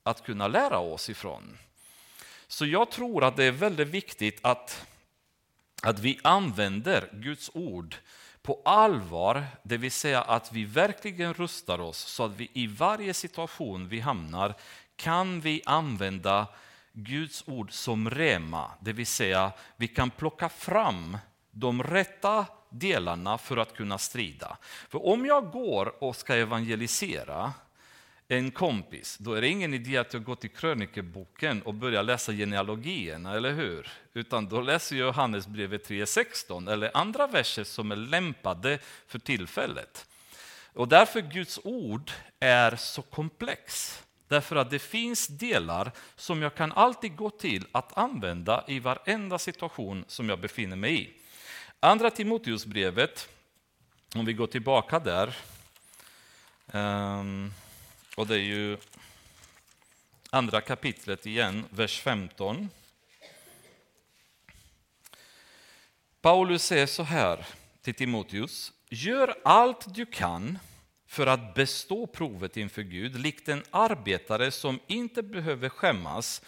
att 0.02 0.24
kunna 0.24 0.48
lära 0.48 0.78
oss 0.78 1.10
ifrån. 1.10 1.58
Så 2.46 2.66
jag 2.66 2.90
tror 2.90 3.24
att 3.24 3.36
det 3.36 3.44
är 3.44 3.52
väldigt 3.52 3.88
viktigt 3.88 4.38
att, 4.42 4.86
att 5.82 5.98
vi 5.98 6.20
använder 6.22 7.10
Guds 7.12 7.50
ord 7.54 7.96
på 8.46 8.60
allvar, 8.64 9.46
det 9.62 9.76
vill 9.76 9.92
säga 9.92 10.22
att 10.22 10.52
vi 10.52 10.64
verkligen 10.64 11.34
rustar 11.34 11.80
oss 11.80 11.98
så 11.98 12.24
att 12.24 12.36
vi 12.36 12.50
i 12.52 12.66
varje 12.66 13.14
situation 13.14 13.88
vi 13.88 14.00
hamnar 14.00 14.54
kan 14.96 15.40
vi 15.40 15.62
använda 15.66 16.46
Guds 16.92 17.44
ord 17.46 17.72
som 17.72 18.10
rema, 18.10 18.70
det 18.80 18.92
vill 18.92 19.06
säga 19.06 19.52
vi 19.76 19.88
kan 19.88 20.10
plocka 20.10 20.48
fram 20.48 21.18
de 21.50 21.82
rätta 21.82 22.46
delarna 22.70 23.38
för 23.38 23.56
att 23.56 23.76
kunna 23.76 23.98
strida. 23.98 24.56
För 24.88 25.06
om 25.06 25.26
jag 25.26 25.50
går 25.50 26.04
och 26.04 26.16
ska 26.16 26.34
evangelisera 26.34 27.52
en 28.28 28.50
kompis, 28.50 29.18
då 29.18 29.32
är 29.32 29.40
det 29.40 29.48
ingen 29.48 29.74
idé 29.74 29.96
att 29.96 30.12
jag 30.12 30.24
går 30.24 30.34
till 30.34 30.50
krönikeboken 30.50 31.62
och 31.62 31.74
börjar 31.74 32.02
läsa 32.02 32.32
genealogierna, 32.32 33.36
eller 33.36 33.52
hur? 33.52 33.88
Utan 34.14 34.48
då 34.48 34.60
läser 34.60 34.96
jag 34.96 35.06
Johannesbrevet 35.06 35.88
3.16 35.88 36.72
eller 36.72 36.96
andra 36.96 37.26
verser 37.26 37.64
som 37.64 37.92
är 37.92 37.96
lämpade 37.96 38.78
för 39.06 39.18
tillfället. 39.18 40.06
Och 40.72 40.88
därför 40.88 41.20
Guds 41.20 41.60
ord 41.64 42.10
är 42.40 42.76
så 42.76 43.02
komplex. 43.02 43.98
Därför 44.28 44.56
att 44.56 44.70
det 44.70 44.78
finns 44.78 45.26
delar 45.26 45.92
som 46.16 46.42
jag 46.42 46.54
kan 46.54 46.72
alltid 46.72 47.16
gå 47.16 47.30
till 47.30 47.66
att 47.72 47.98
använda 47.98 48.64
i 48.68 48.78
varenda 48.78 49.38
situation 49.38 50.04
som 50.08 50.28
jag 50.28 50.40
befinner 50.40 50.76
mig 50.76 51.02
i. 51.02 51.10
Andra 51.80 52.10
Timoteusbrevet, 52.10 53.28
om 54.14 54.24
vi 54.24 54.32
går 54.32 54.46
tillbaka 54.46 54.98
där, 54.98 55.36
um, 56.72 57.52
och 58.16 58.26
det 58.26 58.34
är 58.34 58.44
ju 58.44 58.78
andra 60.30 60.60
kapitlet 60.60 61.26
igen, 61.26 61.64
vers 61.70 62.00
15. 62.00 62.68
Paulus 66.20 66.64
säger 66.64 66.86
så 66.86 67.02
här 67.02 67.46
till 67.82 67.94
Timoteus. 67.94 68.72
Gör 68.88 69.34
allt 69.44 69.94
du 69.94 70.06
kan 70.06 70.58
för 71.06 71.26
att 71.26 71.54
bestå 71.54 72.06
provet 72.06 72.56
inför 72.56 72.82
Gud, 72.82 73.20
likt 73.20 73.48
en 73.48 73.62
arbetare 73.70 74.50
som 74.50 74.80
inte 74.86 75.22
behöver 75.22 75.68
skämmas, 75.68 76.42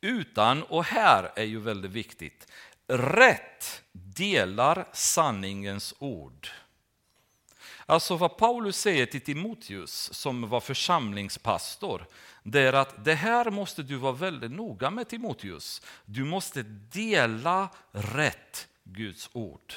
utan, 0.00 0.62
och 0.62 0.84
här 0.84 1.32
är 1.36 1.44
ju 1.44 1.60
väldigt 1.60 1.90
viktigt, 1.90 2.52
rätt 2.86 3.82
delar 3.92 4.88
sanningens 4.92 5.94
ord. 5.98 6.48
Alltså 7.90 8.16
vad 8.16 8.36
Paulus 8.36 8.80
säger 8.80 9.06
till 9.06 9.20
Timoteus, 9.20 10.14
som 10.14 10.48
var 10.48 10.60
församlingspastor, 10.60 12.06
det 12.42 12.60
är 12.60 12.72
att 12.72 13.04
det 13.04 13.14
här 13.14 13.50
måste 13.50 13.82
du 13.82 13.96
vara 13.96 14.12
väldigt 14.12 14.50
noga 14.50 14.90
med 14.90 15.08
Timoteus. 15.08 15.82
Du 16.04 16.24
måste 16.24 16.62
dela 16.92 17.68
rätt 17.92 18.68
Guds 18.84 19.30
ord. 19.32 19.74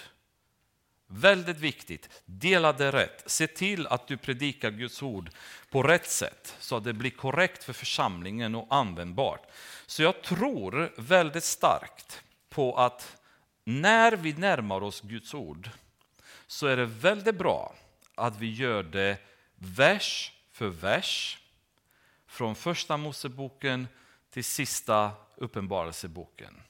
Väldigt 1.08 1.58
viktigt, 1.58 2.10
dela 2.26 2.74
det 2.74 2.92
rätt. 2.92 3.24
Se 3.26 3.48
till 3.48 3.88
att 3.88 4.08
du 4.08 4.18
predikar 4.18 4.72
Guds 4.72 5.04
ord 5.04 5.30
på 5.70 5.84
rätt 5.84 6.10
sätt 6.10 6.56
så 6.60 6.78
att 6.78 6.84
det 6.84 6.94
blir 6.94 7.12
korrekt 7.12 7.64
för 7.64 7.74
församlingen 7.74 8.56
och 8.56 8.68
användbart. 8.70 9.52
Så 9.86 10.04
jag 10.04 10.22
tror 10.22 10.94
väldigt 10.98 11.44
starkt 11.44 12.22
på 12.50 12.76
att 12.76 13.18
när 13.64 14.12
vi 14.12 14.34
närmar 14.34 14.84
oss 14.84 15.02
Guds 15.02 15.34
ord 15.34 15.70
så 16.48 16.68
är 16.68 16.78
det 16.78 16.86
väldigt 16.86 17.36
bra 17.36 17.76
att 18.16 18.38
vi 18.38 18.52
gör 18.52 18.84
det 18.84 19.18
vers 19.56 20.34
för 20.52 20.68
vers 20.68 21.40
från 22.28 22.56
första 22.56 22.98
Moseboken 22.98 23.88
till 24.30 24.44
sista 24.44 25.12
Uppenbarelseboken. 25.36 26.62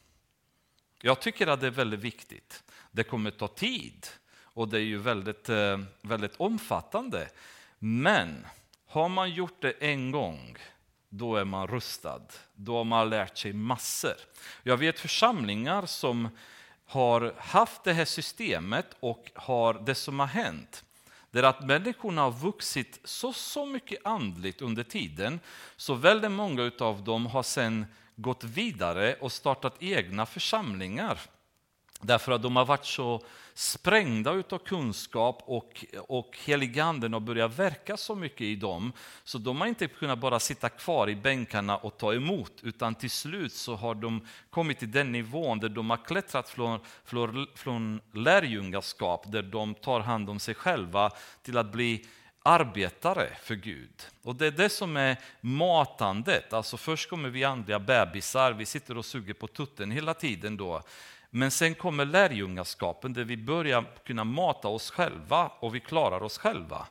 Jag 1.02 1.22
tycker 1.22 1.48
att 1.48 1.62
det 1.62 1.68
är 1.68 1.72
väldigt 1.72 2.00
viktigt. 2.00 2.64
Det 2.92 3.04
kommer 3.04 3.32
ta 3.32 3.48
tid 3.48 4.08
och 4.44 4.68
det 4.68 4.78
är 4.78 4.84
ju 4.84 4.98
väldigt, 4.98 5.50
eh, 5.50 5.80
väldigt 6.02 6.36
omfattande. 6.36 7.30
Men 7.80 8.46
har 8.86 9.10
man 9.10 9.30
gjort 9.30 9.62
det 9.62 9.72
en 9.72 10.12
gång, 10.12 10.58
då 11.10 11.36
är 11.36 11.46
man 11.46 11.68
rustad. 11.68 12.22
Då 12.54 12.78
har 12.78 12.84
man 12.84 13.10
lärt 13.10 13.38
sig 13.38 13.54
massor. 13.54 14.16
Jag 14.64 14.78
vet 14.78 15.00
församlingar 15.00 15.86
som 15.86 16.30
har 16.86 17.34
haft 17.38 17.84
det 17.84 17.94
här 17.94 18.06
systemet 18.06 18.86
och 19.00 19.32
har 19.36 19.74
det 19.74 19.96
som 19.96 20.20
har 20.20 20.28
hänt 20.28 20.84
det 21.32 21.40
är 21.40 21.44
att 21.44 21.66
människorna 21.66 22.22
har 22.22 22.32
vuxit 22.32 23.00
så, 23.04 23.34
så 23.34 23.66
mycket 23.66 24.06
andligt 24.06 24.62
under 24.62 24.84
tiden, 24.84 25.40
så 25.76 25.94
väldigt 25.94 26.32
många 26.32 26.72
av 26.80 27.04
dem 27.04 27.26
har 27.26 27.44
sen 27.44 27.86
gått 28.16 28.44
vidare 28.44 29.16
och 29.22 29.32
startat 29.32 29.76
egna 29.80 30.26
församlingar. 30.26 31.20
Därför 32.02 32.32
att 32.32 32.42
de 32.42 32.56
har 32.56 32.66
varit 32.66 32.86
så 32.86 33.24
sprängda 33.54 34.32
av 34.32 34.58
kunskap 34.58 35.44
och, 35.46 35.86
och 35.98 36.38
heliganden 36.46 37.14
har 37.14 37.20
börjat 37.20 37.60
verka 37.60 37.98
så 37.98 38.16
mycket 38.16 38.42
i 38.42 38.56
dem. 38.56 38.94
Så 39.24 39.38
de 39.38 39.62
har 39.62 39.68
inte 39.68 39.88
kunnat 39.88 40.20
bara 40.20 40.40
sitta 40.40 40.70
kvar 40.70 41.10
i 41.10 41.16
bänkarna 41.16 41.78
och 41.78 41.98
ta 41.98 42.14
emot, 42.14 42.52
utan 42.64 42.96
till 42.96 43.12
slut 43.12 43.54
så 43.54 43.76
har 43.76 43.96
de 43.96 44.28
kommit 44.50 44.80
till 44.80 44.92
den 44.92 45.12
nivån 45.12 45.60
där 45.60 45.70
de 45.70 45.90
har 45.90 46.06
klättrat 46.06 46.50
från, 46.50 46.80
från, 47.06 47.48
från 47.56 48.02
lärjungaskap, 48.14 49.32
där 49.32 49.44
de 49.44 49.74
tar 49.74 50.00
hand 50.00 50.30
om 50.30 50.40
sig 50.40 50.56
själva, 50.56 51.12
till 51.44 51.58
att 51.58 51.72
bli 51.72 52.06
arbetare 52.44 53.30
för 53.42 53.56
Gud. 53.56 54.08
Och 54.24 54.36
det 54.36 54.48
är 54.48 54.52
det 54.52 54.70
som 54.70 54.98
är 54.98 55.18
matandet. 55.42 56.54
Alltså 56.54 56.78
först 56.78 57.10
kommer 57.10 57.30
vi 57.30 57.44
andliga 57.44 57.80
bebisar, 57.80 58.54
vi 58.54 58.66
sitter 58.66 58.98
och 58.98 59.06
suger 59.06 59.34
på 59.34 59.48
tutten 59.48 59.92
hela 59.92 60.14
tiden 60.14 60.58
då. 60.58 60.82
Men 61.34 61.52
sen 61.52 61.76
kommer 61.76 62.06
lärjungaskapen 62.06 63.14
där 63.14 63.24
vi 63.24 63.38
börjar 63.38 63.86
kunna 64.06 64.24
mata 64.24 64.68
oss 64.68 64.92
själva 64.92 65.52
och 65.60 65.76
vi 65.76 65.80
klarar 65.80 66.24
oss 66.24 66.38
själva. 66.38 66.88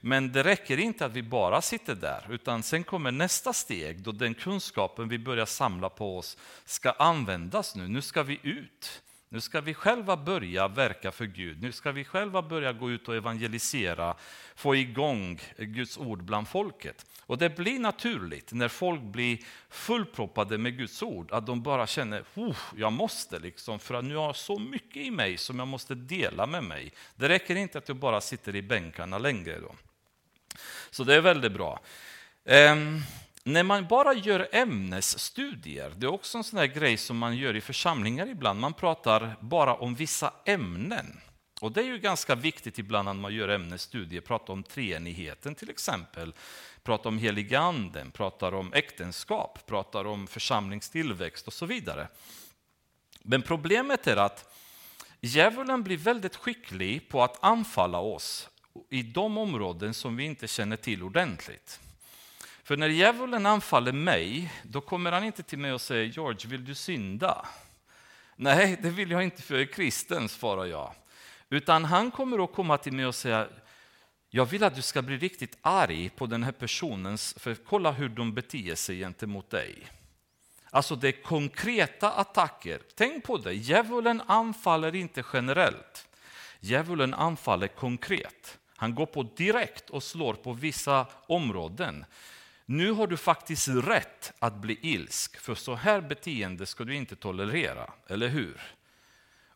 Men 0.00 0.32
det 0.32 0.42
räcker 0.42 0.78
inte 0.78 1.06
att 1.06 1.12
vi 1.12 1.22
bara 1.22 1.62
sitter 1.62 1.94
där, 1.94 2.26
utan 2.30 2.62
sen 2.62 2.84
kommer 2.84 3.10
nästa 3.10 3.52
steg 3.52 4.02
då 4.02 4.12
den 4.12 4.34
kunskapen 4.34 5.08
vi 5.08 5.18
börjar 5.18 5.46
samla 5.46 5.88
på 5.88 6.18
oss 6.18 6.36
ska 6.64 6.90
användas 6.90 7.76
nu. 7.76 7.88
Nu 7.88 8.02
ska 8.02 8.22
vi 8.22 8.40
ut. 8.42 9.02
Nu 9.28 9.40
ska 9.40 9.60
vi 9.60 9.74
själva 9.74 10.16
börja 10.16 10.68
verka 10.68 11.12
för 11.12 11.24
Gud. 11.24 11.62
Nu 11.62 11.72
ska 11.72 11.92
vi 11.92 12.04
själva 12.04 12.42
börja 12.42 12.72
gå 12.72 12.90
ut 12.90 13.08
och 13.08 13.14
evangelisera, 13.14 14.14
få 14.54 14.76
igång 14.76 15.40
Guds 15.58 15.98
ord 15.98 16.22
bland 16.22 16.48
folket. 16.48 17.06
Och 17.26 17.38
det 17.38 17.56
blir 17.56 17.78
naturligt 17.78 18.52
när 18.52 18.68
folk 18.68 19.02
blir 19.02 19.38
fullproppade 19.68 20.58
med 20.58 20.78
Guds 20.78 21.02
ord, 21.02 21.32
att 21.32 21.46
de 21.46 21.62
bara 21.62 21.86
känner 21.86 22.20
att 22.20 22.56
jag 22.76 22.92
måste, 22.92 23.38
liksom, 23.38 23.78
för 23.78 23.94
att 23.94 24.04
nu 24.04 24.16
har 24.16 24.26
jag 24.26 24.36
så 24.36 24.58
mycket 24.58 24.96
i 24.96 25.10
mig 25.10 25.36
som 25.36 25.58
jag 25.58 25.68
måste 25.68 25.94
dela 25.94 26.46
med 26.46 26.64
mig. 26.64 26.92
Det 27.16 27.28
räcker 27.28 27.56
inte 27.56 27.78
att 27.78 27.88
jag 27.88 27.96
bara 27.96 28.20
sitter 28.20 28.56
i 28.56 28.62
bänkarna 28.62 29.18
längre. 29.18 29.60
Då. 29.60 29.74
Så 30.90 31.04
det 31.04 31.14
är 31.14 31.20
väldigt 31.20 31.52
bra. 31.52 31.80
Um, 32.44 33.02
när 33.44 33.62
man 33.62 33.86
bara 33.86 34.12
gör 34.12 34.48
ämnesstudier, 34.52 35.92
det 35.96 36.06
är 36.06 36.12
också 36.12 36.38
en 36.38 36.44
sån 36.44 36.58
där 36.58 36.66
grej 36.66 36.96
som 36.96 37.18
man 37.18 37.36
gör 37.36 37.56
i 37.56 37.60
församlingar 37.60 38.26
ibland, 38.26 38.60
man 38.60 38.72
pratar 38.72 39.36
bara 39.40 39.74
om 39.74 39.94
vissa 39.94 40.32
ämnen. 40.44 41.20
Och 41.60 41.72
det 41.72 41.80
är 41.80 41.84
ju 41.84 41.98
ganska 41.98 42.34
viktigt 42.34 42.78
ibland 42.78 43.06
när 43.06 43.14
man 43.14 43.34
gör 43.34 43.48
ämnesstudier, 43.48 44.20
prata 44.20 44.52
om 44.52 44.62
treenigheten 44.62 45.54
till 45.54 45.70
exempel, 45.70 46.34
pratar 46.82 47.10
om 47.10 47.18
heliganden, 47.18 48.10
pratar 48.10 48.54
om 48.54 48.72
äktenskap, 48.72 49.66
pratar 49.66 50.04
om 50.04 50.26
församlingstillväxt 50.26 51.46
och 51.46 51.52
så 51.52 51.66
vidare. 51.66 52.08
Men 53.22 53.42
problemet 53.42 54.06
är 54.06 54.16
att 54.16 54.54
djävulen 55.20 55.82
blir 55.82 55.96
väldigt 55.96 56.36
skicklig 56.36 57.08
på 57.08 57.22
att 57.22 57.44
anfalla 57.44 57.98
oss 57.98 58.48
i 58.90 59.02
de 59.02 59.38
områden 59.38 59.94
som 59.94 60.16
vi 60.16 60.24
inte 60.24 60.48
känner 60.48 60.76
till 60.76 61.02
ordentligt. 61.02 61.80
För 62.64 62.76
när 62.76 62.88
djävulen 62.88 63.46
anfaller 63.46 63.92
mig, 63.92 64.52
då 64.62 64.80
kommer 64.80 65.12
han 65.12 65.24
inte 65.24 65.42
till 65.42 65.58
mig 65.58 65.72
och 65.72 65.80
säger 65.80 66.04
George, 66.04 66.50
vill 66.50 66.64
du 66.64 66.74
synda? 66.74 67.46
Nej, 68.36 68.78
det 68.82 68.90
vill 68.90 69.10
jag 69.10 69.24
inte 69.24 69.42
för 69.42 69.54
jag 69.54 69.62
är 69.62 69.72
kristen, 69.72 70.28
svarar 70.28 70.64
jag. 70.64 70.92
Utan 71.54 71.84
han 71.84 72.10
kommer 72.10 72.44
att 72.44 72.52
komma 72.52 72.78
till 72.78 72.92
mig 72.92 73.06
och 73.06 73.14
säga 73.14 73.48
jag 74.30 74.46
vill 74.46 74.64
att 74.64 74.74
du 74.74 74.82
ska 74.82 75.02
bli 75.02 75.16
riktigt 75.16 75.58
arg 75.62 76.10
på 76.16 76.26
den 76.26 76.42
här 76.42 76.52
personen, 76.52 77.18
för 77.18 77.54
kolla 77.54 77.90
hur 77.90 78.08
de 78.08 78.34
beter 78.34 78.74
sig 78.74 78.98
gentemot 78.98 79.50
dig. 79.50 79.86
Alltså 80.70 80.96
det 80.96 81.08
är 81.08 81.22
konkreta 81.22 82.12
attacker. 82.12 82.80
Tänk 82.94 83.24
på 83.24 83.38
det, 83.38 83.52
djävulen 83.52 84.22
anfaller 84.26 84.94
inte 84.94 85.24
generellt. 85.32 86.08
Djävulen 86.60 87.14
anfaller 87.14 87.68
konkret. 87.68 88.58
Han 88.76 88.94
går 88.94 89.06
på 89.06 89.22
direkt 89.22 89.90
och 89.90 90.02
slår 90.02 90.34
på 90.34 90.52
vissa 90.52 91.06
områden. 91.26 92.04
nu 92.64 92.92
har 92.92 93.06
du 93.06 93.16
faktiskt 93.16 93.68
rätt 93.68 94.32
att 94.38 94.54
bli 94.54 94.78
ilsk, 94.82 95.36
för 95.36 95.54
så 95.54 95.74
här 95.74 96.00
beteende 96.00 96.66
ska 96.66 96.84
du 96.84 96.94
inte 96.94 97.16
tolerera, 97.16 97.92
eller 98.06 98.28
hur? 98.28 98.60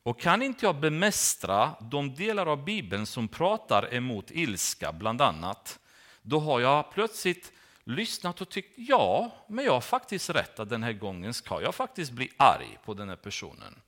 Och 0.09 0.21
kan 0.21 0.43
inte 0.43 0.67
jag 0.67 0.77
bemästra 0.77 1.75
de 1.81 2.15
delar 2.15 2.47
av 2.47 2.65
Bibeln 2.65 3.07
som 3.07 3.29
pratar 3.29 3.95
emot 3.95 4.31
ilska, 4.31 4.93
bland 4.93 5.23
annat, 5.23 5.79
då 6.23 6.41
har 6.41 6.61
jag 6.61 6.93
plötsligt 6.93 7.53
lyssnat 7.85 8.41
och 8.41 8.49
tyckt 8.49 8.75
ja, 8.77 9.31
men 9.47 9.65
jag 9.65 9.73
har 9.73 9.81
faktiskt 9.81 10.31
rätt 10.31 10.61
att 10.61 10.69
den 10.69 10.83
här 10.83 10.93
gången 10.93 11.35
ska 11.35 11.63
jag 11.63 11.75
faktiskt 11.75 12.13
bli 12.13 12.31
arg 12.37 12.79
på 12.85 12.95
den 12.95 13.09
här 13.09 13.17
personen. 13.17 13.81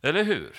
Eller 0.00 0.24
hur? 0.24 0.56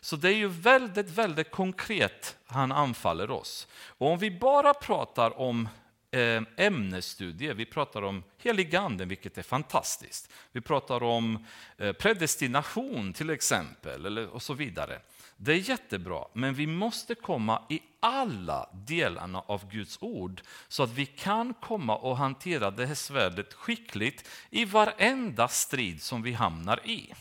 Så 0.00 0.16
det 0.16 0.28
är 0.28 0.36
ju 0.36 0.48
väldigt, 0.48 1.10
väldigt 1.10 1.50
konkret 1.50 2.36
han 2.46 2.72
anfaller 2.72 3.30
oss. 3.30 3.68
Och 3.72 4.10
om 4.10 4.18
vi 4.18 4.30
bara 4.30 4.74
pratar 4.74 5.38
om 5.40 5.68
Eh, 6.14 6.42
ämnesstudier, 6.56 7.54
vi 7.54 7.64
pratar 7.64 8.02
om 8.02 8.22
heliganden, 8.38 9.08
vilket 9.08 9.38
är 9.38 9.42
fantastiskt. 9.42 10.30
Vi 10.52 10.60
pratar 10.60 11.02
om 11.02 11.46
eh, 11.78 11.92
predestination 11.92 13.12
till 13.12 13.30
exempel, 13.30 14.18
och 14.18 14.42
så 14.42 14.54
vidare. 14.54 15.00
Det 15.36 15.52
är 15.52 15.70
jättebra, 15.70 16.24
men 16.32 16.54
vi 16.54 16.66
måste 16.66 17.14
komma 17.14 17.62
i 17.68 17.80
alla 18.00 18.68
delarna 18.72 19.40
av 19.40 19.70
Guds 19.70 19.98
ord 20.00 20.40
så 20.68 20.82
att 20.82 20.92
vi 20.92 21.06
kan 21.06 21.54
komma 21.54 21.96
och 21.96 22.16
hantera 22.16 22.70
det 22.70 22.86
här 22.86 22.94
svärdet 22.94 23.54
skickligt 23.54 24.28
i 24.50 24.64
varenda 24.64 25.48
strid 25.48 26.02
som 26.02 26.22
vi 26.22 26.32
hamnar 26.32 26.86
i. 26.86 27.12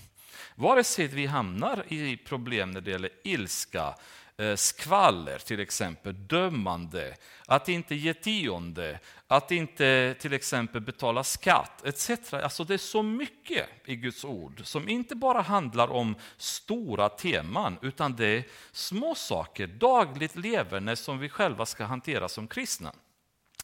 Vare 0.55 0.83
sig 0.83 1.07
vi 1.07 1.25
hamnar 1.25 1.83
i 1.87 2.17
problem 2.17 2.71
när 2.71 2.81
det 2.81 2.91
gäller 2.91 3.11
ilska, 3.23 3.95
Eh, 4.37 4.55
skvaller 4.55 5.37
till 5.37 5.59
exempel, 5.59 6.27
dömande, 6.27 7.15
att 7.45 7.69
inte 7.69 7.95
ge 7.95 8.13
tionde, 8.13 8.99
att 9.27 9.51
inte 9.51 10.15
till 10.19 10.33
exempel 10.33 10.81
betala 10.81 11.23
skatt 11.23 11.85
etc. 11.85 12.33
Alltså 12.33 12.63
det 12.63 12.73
är 12.73 12.77
så 12.77 13.03
mycket 13.03 13.65
i 13.85 13.95
Guds 13.95 14.25
ord 14.25 14.61
som 14.63 14.89
inte 14.89 15.15
bara 15.15 15.41
handlar 15.41 15.91
om 15.91 16.15
stora 16.37 17.09
teman 17.09 17.77
utan 17.81 18.15
det 18.15 18.25
är 18.25 18.43
små 18.71 19.15
saker, 19.15 19.67
dagligt 19.67 20.35
leverne 20.35 20.95
som 20.95 21.19
vi 21.19 21.29
själva 21.29 21.65
ska 21.65 21.83
hantera 21.83 22.29
som 22.29 22.47
kristna. 22.47 22.93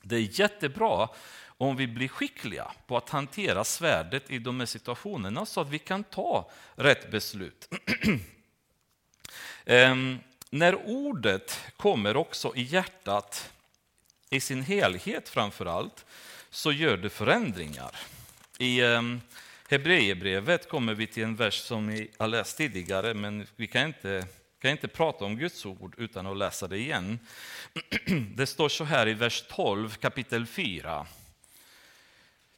Det 0.02 0.16
är 0.16 0.40
jättebra 0.40 1.10
om 1.58 1.76
vi 1.76 1.88
blir 1.88 2.08
skickliga 2.08 2.72
på 2.88 2.98
att 2.98 3.10
hantera 3.10 3.64
svärdet 3.64 4.32
i 4.32 4.40
de 4.40 4.60
här 4.60 4.68
situationerna 4.68 5.46
så 5.46 5.62
att 5.62 5.70
vi 5.70 5.80
kan 5.80 6.04
ta 6.04 6.50
rätt 6.76 7.12
beslut. 7.12 7.70
um, 9.66 10.20
när 10.50 10.76
ordet 10.76 11.60
kommer 11.78 12.18
också 12.18 12.56
i 12.56 12.62
hjärtat 12.62 13.52
i 14.30 14.40
sin 14.40 14.62
helhet 14.62 15.30
framför 15.30 15.66
allt, 15.66 16.06
så 16.50 16.72
gör 16.72 16.98
det 16.98 17.10
förändringar. 17.10 17.96
I 18.58 18.82
ehm, 18.82 19.22
Hebreerbrevet 19.70 20.70
kommer 20.70 20.94
vi 20.94 21.08
till 21.08 21.24
en 21.24 21.36
vers 21.36 21.56
som 21.56 21.88
vi 21.88 22.12
har 22.18 22.28
läst 22.28 22.58
tidigare, 22.58 23.14
men 23.14 23.48
vi 23.56 23.68
kan 23.68 23.88
inte, 23.88 24.28
kan 24.60 24.72
inte 24.72 24.88
prata 24.88 25.26
om 25.26 25.38
Guds 25.38 25.66
ord 25.66 25.96
utan 25.98 26.28
att 26.28 26.38
läsa 26.38 26.68
det 26.68 26.78
igen. 26.78 27.20
Det 28.36 28.48
står 28.48 28.70
så 28.70 28.84
här 28.84 29.08
i 29.08 29.14
vers 29.14 29.44
12, 29.50 29.90
kapitel 29.90 30.46
4. 30.46 31.08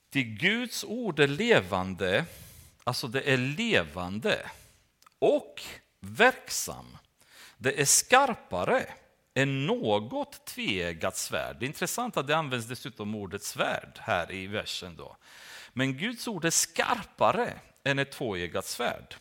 Till 0.09 0.23
Guds 0.23 0.83
ord 0.83 1.19
är 1.19 1.27
levande, 1.27 2.25
alltså 2.83 3.07
det 3.07 3.21
är 3.21 3.37
levande 3.37 4.49
och 5.19 5.61
verksam. 5.99 6.97
Det 7.62 7.82
är 7.82 7.86
skarpare 7.86 8.86
än 9.34 9.66
något 9.66 10.45
tveeggat 10.45 11.18
svärd. 11.18 11.55
Det 11.60 11.66
är 11.66 11.68
intressant 11.68 12.18
att 12.18 12.28
det 12.28 12.38
används 12.38 12.68
dessutom 12.68 13.16
ordet 13.16 13.43
svärd 13.43 13.99
här 13.99 14.32
i 14.32 14.47
versen. 14.47 14.95
Då. 14.95 15.18
Men 15.74 15.97
Guds 15.97 16.28
ord 16.28 16.45
är 16.45 16.49
skarpare 16.49 17.53
än 17.84 17.99
ett 17.99 18.12
tvåeggat 18.12 18.66
svärd. 18.66 19.16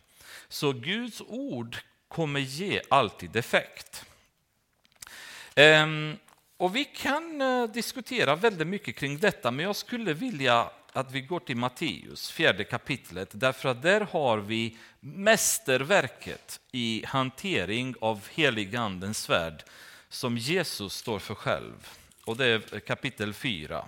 Så 0.49 0.73
Guds 0.73 1.23
ord 1.27 1.77
kommer 2.09 2.41
ge 2.41 2.83
alltid 2.91 3.37
effekt. 3.37 4.05
Ehm, 5.55 6.17
och 6.57 6.77
vi 6.77 6.85
kan 6.85 7.41
eh, 7.41 7.65
diskutera 7.65 8.37
väldigt 8.37 8.67
mycket 8.67 8.97
kring 8.97 9.19
detta, 9.19 9.51
men 9.51 9.65
jag 9.65 9.77
skulle 9.77 10.13
vilja 10.13 10.71
att 10.99 11.13
vi 11.13 11.21
går 11.21 11.41
till 11.41 11.57
Matteus, 11.57 12.31
fjärde 12.31 12.65
kapitlet, 12.65 13.29
därför 13.33 13.69
att 13.69 13.83
där 13.83 14.01
har 14.01 14.39
vi 14.39 14.77
mästerverket 15.01 16.61
i 16.73 17.05
hantering 17.07 17.95
av 18.01 18.29
heligandens 18.35 19.19
svärd 19.19 19.65
som 20.09 20.39
Jesus 20.39 20.95
står 20.95 21.19
för 21.19 21.35
själv. 21.35 21.89
Och 22.25 22.37
det 22.37 22.47
är 22.47 22.81
kapitel 22.81 23.35
4. 23.35 23.85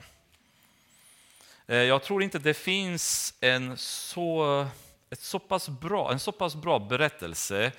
Eh, 1.66 1.76
jag 1.76 2.02
tror 2.02 2.22
inte 2.22 2.38
det 2.38 2.54
finns 2.54 3.34
en 3.40 3.76
så, 3.76 4.66
ett 5.11 5.20
så 5.20 5.38
pass 5.38 5.68
bra, 5.68 6.12
en 6.12 6.20
så 6.20 6.32
pass 6.32 6.54
bra 6.54 6.78
berättelse 6.78 7.72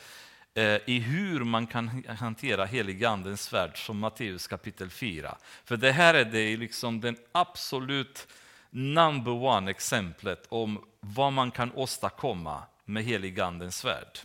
eh, 0.53 0.77
i 0.85 0.99
hur 0.99 1.43
man 1.43 1.67
kan 1.67 2.05
hantera 2.07 2.65
heligandens 2.65 3.41
svärd 3.41 3.85
som 3.85 3.99
Matteus 3.99 4.47
kapitel 4.47 4.89
4. 4.89 5.37
För 5.65 5.77
det 5.77 5.91
här 5.91 6.13
är 6.13 6.25
det 6.25 6.57
liksom 6.57 7.01
den 7.01 7.17
absolut 7.31 8.27
number 8.71 9.31
one 9.31 9.71
exemplet 9.71 10.45
om 10.49 10.85
vad 10.99 11.33
man 11.33 11.51
kan 11.51 11.71
åstadkomma 11.71 12.63
med 12.85 13.03
heligandens 13.03 13.77
svärd. 13.77 14.19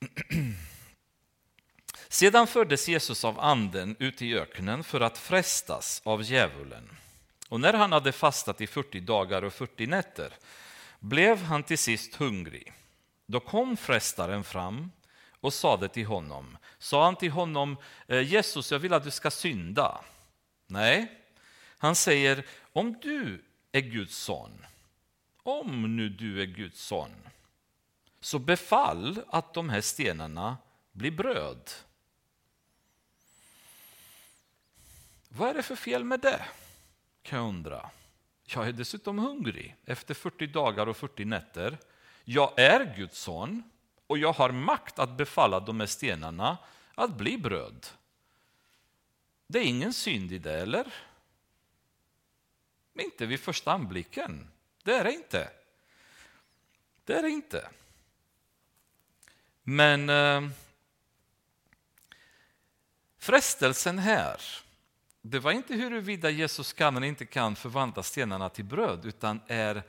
Sedan 2.08 2.46
fördes 2.46 2.88
Jesus 2.88 3.24
av 3.24 3.40
anden 3.40 3.96
ut 3.98 4.22
i 4.22 4.38
öknen 4.38 4.84
för 4.84 5.00
att 5.00 5.18
frestas 5.18 6.02
av 6.04 6.22
djävulen. 6.22 6.90
Och 7.48 7.60
när 7.60 7.72
han 7.72 7.92
hade 7.92 8.12
fastat 8.12 8.60
i 8.60 8.66
40 8.66 9.00
dagar 9.00 9.44
och 9.44 9.52
40 9.52 9.86
nätter 9.86 10.32
blev 10.98 11.42
han 11.42 11.62
till 11.62 11.78
sist 11.78 12.14
hungrig. 12.14 12.72
Då 13.26 13.40
kom 13.40 13.76
frestaren 13.76 14.44
fram 14.44 14.90
och 15.40 15.54
sade 15.54 15.88
till 15.88 16.06
honom, 16.06 16.58
sa 16.78 17.04
han 17.04 17.16
till 17.16 17.30
honom, 17.30 17.76
eh, 18.06 18.20
Jesus, 18.20 18.72
jag 18.72 18.78
vill 18.78 18.92
att 18.92 19.04
du 19.04 19.10
ska 19.10 19.30
synda. 19.30 20.00
Nej, 20.66 21.19
han 21.80 21.96
säger, 21.96 22.46
om 22.72 22.96
du 23.02 23.44
är 23.72 23.80
Guds 23.80 24.16
son, 24.16 24.66
om 25.42 25.96
nu 25.96 26.08
du 26.08 26.42
är 26.42 26.46
Guds 26.46 26.80
son, 26.80 27.10
så 28.20 28.38
befall 28.38 29.22
att 29.28 29.54
de 29.54 29.68
här 29.68 29.80
stenarna 29.80 30.56
blir 30.92 31.10
bröd. 31.10 31.70
Vad 35.28 35.48
är 35.48 35.54
det 35.54 35.62
för 35.62 35.76
fel 35.76 36.04
med 36.04 36.20
det? 36.20 36.44
Kan 37.22 37.38
jag 37.38 37.48
undra. 37.48 37.90
Jag 38.44 38.68
är 38.68 38.72
dessutom 38.72 39.18
hungrig 39.18 39.76
efter 39.84 40.14
40 40.14 40.46
dagar 40.46 40.86
och 40.86 40.96
40 40.96 41.24
nätter. 41.24 41.78
Jag 42.24 42.58
är 42.58 42.96
Guds 42.96 43.20
son 43.20 43.62
och 44.06 44.18
jag 44.18 44.32
har 44.32 44.50
makt 44.50 44.98
att 44.98 45.16
befalla 45.16 45.60
de 45.60 45.80
här 45.80 45.86
stenarna 45.86 46.58
att 46.94 47.16
bli 47.16 47.38
bröd. 47.38 47.86
Det 49.46 49.58
är 49.58 49.64
ingen 49.64 49.92
synd 49.92 50.32
i 50.32 50.38
det, 50.38 50.60
eller? 50.60 50.92
Inte 53.00 53.26
vid 53.26 53.40
första 53.40 53.72
anblicken. 53.72 54.48
Det 54.82 54.94
är 54.94 55.04
det 55.04 55.12
inte. 55.12 55.50
Det 57.04 57.14
är 57.14 57.22
det 57.22 57.30
inte. 57.30 57.68
Men 59.62 60.08
eh, 60.08 60.50
frestelsen 63.18 63.98
här 63.98 64.40
det 65.22 65.38
var 65.38 65.52
inte 65.52 65.74
huruvida 65.74 66.30
Jesus 66.30 66.72
kan 66.72 66.96
eller 66.96 67.06
inte 67.06 67.26
kan 67.26 67.56
förvandla 67.56 68.02
stenarna 68.02 68.48
till 68.48 68.64
bröd, 68.64 69.06
utan 69.06 69.40
är 69.46 69.82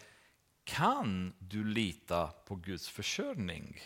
kan 0.64 1.34
du 1.40 1.64
lita 1.64 2.28
på 2.28 2.56
Guds 2.56 2.90
försörjning? 2.90 3.82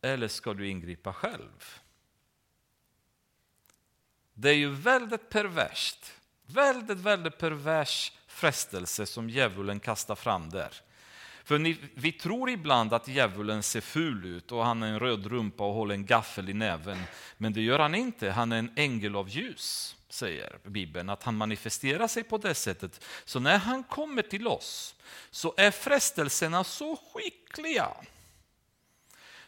Eller 0.00 0.28
ska 0.28 0.54
du 0.54 0.68
ingripa 0.68 1.12
själv? 1.12 1.80
Det 4.34 4.48
är 4.48 4.54
ju 4.54 4.70
väldigt 4.70 5.28
perverst, 5.28 6.12
väldigt, 6.46 6.98
väldigt 6.98 7.38
pervers 7.38 8.12
frestelse 8.26 9.06
som 9.06 9.30
djävulen 9.30 9.80
kastar 9.80 10.14
fram 10.14 10.50
där. 10.50 10.72
För 11.44 11.58
ni, 11.58 11.76
vi 11.94 12.12
tror 12.12 12.50
ibland 12.50 12.94
att 12.94 13.08
djävulen 13.08 13.62
ser 13.62 13.80
ful 13.80 14.24
ut 14.24 14.52
och 14.52 14.64
han 14.64 14.82
har 14.82 14.88
en 14.88 15.00
röd 15.00 15.26
rumpa 15.26 15.64
och 15.64 15.74
håller 15.74 15.94
en 15.94 16.06
gaffel 16.06 16.48
i 16.48 16.54
näven. 16.54 16.98
Men 17.36 17.52
det 17.52 17.60
gör 17.60 17.78
han 17.78 17.94
inte, 17.94 18.30
han 18.30 18.52
är 18.52 18.58
en 18.58 18.72
ängel 18.76 19.16
av 19.16 19.28
ljus 19.28 19.96
säger 20.08 20.58
Bibeln, 20.64 21.08
att 21.08 21.22
han 21.22 21.36
manifesterar 21.36 22.08
sig 22.08 22.22
på 22.22 22.38
det 22.38 22.54
sättet. 22.54 23.04
Så 23.24 23.40
när 23.40 23.58
han 23.58 23.84
kommer 23.84 24.22
till 24.22 24.46
oss 24.46 24.94
så 25.30 25.54
är 25.56 25.70
frestelserna 25.70 26.64
så 26.64 26.96
skickliga. 26.96 27.88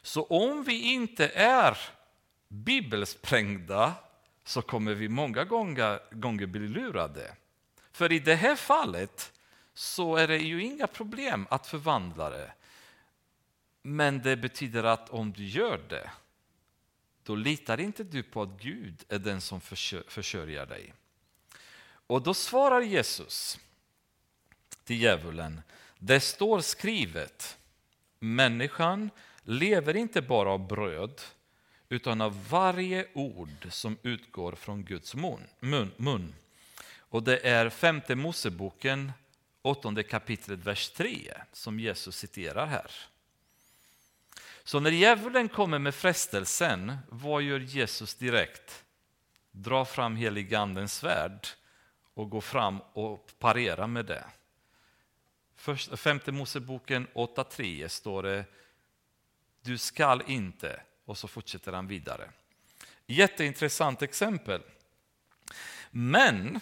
Så 0.02 0.24
om 0.24 0.64
vi 0.64 0.82
inte 0.82 1.28
är 1.28 1.78
bibelsprängda 2.48 3.94
så 4.48 4.62
kommer 4.62 4.94
vi 4.94 5.08
många 5.08 5.44
gånger, 5.44 6.00
gånger 6.10 6.46
bli 6.46 6.68
lurade. 6.68 7.34
För 7.92 8.12
i 8.12 8.18
det 8.18 8.34
här 8.34 8.56
fallet 8.56 9.32
så 9.74 10.16
är 10.16 10.28
det 10.28 10.38
ju 10.38 10.62
inga 10.62 10.86
problem 10.86 11.46
att 11.50 11.66
förvandla 11.66 12.30
det. 12.30 12.52
Men 13.82 14.22
det 14.22 14.36
betyder 14.36 14.84
att 14.84 15.10
om 15.10 15.32
du 15.32 15.44
gör 15.44 15.80
det 15.88 16.10
då 17.22 17.34
litar 17.34 17.80
inte 17.80 18.04
du 18.04 18.22
på 18.22 18.42
att 18.42 18.60
Gud 18.60 19.04
är 19.08 19.18
den 19.18 19.40
som 19.40 19.60
försörjer 20.08 20.66
dig. 20.66 20.92
Och 22.06 22.22
då 22.22 22.34
svarar 22.34 22.80
Jesus 22.80 23.58
till 24.84 25.02
djävulen, 25.02 25.60
det 25.98 26.20
står 26.20 26.60
skrivet, 26.60 27.58
människan 28.18 29.10
lever 29.42 29.96
inte 29.96 30.22
bara 30.22 30.50
av 30.50 30.66
bröd, 30.66 31.20
utan 31.88 32.20
av 32.20 32.48
varje 32.48 33.06
ord 33.12 33.66
som 33.70 33.98
utgår 34.02 34.52
från 34.52 34.84
Guds 34.84 35.14
mun. 35.14 35.92
mun. 35.96 36.34
Och 36.98 37.22
det 37.22 37.46
är 37.46 37.70
femte 37.70 38.14
Moseboken, 38.14 39.12
åttonde 39.62 40.02
kapitlet, 40.02 40.60
vers 40.60 40.90
3, 40.90 41.34
som 41.52 41.80
Jesus 41.80 42.16
citerar 42.16 42.66
här. 42.66 42.90
Så 44.64 44.80
när 44.80 44.90
djävulen 44.90 45.48
kommer 45.48 45.78
med 45.78 45.94
frestelsen, 45.94 46.98
vad 47.08 47.42
gör 47.42 47.60
Jesus 47.60 48.14
direkt? 48.14 48.84
Dra 49.50 49.84
fram 49.84 50.16
heligandens 50.16 50.94
svärd 50.94 51.46
och 52.14 52.30
gå 52.30 52.40
fram 52.40 52.80
och 52.92 53.30
parera 53.38 53.86
med 53.86 54.06
det. 54.06 54.24
Först, 55.56 55.98
femte 55.98 56.32
Moseboken 56.32 57.06
8.3 57.14 57.88
står 57.88 58.22
det 58.22 58.44
Du 59.62 59.78
skall 59.78 60.22
inte, 60.26 60.80
och 61.08 61.18
så 61.18 61.28
fortsätter 61.28 61.72
han 61.72 61.86
vidare. 61.86 62.30
Jätteintressant 63.06 64.02
exempel. 64.02 64.62
Men 65.90 66.60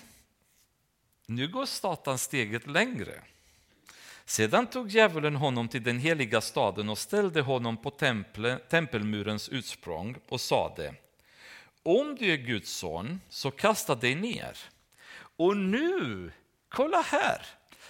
nu 1.26 1.48
går 1.48 1.66
Satan 1.66 2.18
steget 2.18 2.66
längre. 2.66 3.22
Sedan 4.24 4.66
tog 4.66 4.90
djävulen 4.90 5.36
honom 5.36 5.68
till 5.68 5.82
den 5.82 5.98
heliga 5.98 6.40
staden 6.40 6.88
och 6.88 6.98
ställde 6.98 7.40
honom 7.40 7.76
på 7.76 7.90
temple, 7.90 8.58
tempelmurens 8.58 9.48
utsprång 9.48 10.16
och 10.28 10.40
sade 10.40 10.94
Om 11.82 12.16
du 12.16 12.32
är 12.32 12.36
Guds 12.36 12.70
son, 12.70 13.20
så 13.28 13.50
kasta 13.50 13.94
dig 13.94 14.14
ner. 14.14 14.58
Och 15.36 15.56
nu, 15.56 16.32
kolla 16.68 17.00
här, 17.00 17.46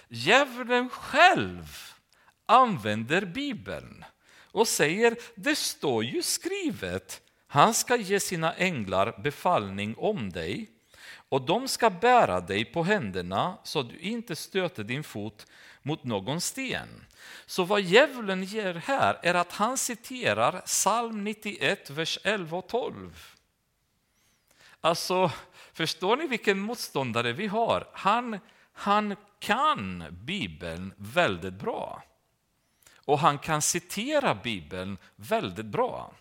djävulen 0.07 0.89
själv 0.89 1.93
använder 2.45 3.25
Bibeln 3.25 4.05
och 4.57 4.67
säger 4.67 5.17
det 5.35 5.55
står 5.55 6.03
ju 6.03 6.21
skrivet 6.21 7.21
han 7.47 7.73
ska 7.73 7.95
ge 7.95 8.19
sina 8.19 8.53
änglar 8.53 9.19
befallning 9.23 9.95
om 9.97 10.29
dig 10.29 10.69
och 11.29 11.41
de 11.41 11.67
ska 11.67 11.89
bära 11.89 12.41
dig 12.41 12.65
på 12.65 12.83
händerna 12.83 13.57
så 13.63 13.79
att 13.79 13.89
du 13.89 13.99
inte 13.99 14.35
stöter 14.35 14.83
din 14.83 15.03
fot 15.03 15.45
mot 15.81 16.03
någon 16.03 16.41
sten. 16.41 17.05
Så 17.45 17.63
vad 17.63 17.81
djävulen 17.81 18.43
ger 18.43 18.73
här 18.73 19.19
är 19.23 19.33
att 19.33 19.51
han 19.51 19.77
citerar 19.77 20.61
psalm 20.61 21.23
91, 21.23 21.89
vers 21.89 22.19
11 22.23 22.57
och 22.57 22.67
12. 22.67 23.35
Alltså, 24.81 25.31
förstår 25.73 26.17
ni 26.17 26.27
vilken 26.27 26.59
motståndare 26.59 27.33
vi 27.33 27.47
har? 27.47 27.87
Han, 27.93 28.39
han 28.73 29.15
kan 29.39 30.03
Bibeln 30.11 30.93
väldigt 30.97 31.53
bra. 31.53 32.03
Och 33.07 33.19
han 33.19 33.39
kan 33.39 33.61
citera 33.61 34.35
Bibeln 34.35 34.97
väldigt 35.15 35.65
bra. 35.65 36.13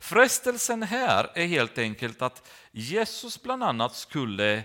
Frestelsen 0.00 0.82
här 0.82 1.30
är 1.34 1.46
helt 1.46 1.78
enkelt 1.78 2.22
att 2.22 2.48
Jesus 2.70 3.42
bland 3.42 3.64
annat 3.64 3.94
skulle 3.96 4.64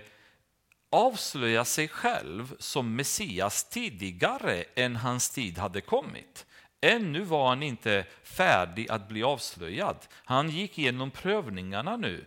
avslöja 0.90 1.64
sig 1.64 1.88
själv 1.88 2.56
som 2.58 2.96
Messias 2.96 3.64
tidigare 3.64 4.64
än 4.74 4.96
hans 4.96 5.30
tid 5.30 5.58
hade 5.58 5.80
kommit. 5.80 6.46
Ännu 6.80 7.20
var 7.20 7.48
han 7.48 7.62
inte 7.62 8.04
färdig 8.22 8.90
att 8.90 9.08
bli 9.08 9.22
avslöjad. 9.22 9.96
Han 10.12 10.50
gick 10.50 10.78
igenom 10.78 11.10
prövningarna 11.10 11.96
nu. 11.96 12.26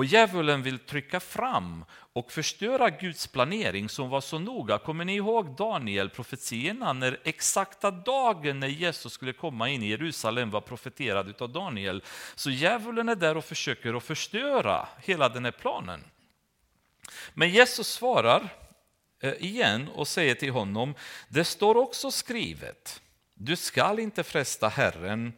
Och 0.00 0.06
djävulen 0.06 0.62
vill 0.62 0.78
trycka 0.78 1.20
fram 1.20 1.84
och 2.12 2.32
förstöra 2.32 2.90
Guds 2.90 3.26
planering 3.26 3.88
som 3.88 4.08
var 4.08 4.20
så 4.20 4.38
noga. 4.38 4.78
Kommer 4.78 5.04
ni 5.04 5.14
ihåg 5.14 5.56
Daniel 5.56 6.10
profetierna 6.10 6.92
när 6.92 7.20
exakta 7.24 7.90
dagen 7.90 8.60
när 8.60 8.68
Jesus 8.68 9.12
skulle 9.12 9.32
komma 9.32 9.68
in 9.68 9.82
i 9.82 9.88
Jerusalem 9.88 10.50
var 10.50 10.60
profeterad 10.60 11.42
av 11.42 11.50
Daniel. 11.50 12.02
Så 12.34 12.50
djävulen 12.50 13.08
är 13.08 13.14
där 13.14 13.36
och 13.36 13.44
försöker 13.44 13.94
att 13.94 14.04
förstöra 14.04 14.88
hela 15.02 15.28
den 15.28 15.44
här 15.44 15.52
planen. 15.52 16.04
Men 17.34 17.50
Jesus 17.50 17.88
svarar 17.88 18.48
eh, 19.22 19.32
igen 19.32 19.88
och 19.88 20.08
säger 20.08 20.34
till 20.34 20.52
honom, 20.52 20.94
det 21.28 21.44
står 21.44 21.76
också 21.76 22.10
skrivet, 22.10 23.02
du 23.34 23.56
skall 23.56 23.98
inte 23.98 24.22
fresta 24.22 24.68
Herren, 24.68 25.32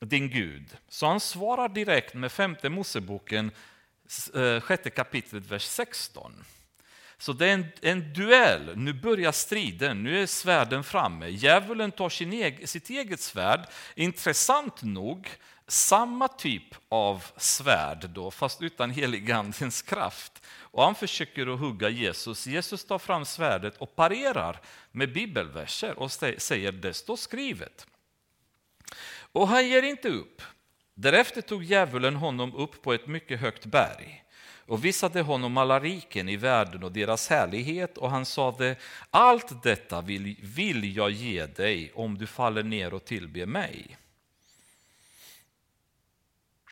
din 0.00 0.30
Gud. 0.30 0.76
Så 0.88 1.06
han 1.06 1.20
svarar 1.20 1.68
direkt 1.68 2.14
med 2.14 2.32
femte 2.32 2.68
Moseboken, 2.68 3.50
Eh, 4.34 4.60
sjätte 4.60 4.90
kapitlet, 4.90 5.46
vers 5.46 5.64
16. 5.64 6.44
Så 7.18 7.32
det 7.32 7.46
är 7.46 7.54
en, 7.54 7.66
en, 7.82 8.12
duell, 8.12 8.76
nu 8.76 8.92
börjar 8.92 9.32
striden, 9.32 10.02
nu 10.02 10.22
är 10.22 10.26
svärden 10.26 10.84
framme. 10.84 11.28
Djävulen 11.28 11.92
tar 11.92 12.08
sin 12.08 12.32
egen, 12.32 12.66
sitt 12.68 12.90
eget 12.90 13.20
svärd, 13.20 13.68
intressant 13.94 14.82
nog, 14.82 15.28
samma 15.66 16.28
typ 16.28 16.74
av 16.88 17.24
svärd 17.36 18.10
då, 18.10 18.30
fast 18.30 18.62
utan 18.62 18.90
heligandens 18.90 19.82
kraft. 19.82 20.42
Och 20.46 20.84
han 20.84 20.94
försöker 20.94 21.54
att 21.54 21.60
hugga 21.60 21.88
Jesus. 21.88 22.46
Jesus 22.46 22.84
tar 22.84 22.98
fram 22.98 23.24
svärdet 23.24 23.76
och 23.76 23.96
parerar 23.96 24.60
med 24.92 25.12
bibelverser 25.12 25.98
och 25.98 26.12
säger 26.12 26.72
det 26.72 26.94
står 26.94 27.16
skrivet. 27.16 27.86
Och 29.32 29.48
han 29.48 29.68
ger 29.68 29.82
inte 29.82 30.08
upp. 30.08 30.42
Därefter 31.00 31.40
tog 31.40 31.64
djävulen 31.64 32.16
honom 32.16 32.54
upp 32.54 32.82
på 32.82 32.92
ett 32.92 33.06
mycket 33.06 33.40
högt 33.40 33.66
berg 33.66 34.24
och 34.66 34.84
visade 34.84 35.22
honom 35.22 35.56
alla 35.56 35.80
riken 35.80 36.28
i 36.28 36.36
världen 36.36 36.84
och 36.84 36.92
deras 36.92 37.28
härlighet 37.28 37.98
och 37.98 38.10
han 38.10 38.26
sade 38.26 38.76
allt 39.10 39.62
detta 39.62 40.00
vill, 40.00 40.36
vill 40.42 40.96
jag 40.96 41.10
ge 41.10 41.46
dig 41.46 41.92
om 41.94 42.18
du 42.18 42.26
faller 42.26 42.62
ner 42.62 42.94
och 42.94 43.04
tillber 43.04 43.46
mig. 43.46 43.96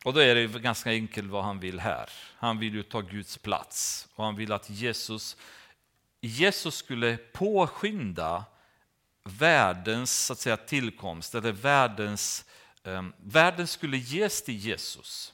Och 0.03 0.13
då 0.13 0.19
är 0.19 0.35
det 0.35 0.47
ganska 0.47 0.89
enkelt 0.89 1.29
vad 1.29 1.43
han 1.43 1.59
vill 1.59 1.79
här. 1.79 2.09
Han 2.35 2.59
vill 2.59 2.73
ju 2.73 2.83
ta 2.83 3.01
Guds 3.01 3.37
plats 3.37 4.07
och 4.15 4.25
han 4.25 4.35
vill 4.35 4.51
att 4.51 4.69
Jesus, 4.69 5.37
Jesus 6.21 6.75
skulle 6.75 7.17
påskynda 7.17 8.45
världens 9.23 10.25
så 10.25 10.33
att 10.33 10.39
säga, 10.39 10.57
tillkomst, 10.57 11.35
eller 11.35 11.51
världens, 11.51 12.45
eh, 12.45 12.49
Ehm, 12.83 13.13
världen 13.17 13.67
skulle 13.67 13.97
ges 13.97 14.41
till 14.41 14.57
Jesus. 14.57 15.33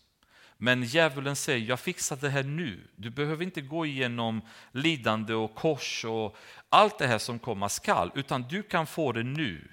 Men 0.57 0.83
djävulen 0.83 1.35
säger, 1.35 1.67
jag 1.67 1.79
fixar 1.79 2.15
det 2.15 2.29
här 2.29 2.43
nu. 2.43 2.87
Du 2.95 3.09
behöver 3.09 3.43
inte 3.43 3.61
gå 3.61 3.85
igenom 3.85 4.41
lidande 4.71 5.33
och 5.33 5.55
kors 5.55 6.05
och 6.05 6.37
allt 6.69 6.99
det 6.99 7.07
här 7.07 7.17
som 7.17 7.39
komma 7.39 7.69
skall, 7.69 8.11
utan 8.15 8.41
du 8.41 8.63
kan 8.63 8.87
få 8.87 9.11
det 9.11 9.23
nu. 9.23 9.67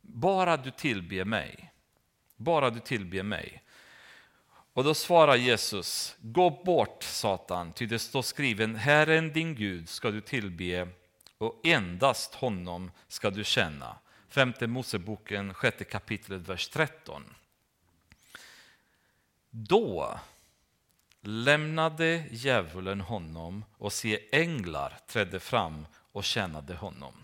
Bara 0.00 0.56
du 0.56 0.70
tillber 0.70 1.24
mig. 1.24 1.72
Bara 2.36 2.70
du 2.70 2.80
tillber 2.80 3.22
mig. 3.22 3.62
Och 4.74 4.84
då 4.84 4.94
svarar 4.94 5.36
Jesus, 5.36 6.16
gå 6.20 6.50
bort 6.50 7.02
Satan, 7.02 7.72
ty 7.72 7.86
det 7.86 7.98
står 7.98 8.22
skriven, 8.22 8.76
Herren 8.76 9.32
din 9.32 9.54
Gud 9.54 9.88
ska 9.88 10.10
du 10.10 10.20
tillbe 10.20 10.88
och 11.38 11.60
endast 11.64 12.34
honom 12.34 12.90
ska 13.08 13.30
du 13.30 13.44
känna. 13.44 13.96
Femte 14.32 14.66
Moseboken, 14.66 15.54
sjätte 15.54 15.84
kapitlet, 15.84 16.48
vers 16.48 16.68
13. 16.68 17.34
Då 19.50 20.18
lämnade 21.20 22.24
djävulen 22.30 23.00
honom 23.00 23.64
och 23.78 23.92
se 23.92 24.28
änglar 24.32 24.98
trädde 25.06 25.40
fram 25.40 25.86
och 26.12 26.24
tjänade 26.24 26.74
honom. 26.74 27.14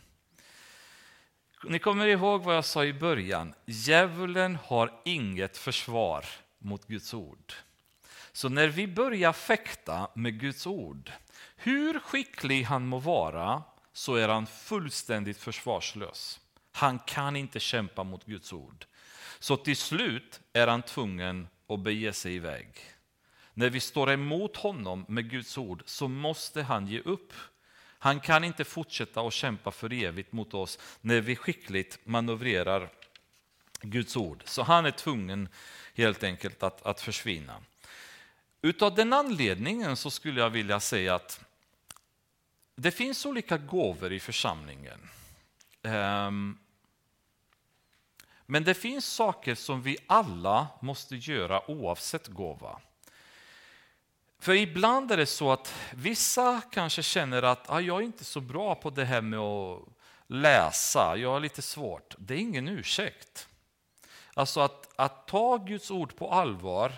Ni 1.65 1.79
kommer 1.79 2.07
ihåg 2.07 2.43
vad 2.43 2.57
jag 2.57 2.65
sa 2.65 2.85
i 2.85 2.93
början, 2.93 3.55
djävulen 3.67 4.59
har 4.65 5.01
inget 5.05 5.57
försvar 5.57 6.25
mot 6.59 6.87
Guds 6.87 7.15
ord. 7.15 7.53
Så 8.33 8.49
när 8.49 8.69
vi 8.69 8.87
börjar 8.87 9.33
fäkta 9.33 10.11
med 10.15 10.41
Guds 10.41 10.67
ord, 10.67 11.13
hur 11.57 11.99
skicklig 11.99 12.63
han 12.63 12.87
må 12.87 12.99
vara, 12.99 13.63
så 13.93 14.15
är 14.15 14.29
han 14.29 14.47
fullständigt 14.47 15.39
försvarslös. 15.39 16.41
Han 16.79 16.99
kan 16.99 17.37
inte 17.37 17.61
kämpa 17.61 18.05
mot 18.05 18.25
Guds 18.25 18.53
ord. 18.53 18.85
Så 19.39 19.57
till 19.57 19.77
slut 19.77 20.41
är 20.53 20.67
han 20.67 20.83
tvungen 20.83 21.49
att 21.69 21.81
bege 21.81 22.13
sig 22.13 22.35
iväg. 22.35 22.69
När 23.55 23.71
vi 23.71 23.81
står 23.81 24.11
emot 24.11 24.57
honom 24.57 25.05
med 25.09 25.31
Guds 25.31 25.59
ord 25.59 25.83
så 25.87 26.09
måste 26.09 26.63
han 26.63 26.87
ge 26.87 27.01
upp. 27.01 27.33
Han 27.99 28.21
kan 28.21 28.45
inte 28.45 28.65
fortsätta 28.65 29.21
att 29.21 29.33
kämpa 29.33 29.71
för 29.71 29.93
evigt 29.93 30.33
mot 30.33 30.55
oss 30.55 30.79
när 31.01 31.21
vi 31.21 31.37
skickligt 31.37 31.99
manövrerar 32.05 32.91
Guds 33.81 34.17
ord. 34.17 34.43
Så 34.45 34.63
han 34.63 34.87
är 34.87 34.91
tvungen 34.91 35.49
helt 35.95 36.25
enkelt 36.25 36.63
att, 36.63 36.87
att 36.87 37.01
försvinna. 37.01 37.61
Utav 38.63 38.95
den 38.95 39.13
anledningen 39.13 39.97
så 39.97 40.11
skulle 40.11 40.41
jag 40.41 40.51
vilja 40.51 40.81
säga 40.81 41.15
att 41.15 41.41
det 42.75 42.91
finns 42.91 43.27
olika 43.27 43.59
gåvor 43.59 44.13
i 44.13 44.21
församlingen. 44.21 45.09
Um, 45.83 46.59
men 48.51 48.65
det 48.65 48.75
finns 48.75 49.07
saker 49.07 49.55
som 49.55 49.83
vi 49.83 49.97
alla 50.07 50.67
måste 50.81 51.17
göra 51.17 51.71
oavsett 51.71 52.27
gåva. 52.27 52.81
För 54.39 54.55
ibland 54.55 55.13
är 55.13 55.17
det 55.17 55.27
så 55.27 55.53
att 55.53 55.75
vissa 55.95 56.61
kanske 56.71 57.03
känner 57.03 57.43
att 57.43 57.71
ah, 57.71 57.81
jag 57.81 57.99
är 57.99 58.05
inte 58.05 58.25
så 58.25 58.41
bra 58.41 58.75
på 58.75 58.91
det 58.91 59.05
här 59.05 59.21
med 59.21 59.39
att 59.39 59.83
läsa, 60.27 61.17
jag 61.17 61.31
har 61.31 61.41
lite 61.41 61.63
svårt. 61.63 62.15
Det 62.19 62.35
är 62.35 62.39
ingen 62.39 62.69
ursäkt. 62.69 63.49
Alltså 64.35 64.61
att, 64.61 64.89
att 64.97 65.27
ta 65.27 65.57
Guds 65.57 65.91
ord 65.91 66.17
på 66.17 66.31
allvar 66.31 66.93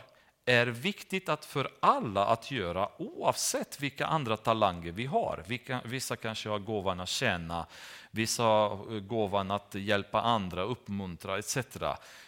är 0.50 0.66
viktigt 0.66 1.28
att 1.28 1.44
för 1.44 1.70
alla 1.80 2.26
att 2.26 2.50
göra 2.50 2.88
oavsett 2.98 3.80
vilka 3.80 4.06
andra 4.06 4.36
talanger 4.36 4.92
vi 4.92 5.06
har. 5.06 5.44
Vissa 5.84 6.16
kanske 6.16 6.48
har 6.48 6.58
gåvan 6.58 7.00
att 7.00 7.08
tjäna, 7.08 7.66
vissa 8.10 8.42
har 8.42 9.00
gåvan 9.00 9.50
att 9.50 9.74
hjälpa 9.74 10.20
andra, 10.20 10.62
uppmuntra 10.62 11.38
etc. 11.38 11.56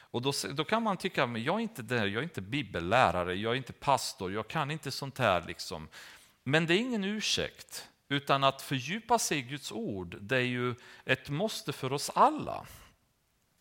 Och 0.01 0.23
då, 0.23 0.33
då 0.53 0.65
kan 0.65 0.83
man 0.83 0.97
tycka, 0.97 1.27
men 1.27 1.45
jag 1.45 1.55
är 1.55 1.61
inte 1.61 1.83
där, 1.83 2.07
jag 2.07 2.19
är 2.19 2.23
inte 2.23 2.41
bibellärare, 2.41 3.35
jag 3.35 3.53
är 3.53 3.57
inte 3.57 3.73
pastor, 3.73 4.33
jag 4.33 4.49
kan 4.49 4.71
inte 4.71 4.91
sånt 4.91 5.19
här. 5.19 5.45
Liksom. 5.47 5.89
Men 6.45 6.67
det 6.67 6.75
är 6.75 6.79
ingen 6.79 7.05
ursäkt, 7.05 7.89
utan 8.09 8.45
att 8.45 8.63
fördjupa 8.63 9.19
sig 9.19 9.39
i 9.39 9.43
Guds 9.43 9.73
ord, 9.73 10.17
det 10.21 10.37
är 10.37 10.41
ju 10.41 10.75
ett 11.05 11.29
måste 11.29 11.73
för 11.73 11.93
oss 11.93 12.11
alla. 12.15 12.67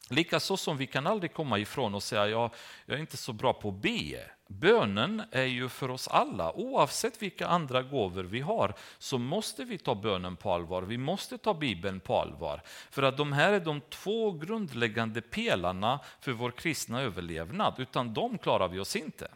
Likaså 0.10 0.58
som 0.58 0.78
vi 0.78 0.88
kan 0.88 1.08
aldrig 1.08 1.34
komma 1.34 1.60
ifrån 1.60 1.96
och 1.96 2.04
säga 2.04 2.28
jag, 2.28 2.52
jag 2.86 2.98
är 2.98 3.02
inte 3.02 3.18
så 3.18 3.34
bra 3.34 3.54
på 3.54 3.70
att 3.70 3.76
be. 3.76 4.32
Bönen 4.60 5.24
är 5.32 5.44
ju 5.44 5.70
för 5.70 5.92
oss 5.92 6.08
alla, 6.08 6.54
oavsett 6.54 7.22
vilka 7.22 7.48
andra 7.48 7.84
gåvor 7.84 8.24
vi 8.24 8.40
har, 8.40 8.74
så 8.98 9.18
måste 9.18 9.64
vi 9.64 9.78
ta 9.78 9.96
bönen 9.96 10.36
på 10.36 10.54
allvar. 10.54 10.82
Vi 10.82 10.98
måste 10.98 11.38
ta 11.38 11.54
Bibeln 11.54 12.00
på 12.00 12.20
allvar. 12.20 12.62
För 12.66 13.04
att 13.04 13.18
de 13.18 13.34
här 13.34 13.54
är 13.54 13.60
de 13.60 13.82
två 13.82 14.32
grundläggande 14.32 15.22
pelarna 15.22 16.00
för 16.22 16.32
vår 16.32 16.52
kristna 16.52 17.02
överlevnad. 17.02 17.74
Utan 17.78 18.14
de 18.14 18.38
klarar 18.38 18.68
vi 18.68 18.80
oss 18.80 18.96
inte. 18.96 19.28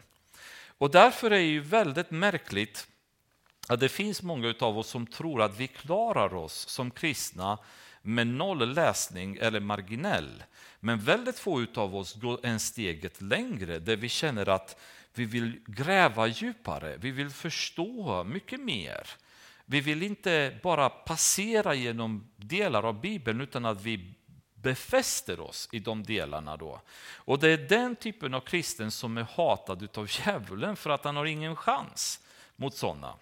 Och 0.78 0.92
därför 0.92 1.28
är 1.28 1.36
det 1.36 1.42
ju 1.42 1.60
väldigt 1.60 2.12
märkligt 2.12 2.88
att 3.68 3.80
det 3.80 3.90
finns 3.90 4.22
många 4.22 4.54
av 4.60 4.78
oss 4.78 4.90
som 4.90 5.08
tror 5.08 5.42
att 5.42 5.60
vi 5.60 5.68
klarar 5.68 6.36
oss 6.36 6.68
som 6.70 6.92
kristna 6.92 7.58
med 8.02 8.28
noll 8.28 8.74
läsning 8.74 9.38
eller 9.42 9.60
marginell. 9.60 10.44
Men 10.80 11.00
väldigt 11.00 11.40
få 11.40 11.66
av 11.76 11.96
oss 11.96 12.14
går 12.14 12.40
en 12.44 12.60
steget 12.60 13.22
längre 13.22 13.80
där 13.80 13.96
vi 13.96 14.10
känner 14.10 14.50
att 14.50 14.80
vi 15.16 15.26
vill 15.26 15.62
gräva 15.66 16.28
djupare, 16.28 16.98
vi 16.98 17.12
vill 17.12 17.30
förstå 17.30 18.24
mycket 18.24 18.60
mer. 18.60 19.08
Vi 19.66 19.82
vill 19.82 20.04
inte 20.04 20.60
bara 20.64 20.90
passera 20.90 21.74
genom 21.74 22.32
delar 22.36 22.84
av 22.84 23.02
Bibeln 23.02 23.42
utan 23.42 23.66
att 23.66 23.82
vi 23.82 24.16
befäster 24.56 25.40
oss 25.40 25.70
i 25.72 25.80
de 25.80 26.04
delarna. 26.04 26.58
Då. 26.58 26.82
Och 27.14 27.40
Det 27.40 27.50
är 27.50 27.58
den 27.58 27.96
typen 27.96 28.34
av 28.34 28.40
kristen 28.40 28.92
som 28.92 29.18
är 29.18 29.28
hatad 29.36 29.98
av 29.98 30.08
djävulen 30.10 30.76
för 30.76 30.90
att 30.90 31.04
han 31.04 31.16
har 31.16 31.26
ingen 31.26 31.56
chans 31.56 32.20
mot 32.56 32.76
sådana. 32.76 33.16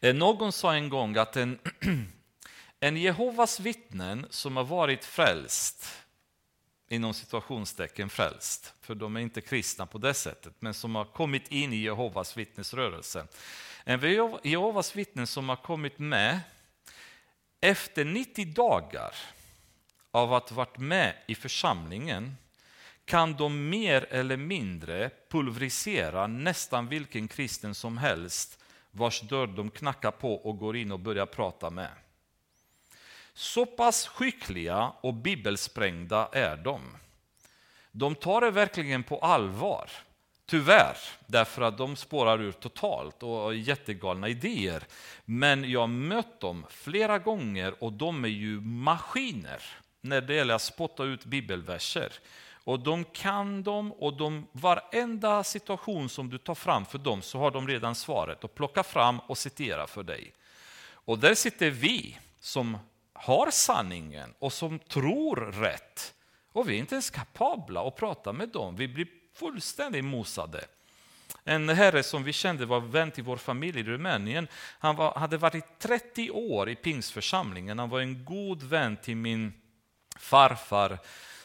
Eh, 0.00 0.14
någon 0.14 0.52
sa 0.52 0.74
en 0.74 0.88
gång 0.88 1.16
att 1.16 1.36
en, 1.36 1.58
en 2.80 2.96
Jehovas 2.96 3.60
vittnen 3.60 4.26
som 4.30 4.56
har 4.56 4.64
varit 4.64 5.04
frälst 5.04 6.03
inom 6.88 7.14
situationstecken 7.14 8.08
frälst, 8.08 8.74
för 8.80 8.94
de 8.94 9.16
är 9.16 9.20
inte 9.20 9.40
kristna 9.40 9.86
på 9.86 9.98
det 9.98 10.14
sättet, 10.14 10.52
men 10.58 10.74
som 10.74 10.94
har 10.94 11.04
kommit 11.04 11.52
in 11.52 11.72
i 11.72 11.76
Jehovas 11.76 12.36
vittnesrörelse. 12.36 13.26
En 13.84 14.00
Jehovas 14.42 14.96
vittnen 14.96 15.26
som 15.26 15.48
har 15.48 15.56
kommit 15.56 15.98
med 15.98 16.40
efter 17.60 18.04
90 18.04 18.46
dagar 18.46 19.14
av 20.10 20.34
att 20.34 20.48
ha 20.48 20.56
varit 20.56 20.78
med 20.78 21.14
i 21.26 21.34
församlingen 21.34 22.36
kan 23.04 23.34
de 23.36 23.68
mer 23.68 24.06
eller 24.10 24.36
mindre 24.36 25.10
pulverisera 25.28 26.26
nästan 26.26 26.88
vilken 26.88 27.28
kristen 27.28 27.74
som 27.74 27.98
helst 27.98 28.58
vars 28.90 29.20
dörr 29.20 29.46
de 29.46 29.70
knackar 29.70 30.10
på 30.10 30.34
och 30.34 30.58
går 30.58 30.76
in 30.76 30.92
och 30.92 31.00
börjar 31.00 31.26
prata 31.26 31.70
med. 31.70 31.90
Så 33.34 33.66
pass 33.66 34.06
skickliga 34.06 34.92
och 35.00 35.14
bibelsprängda 35.14 36.28
är 36.32 36.56
de. 36.56 36.80
De 37.92 38.14
tar 38.14 38.40
det 38.40 38.50
verkligen 38.50 39.02
på 39.02 39.18
allvar. 39.18 39.90
Tyvärr, 40.46 40.96
därför 41.26 41.62
att 41.62 41.78
de 41.78 41.96
spårar 41.96 42.40
ur 42.40 42.52
totalt 42.52 43.22
och 43.22 43.28
har 43.28 43.52
jättegalna 43.52 44.28
idéer. 44.28 44.82
Men 45.24 45.70
jag 45.70 45.80
har 45.80 45.86
mött 45.86 46.40
dem 46.40 46.66
flera 46.70 47.18
gånger 47.18 47.84
och 47.84 47.92
de 47.92 48.24
är 48.24 48.28
ju 48.28 48.60
maskiner 48.60 49.62
när 50.00 50.20
det 50.20 50.34
gäller 50.34 50.54
att 50.54 50.62
spotta 50.62 51.04
ut 51.04 51.24
bibelverser. 51.24 52.12
Och 52.64 52.80
de 52.80 53.04
kan 53.04 53.62
dem 53.62 53.92
och 53.92 54.16
de, 54.16 54.46
varenda 54.52 55.44
situation 55.44 56.08
som 56.08 56.30
du 56.30 56.38
tar 56.38 56.54
fram 56.54 56.86
för 56.86 56.98
dem 56.98 57.22
så 57.22 57.38
har 57.38 57.50
de 57.50 57.68
redan 57.68 57.94
svaret 57.94 58.44
och 58.44 58.54
plocka 58.54 58.82
fram 58.82 59.20
och 59.20 59.38
citera 59.38 59.86
för 59.86 60.02
dig. 60.02 60.32
Och 60.86 61.18
där 61.18 61.34
sitter 61.34 61.70
vi 61.70 62.18
som 62.40 62.78
har 63.24 63.50
sanningen 63.50 64.34
och 64.38 64.52
som 64.52 64.78
tror 64.78 65.36
rätt. 65.36 66.14
Och 66.52 66.68
vi 66.68 66.74
är 66.74 66.78
inte 66.78 66.94
ens 66.94 67.10
kapabla 67.10 67.88
att 67.88 67.96
prata 67.96 68.32
med 68.32 68.48
dem. 68.48 68.76
Vi 68.76 68.88
blir 68.88 69.06
fullständigt 69.34 70.04
mosade. 70.04 70.64
En 71.44 71.68
herre 71.68 72.02
som 72.02 72.24
vi 72.24 72.32
kände 72.32 72.66
var 72.66 72.80
vän 72.80 73.10
till 73.10 73.24
vår 73.24 73.36
familj 73.36 73.80
i 73.80 73.82
Rumänien. 73.82 74.48
Han 74.78 74.96
var, 74.96 75.14
hade 75.14 75.36
varit 75.36 75.78
30 75.78 76.30
år 76.30 76.68
i 76.68 76.74
pingsförsamlingen. 76.74 77.78
Han 77.78 77.90
var 77.90 78.00
en 78.00 78.24
god 78.24 78.62
vän 78.62 78.96
till 78.96 79.16
min 79.16 79.52
farfar 80.16 80.98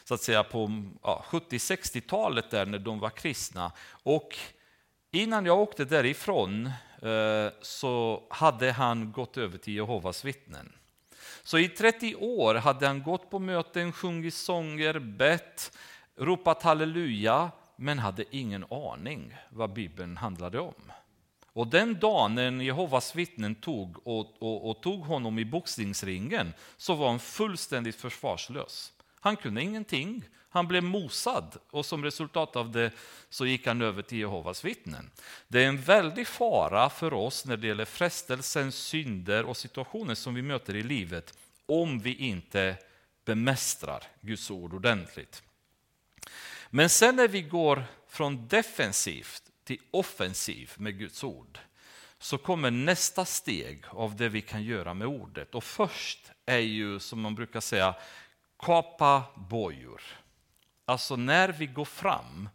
så 0.03 0.13
att 0.13 0.21
säga 0.21 0.43
på 0.43 0.83
ja, 1.03 1.25
70-60-talet 1.27 2.51
där 2.51 2.65
när 2.65 2.79
de 2.79 2.99
var 2.99 3.09
kristna. 3.09 3.71
Och 3.89 4.37
innan 5.11 5.45
jag 5.45 5.59
åkte 5.59 5.85
därifrån 5.85 6.65
eh, 7.01 7.51
så 7.61 8.23
hade 8.29 8.71
han 8.71 9.11
gått 9.11 9.37
över 9.37 9.57
till 9.57 9.75
Jehovas 9.75 10.25
vittnen. 10.25 10.73
Så 11.43 11.57
i 11.57 11.69
30 11.69 12.15
år 12.15 12.55
hade 12.55 12.87
han 12.87 13.03
gått 13.03 13.29
på 13.29 13.39
möten, 13.39 13.91
sjungit 13.91 14.33
sånger, 14.33 14.99
bett, 14.99 15.77
ropat 16.17 16.63
halleluja, 16.63 17.51
men 17.75 17.99
hade 17.99 18.35
ingen 18.35 18.65
aning 18.69 19.35
vad 19.49 19.73
Bibeln 19.73 20.17
handlade 20.17 20.59
om. 20.59 20.91
Och 21.53 21.67
den 21.67 21.99
dagen 21.99 22.35
när 22.35 22.51
Jehovas 22.51 23.15
vittnen 23.15 23.55
tog, 23.55 24.07
och, 24.07 24.41
och, 24.41 24.69
och 24.69 24.81
tog 24.81 25.01
honom 25.01 25.39
i 25.39 25.45
boxningsringen 25.45 26.53
så 26.77 26.93
var 26.93 27.09
han 27.09 27.19
fullständigt 27.19 27.95
försvarslös. 27.95 28.93
Han 29.19 29.35
kunde 29.35 29.61
ingenting. 29.61 30.23
Han 30.49 30.67
blev 30.67 30.83
mosad 30.83 31.57
och 31.69 31.85
som 31.85 32.03
resultat 32.03 32.55
av 32.55 32.71
det 32.71 32.91
så 33.29 33.45
gick 33.45 33.67
han 33.67 33.81
över 33.81 34.01
till 34.01 34.17
Jehovas 34.17 34.65
vittnen. 34.65 35.11
Det 35.47 35.63
är 35.63 35.67
en 35.67 35.81
väldig 35.81 36.27
fara 36.27 36.89
för 36.89 37.13
oss 37.13 37.45
när 37.45 37.57
det 37.57 37.67
gäller 37.67 37.85
frestelsen, 37.85 38.71
synder 38.71 39.45
och 39.45 39.57
situationer 39.57 40.15
som 40.15 40.35
vi 40.35 40.41
möter 40.41 40.75
i 40.75 40.83
livet 40.83 41.33
om 41.65 41.99
vi 41.99 42.15
inte 42.15 42.77
bemästrar 43.25 44.03
Guds 44.21 44.51
ord 44.51 44.73
ordentligt. 44.73 45.43
Men 46.69 46.89
sen 46.89 47.15
när 47.15 47.27
vi 47.27 47.41
går 47.41 47.83
från 48.07 48.47
defensivt 48.47 49.43
till 49.63 49.81
offensiv 49.91 50.71
med 50.75 50.99
Guds 50.99 51.23
ord 51.23 51.59
så 52.19 52.37
kommer 52.37 52.71
nästa 52.71 53.25
steg 53.25 53.83
av 53.89 54.15
det 54.15 54.29
vi 54.29 54.41
kan 54.41 54.63
göra 54.63 54.93
med 54.93 55.07
ordet. 55.07 55.55
Och 55.55 55.63
först 55.63 56.31
är 56.45 56.57
ju, 56.57 56.99
som 56.99 57.21
man 57.21 57.35
brukar 57.35 57.59
säga, 57.59 57.95
kapa 58.59 59.23
bojor. 59.35 60.01
Alltså 60.89 61.15
när 61.15 61.49
vi 61.49 61.65
går 61.65 61.85
fram 61.85 62.49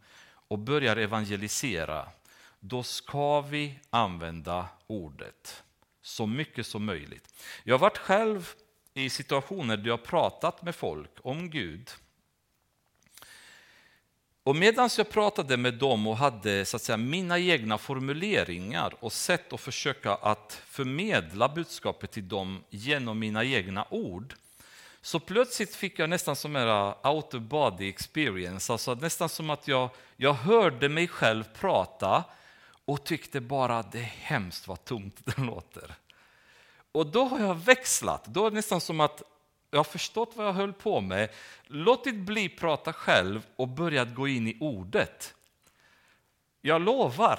och 0.49 0.59
börjar 0.59 0.97
evangelisera, 0.97 2.09
då 2.61 2.83
ska 2.83 3.41
vi 3.41 3.79
använda 3.91 4.69
ordet 4.87 5.63
så 6.03 6.27
mycket 6.27 6.67
som 6.67 6.85
möjligt. 6.85 7.35
Jag 7.65 7.75
har 7.75 7.79
varit 7.79 7.99
själv 7.99 8.55
i 8.95 9.11
situationer 9.11 9.77
där 9.77 9.87
jag 9.87 9.93
har 9.93 10.05
pratat 10.05 10.63
med 10.63 10.75
folk 10.75 11.11
om 11.23 11.51
Gud. 11.51 11.91
Och 14.43 14.57
medan 14.57 14.91
jag 14.97 15.11
pratade 15.11 15.57
med 15.57 15.75
dem 15.75 16.07
och 16.07 16.17
hade 16.17 16.65
så 16.65 16.77
att 16.77 16.83
säga, 16.83 16.97
mina 16.97 17.39
egna 17.39 17.79
formuleringar 17.79 18.95
och 19.01 19.13
sätt 19.13 19.53
att 19.53 19.61
försöka 19.61 20.15
att 20.15 20.63
förmedla 20.67 21.49
budskapet 21.49 22.13
till 22.13 22.29
dem 22.29 22.65
genom 22.71 23.19
mina 23.19 23.45
egna 23.45 23.87
ord, 23.91 24.35
så 25.05 25.21
plötsligt 25.21 25.75
fick 25.75 25.99
jag 25.99 26.11
nästan 26.11 26.37
som 26.37 26.57
en 26.57 26.95
out 27.03 27.35
of 27.35 27.43
body 27.43 27.89
experience, 27.89 28.73
alltså 28.73 28.95
nästan 28.95 29.29
som 29.29 29.51
att 29.51 29.69
jag, 29.69 29.91
jag 30.17 30.35
hörde 30.35 30.89
mig 30.89 31.09
själv 31.09 31.45
prata 31.45 32.25
och 32.85 33.05
tyckte 33.05 33.41
bara 33.41 33.79
att 33.79 33.93
det 33.93 33.99
är 33.99 34.03
hemskt 34.03 34.69
vad 34.69 34.85
tomt 34.85 35.21
det 35.25 35.39
låter. 35.39 35.95
Och 36.93 37.07
då 37.07 37.25
har 37.25 37.41
jag 37.41 37.55
växlat, 37.55 38.25
då 38.25 38.47
är 38.47 38.51
det 38.51 38.55
nästan 38.55 38.81
som 38.81 39.01
att 39.01 39.23
jag 39.71 39.79
har 39.79 39.85
förstått 39.85 40.33
vad 40.35 40.47
jag 40.47 40.53
höll 40.53 40.73
på 40.73 41.01
med, 41.01 41.31
låtit 41.67 42.17
bli 42.17 42.49
prata 42.49 42.93
själv 42.93 43.47
och 43.57 43.69
börjat 43.69 44.15
gå 44.15 44.29
in 44.29 44.49
i 44.49 44.57
ordet. 44.61 45.35
Jag 46.61 46.83
lovar, 46.83 47.39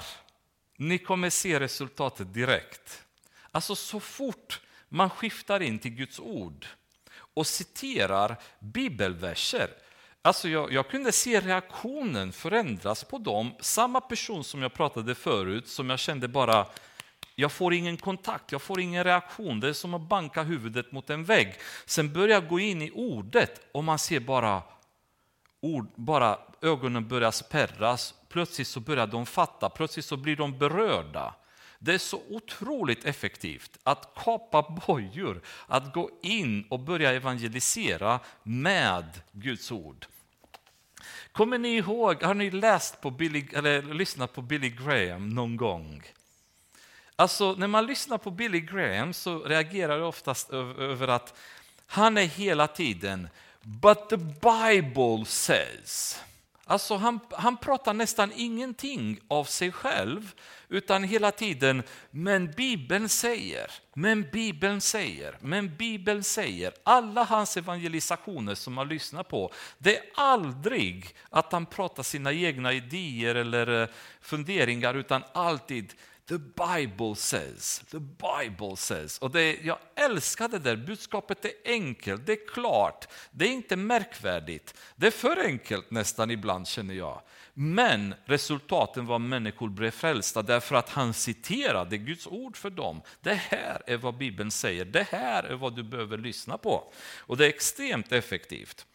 ni 0.76 0.98
kommer 0.98 1.30
se 1.30 1.60
resultatet 1.60 2.34
direkt. 2.34 3.04
Alltså 3.50 3.74
så 3.74 4.00
fort 4.00 4.60
man 4.88 5.10
skiftar 5.10 5.60
in 5.60 5.78
till 5.78 5.94
Guds 5.94 6.20
ord 6.20 6.66
och 7.36 7.46
citerar 7.46 8.36
bibelverser. 8.58 9.70
Alltså 10.22 10.48
jag, 10.48 10.72
jag, 10.72 10.88
kunde 10.88 11.12
se 11.12 11.40
reaktionen 11.40 12.32
förändras 12.32 13.04
på 13.04 13.18
dem. 13.18 13.54
Samma 13.60 14.00
person 14.00 14.44
som 14.44 14.62
jag 14.62 14.74
pratade 14.74 15.14
förut, 15.14 15.68
som 15.68 15.90
jag 15.90 15.98
kände 15.98 16.28
bara, 16.28 16.66
jag 17.34 17.52
får 17.52 17.74
ingen 17.74 17.96
kontakt, 17.96 18.52
jag 18.52 18.62
får 18.62 18.80
ingen 18.80 19.04
reaktion. 19.04 19.60
Det 19.60 19.68
är 19.68 19.72
som 19.72 19.94
att 19.94 20.08
banka 20.08 20.42
huvudet 20.42 20.92
mot 20.92 21.10
en 21.10 21.24
vägg. 21.24 21.54
Sen 21.86 22.12
börjar 22.12 22.34
jag 22.34 22.48
gå 22.48 22.60
in 22.60 22.82
i 22.82 22.90
ordet 22.94 23.60
och 23.72 23.84
man 23.84 23.98
ser 23.98 24.20
bara, 24.20 24.62
ord, 25.60 25.88
bara 25.94 26.38
ögonen 26.62 27.08
börjar 27.08 27.30
spärras. 27.30 28.14
Plötsligt 28.28 28.68
så 28.68 28.80
börjar 28.80 29.06
de 29.06 29.26
fatta, 29.26 29.68
plötsligt 29.68 30.04
så 30.04 30.16
blir 30.16 30.36
de 30.36 30.58
berörda. 30.58 31.34
Det 31.86 31.94
är 31.94 31.98
så 31.98 32.22
otroligt 32.30 33.04
effektivt 33.04 33.78
att 33.82 34.14
kapa 34.14 34.62
bojor, 34.86 35.40
att 35.66 35.94
gå 35.94 36.10
in 36.22 36.66
och 36.70 36.80
börja 36.80 37.12
evangelisera 37.12 38.20
med 38.42 39.04
Guds 39.32 39.72
ord. 39.72 40.06
Kommer 41.32 41.58
ni 41.58 41.76
ihåg, 41.76 42.22
har 42.22 42.34
ni 42.34 42.50
läst 42.50 43.00
på 43.00 43.10
Billy, 43.10 43.44
eller 43.52 43.82
lyssnat 43.82 44.32
på 44.32 44.42
Billy 44.42 44.70
Graham 44.70 45.28
någon 45.28 45.56
gång? 45.56 46.02
Alltså, 47.16 47.52
när 47.52 47.66
man 47.66 47.86
lyssnar 47.86 48.18
på 48.18 48.30
Billy 48.30 48.60
Graham 48.60 49.12
så 49.12 49.42
reagerar 49.42 49.98
jag 49.98 50.08
oftast 50.08 50.50
över 50.50 51.08
att 51.08 51.38
han 51.86 52.16
är 52.18 52.26
hela 52.26 52.66
tiden 52.66 53.28
But 53.62 54.08
the 54.08 54.16
Bible 54.16 55.24
says. 55.26 56.20
Alltså 56.68 56.96
han, 56.96 57.20
han 57.30 57.56
pratar 57.56 57.94
nästan 57.94 58.32
ingenting 58.36 59.20
av 59.28 59.44
sig 59.44 59.72
själv, 59.72 60.34
utan 60.68 61.04
hela 61.04 61.30
tiden, 61.30 61.82
men 62.10 62.50
Bibeln 62.50 63.08
säger, 63.08 63.70
men 63.94 64.30
Bibeln 64.32 64.80
säger, 64.80 65.38
men 65.40 65.76
Bibeln 65.76 66.24
säger. 66.24 66.72
Alla 66.82 67.24
hans 67.24 67.56
evangelisationer 67.56 68.54
som 68.54 68.74
man 68.74 68.88
lyssnar 68.88 69.22
på, 69.22 69.52
det 69.78 69.96
är 69.96 70.04
aldrig 70.14 71.14
att 71.30 71.52
han 71.52 71.66
pratar 71.66 72.02
sina 72.02 72.32
egna 72.32 72.72
idéer 72.72 73.34
eller 73.34 73.82
eh, 73.82 73.88
funderingar, 74.20 74.94
utan 74.94 75.22
alltid 75.32 75.94
The 76.28 76.38
Bible 76.38 77.14
says, 77.14 77.82
the 77.90 78.00
Bible 78.00 78.76
says. 78.76 79.18
Och 79.18 79.30
det, 79.30 79.58
jag 79.62 79.78
älskar 79.94 80.48
det 80.48 80.58
där, 80.58 80.76
budskapet 80.76 81.44
är 81.44 81.52
enkelt, 81.64 82.26
det 82.26 82.32
är 82.32 82.48
klart, 82.48 83.08
det 83.30 83.44
är 83.44 83.52
inte 83.52 83.76
märkvärdigt. 83.76 84.74
Det 84.96 85.06
är 85.06 85.10
för 85.10 85.44
enkelt 85.44 85.90
nästan 85.90 86.30
ibland 86.30 86.68
känner 86.68 86.94
jag. 86.94 87.22
Men 87.54 88.14
resultaten 88.24 89.06
var 89.06 89.18
människor 89.18 89.68
blev 89.68 89.90
frälsta 89.90 90.42
därför 90.42 90.76
att 90.76 90.88
han 90.88 91.14
citerade 91.14 91.98
Guds 91.98 92.26
ord 92.26 92.56
för 92.56 92.70
dem. 92.70 93.02
Det 93.20 93.34
här 93.34 93.82
är 93.86 93.96
vad 93.96 94.16
Bibeln 94.16 94.50
säger, 94.50 94.84
det 94.84 95.06
här 95.10 95.42
är 95.42 95.54
vad 95.54 95.76
du 95.76 95.82
behöver 95.82 96.18
lyssna 96.18 96.58
på. 96.58 96.92
Och 97.18 97.36
det 97.36 97.44
är 97.44 97.48
extremt 97.48 98.12
effektivt. 98.12 98.86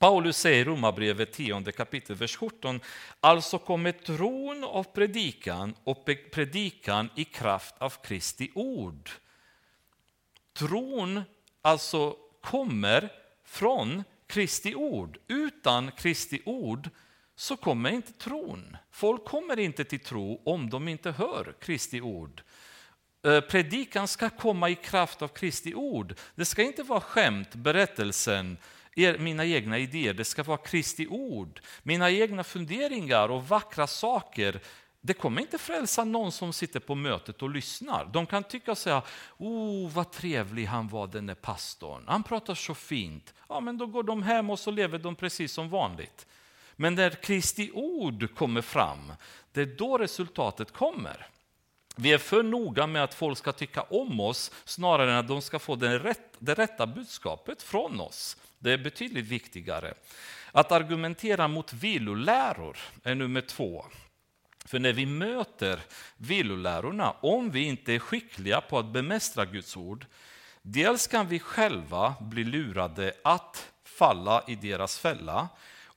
Paulus 0.00 0.36
säger 0.36 0.60
i 0.60 0.64
Romarbrevet 0.64 1.32
10 1.32 1.72
kapitel, 1.72 2.16
vers 2.16 2.36
17, 2.36 2.80
alltså 3.20 3.58
kommer 3.58 3.92
tron 3.92 4.64
av 4.64 4.84
predikan 4.84 5.74
och 5.84 6.04
predikan 6.30 7.10
i 7.16 7.24
kraft 7.24 7.74
av 7.78 7.90
Kristi 7.90 8.50
ord. 8.54 9.10
Tron 10.52 11.22
alltså 11.62 12.16
kommer 12.40 13.12
från 13.44 14.04
Kristi 14.26 14.74
ord. 14.74 15.18
Utan 15.28 15.92
Kristi 15.92 16.42
ord 16.44 16.90
så 17.36 17.56
kommer 17.56 17.90
inte 17.90 18.12
tron. 18.12 18.76
Folk 18.90 19.24
kommer 19.24 19.58
inte 19.58 19.84
till 19.84 20.00
tro 20.00 20.42
om 20.44 20.70
de 20.70 20.88
inte 20.88 21.10
hör 21.10 21.54
Kristi 21.60 22.00
ord. 22.00 22.42
Eh, 23.26 23.40
predikan 23.40 24.08
ska 24.08 24.30
komma 24.30 24.70
i 24.70 24.74
kraft 24.74 25.22
av 25.22 25.28
Kristi 25.28 25.74
ord. 25.74 26.14
Det 26.34 26.44
ska 26.44 26.62
inte 26.62 26.82
vara 26.82 27.00
skämt, 27.00 27.54
berättelsen, 27.54 28.56
mina 29.18 29.44
egna 29.44 29.78
idéer, 29.78 30.14
det 30.14 30.24
ska 30.24 30.42
vara 30.42 30.58
Kristi 30.58 31.06
ord. 31.06 31.60
Mina 31.82 32.10
egna 32.10 32.44
funderingar 32.44 33.28
och 33.28 33.48
vackra 33.48 33.86
saker, 33.86 34.60
det 35.00 35.14
kommer 35.14 35.40
inte 35.40 35.58
frälsa 35.58 36.04
någon 36.04 36.32
som 36.32 36.52
sitter 36.52 36.80
på 36.80 36.94
mötet 36.94 37.42
och 37.42 37.50
lyssnar. 37.50 38.04
De 38.12 38.26
kan 38.26 38.44
tycka 38.44 38.70
och 38.70 38.78
säga, 38.78 39.02
oh 39.38 39.90
vad 39.90 40.12
trevlig 40.12 40.64
han 40.64 40.88
var 40.88 41.06
den 41.06 41.26
där 41.26 41.34
pastorn, 41.34 42.04
han 42.06 42.22
pratar 42.22 42.54
så 42.54 42.74
fint. 42.74 43.34
Ja, 43.48 43.60
men 43.60 43.78
då 43.78 43.86
går 43.86 44.02
de 44.02 44.22
hem 44.22 44.50
och 44.50 44.58
så 44.58 44.70
lever 44.70 44.98
de 44.98 45.16
precis 45.16 45.52
som 45.52 45.70
vanligt. 45.70 46.26
Men 46.76 46.94
när 46.94 47.10
Kristi 47.10 47.70
ord 47.74 48.34
kommer 48.34 48.62
fram, 48.62 49.12
det 49.52 49.60
är 49.60 49.66
då 49.66 49.98
resultatet 49.98 50.72
kommer. 50.72 51.26
Vi 51.96 52.12
är 52.12 52.18
för 52.18 52.42
noga 52.42 52.86
med 52.86 53.04
att 53.04 53.14
folk 53.14 53.38
ska 53.38 53.52
tycka 53.52 53.82
om 53.82 54.20
oss 54.20 54.50
snarare 54.64 55.12
än 55.12 55.18
att 55.18 55.28
de 55.28 55.42
ska 55.42 55.58
få 55.58 55.76
det, 55.76 55.98
rätt, 55.98 56.36
det 56.38 56.54
rätta 56.54 56.86
budskapet 56.86 57.62
från 57.62 58.00
oss. 58.00 58.36
Det 58.62 58.72
är 58.72 58.78
betydligt 58.78 59.26
viktigare. 59.26 59.94
Att 60.52 60.72
argumentera 60.72 61.48
mot 61.48 61.72
viloläror 61.72 62.76
är 63.02 63.14
nummer 63.14 63.40
två. 63.40 63.84
För 64.64 64.78
när 64.78 64.92
vi 64.92 65.06
möter 65.06 65.80
vilolärorna, 66.16 67.10
om 67.10 67.50
vi 67.50 67.60
inte 67.60 67.92
är 67.92 67.98
skickliga 67.98 68.60
på 68.60 68.78
att 68.78 68.92
bemästra 68.92 69.44
Guds 69.44 69.76
ord, 69.76 70.06
dels 70.62 71.06
kan 71.06 71.28
vi 71.28 71.38
själva 71.38 72.14
bli 72.20 72.44
lurade 72.44 73.12
att 73.24 73.72
falla 73.84 74.44
i 74.46 74.54
deras 74.54 74.98
fälla, 74.98 75.48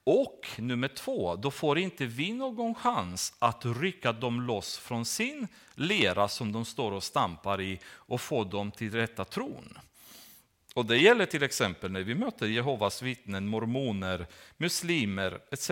och 0.05 0.47
nummer 0.57 0.87
två, 0.87 1.35
då 1.35 1.51
får 1.51 1.77
inte 1.77 2.05
vi 2.05 2.33
någon 2.33 2.75
chans 2.75 3.33
att 3.39 3.65
rycka 3.65 4.11
dem 4.11 4.41
loss 4.41 4.77
från 4.77 5.05
sin 5.05 5.47
lera 5.75 6.27
som 6.27 6.51
de 6.51 6.65
står 6.65 6.91
och 6.91 7.03
stampar 7.03 7.61
i 7.61 7.79
och 7.85 8.21
få 8.21 8.43
dem 8.43 8.71
till 8.71 8.91
rätta 8.91 9.25
tron. 9.25 9.77
Och 10.73 10.85
Det 10.85 10.97
gäller 10.97 11.25
till 11.25 11.43
exempel 11.43 11.91
när 11.91 12.03
vi 12.03 12.15
möter 12.15 12.47
Jehovas 12.47 13.01
vittnen, 13.01 13.47
mormoner, 13.47 14.27
muslimer 14.57 15.39
etc. 15.51 15.71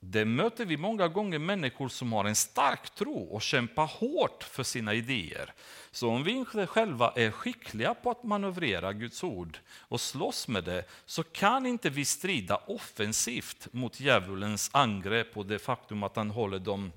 Det 0.00 0.24
möter 0.24 0.64
vi 0.64 0.76
många 0.76 1.08
gånger 1.08 1.38
människor 1.38 1.88
som 1.88 2.12
har 2.12 2.24
en 2.24 2.36
stark 2.36 2.94
tro 2.94 3.22
och 3.22 3.42
kämpar 3.42 3.86
hårt 3.86 4.42
för 4.42 4.62
sina 4.62 4.94
idéer. 4.94 5.52
Så 5.90 6.08
om 6.08 6.24
vi 6.24 6.30
inte 6.32 6.66
själva 6.66 7.12
är 7.16 7.30
skickliga 7.30 7.94
på 7.94 8.10
att 8.10 8.24
manövrera 8.24 8.92
Guds 8.92 9.24
ord 9.24 9.58
och 9.78 10.00
slåss 10.00 10.48
med 10.48 10.64
det, 10.64 10.84
så 11.06 11.22
kan 11.22 11.66
inte 11.66 11.90
vi 11.90 12.04
strida 12.04 12.56
offensivt 12.56 13.68
mot 13.72 14.00
djävulens 14.00 14.70
angrepp 14.72 15.36
och 15.36 15.46
det 15.46 15.58
faktum 15.58 16.02
att 16.02 16.16
han 16.16 16.30
håller 16.30 16.58
dem 16.58 16.92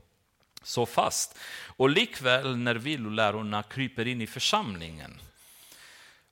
så 0.64 0.86
fast. 0.86 1.40
Och 1.66 1.90
likväl 1.90 2.58
när 2.58 2.76
villolärorna 2.76 3.64
kryper 3.64 4.08
in 4.08 4.22
i 4.22 4.28
församlingen, 4.28 5.12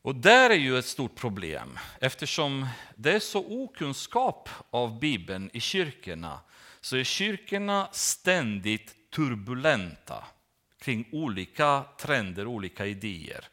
och 0.02 0.16
där 0.16 0.50
är 0.50 0.56
ju 0.56 0.78
ett 0.78 0.86
stort 0.86 1.16
problem 1.16 1.80
eftersom 2.00 2.68
det 2.96 3.12
är 3.12 3.20
så 3.20 3.64
okunskap 3.64 4.50
av 4.70 5.00
Bibeln 5.00 5.50
i 5.54 5.60
kyrkorna 5.60 6.40
så 6.82 6.98
är 6.98 7.04
kyrkorna 7.04 7.90
ständigt 7.92 9.12
turbulenta 9.12 10.24
kring 10.80 11.10
olika 11.12 11.84
trender, 12.00 12.48
olika 12.48 12.86
idéer. 12.86 13.48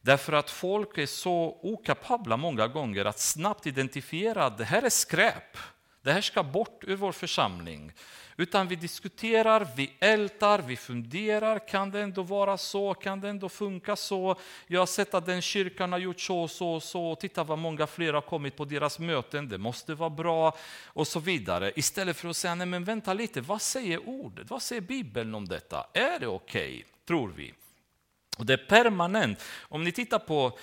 Därför 0.00 0.32
att 0.32 0.50
folk 0.50 0.98
är 0.98 1.06
så 1.06 1.60
okapabla 1.62 2.36
många 2.36 2.68
gånger 2.68 3.04
att 3.04 3.18
snabbt 3.18 3.66
identifiera 3.66 4.44
att 4.44 4.58
det 4.58 4.64
här 4.64 4.82
är 4.82 4.90
skräp, 4.90 5.56
det 6.02 6.12
här 6.12 6.20
ska 6.20 6.42
bort 6.42 6.84
ur 6.86 6.96
vår 6.96 7.12
församling. 7.12 7.92
Utan 8.38 8.68
vi 8.68 8.76
diskuterar, 8.76 9.68
vi 9.76 9.92
ältar, 10.00 10.58
vi 10.58 10.76
funderar. 10.76 11.68
Kan 11.68 11.90
det 11.90 12.00
ändå 12.00 12.22
vara 12.22 12.58
så? 12.58 12.94
Kan 12.94 13.20
det 13.20 13.28
ändå 13.28 13.48
funka 13.48 13.96
så? 13.96 14.36
Jag 14.66 14.80
har 14.80 14.86
sett 14.86 15.14
att 15.14 15.26
den 15.26 15.42
kyrkan 15.42 15.92
har 15.92 15.98
gjort 15.98 16.20
så 16.20 16.42
och 16.42 16.50
så 16.50 16.74
och 16.74 16.82
så. 16.82 17.14
Titta 17.14 17.44
vad 17.44 17.58
många 17.58 17.86
fler 17.86 18.12
har 18.12 18.20
kommit 18.20 18.56
på 18.56 18.64
deras 18.64 18.98
möten. 18.98 19.48
Det 19.48 19.58
måste 19.58 19.94
vara 19.94 20.10
bra 20.10 20.56
och 20.84 21.06
så 21.06 21.20
vidare. 21.20 21.72
Istället 21.76 22.16
för 22.16 22.28
att 22.28 22.36
säga, 22.36 22.54
nej 22.54 22.66
men 22.66 22.84
vänta 22.84 23.14
lite, 23.14 23.40
vad 23.40 23.62
säger 23.62 24.08
ordet? 24.08 24.50
Vad 24.50 24.62
säger 24.62 24.82
Bibeln 24.82 25.34
om 25.34 25.48
detta? 25.48 25.86
Är 25.92 26.18
det 26.18 26.26
okej, 26.26 26.74
okay, 26.74 26.84
tror 27.06 27.32
vi? 27.36 27.54
Och 28.38 28.46
det 28.46 28.52
är 28.52 28.66
permanent. 28.68 29.42
Om 29.60 29.84
ni 29.84 29.92
tittar 29.92 30.18
på 30.18 30.58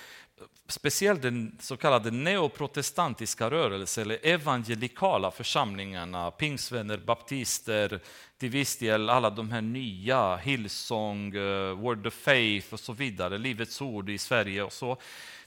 speciellt 0.68 1.22
den 1.22 1.58
så 1.60 1.76
kallade 1.76 2.10
neoprotestantiska 2.10 3.50
rörelsen, 3.50 4.02
eller 4.02 4.26
evangelikala 4.26 5.30
församlingarna, 5.30 6.30
pingsvänner, 6.30 6.98
baptister, 6.98 8.00
till 8.38 8.50
viss 8.50 8.76
del 8.76 9.10
alla 9.10 9.30
de 9.30 9.50
här 9.50 9.60
nya, 9.60 10.36
Hillsong, 10.36 11.36
eh, 11.36 11.74
Word 11.74 12.06
of 12.06 12.14
Faith 12.14 12.72
och 12.72 12.80
så 12.80 12.92
vidare, 12.92 13.38
Livets 13.38 13.80
Ord 13.80 14.10
i 14.10 14.18
Sverige 14.18 14.62
och 14.62 14.72
så. 14.72 14.96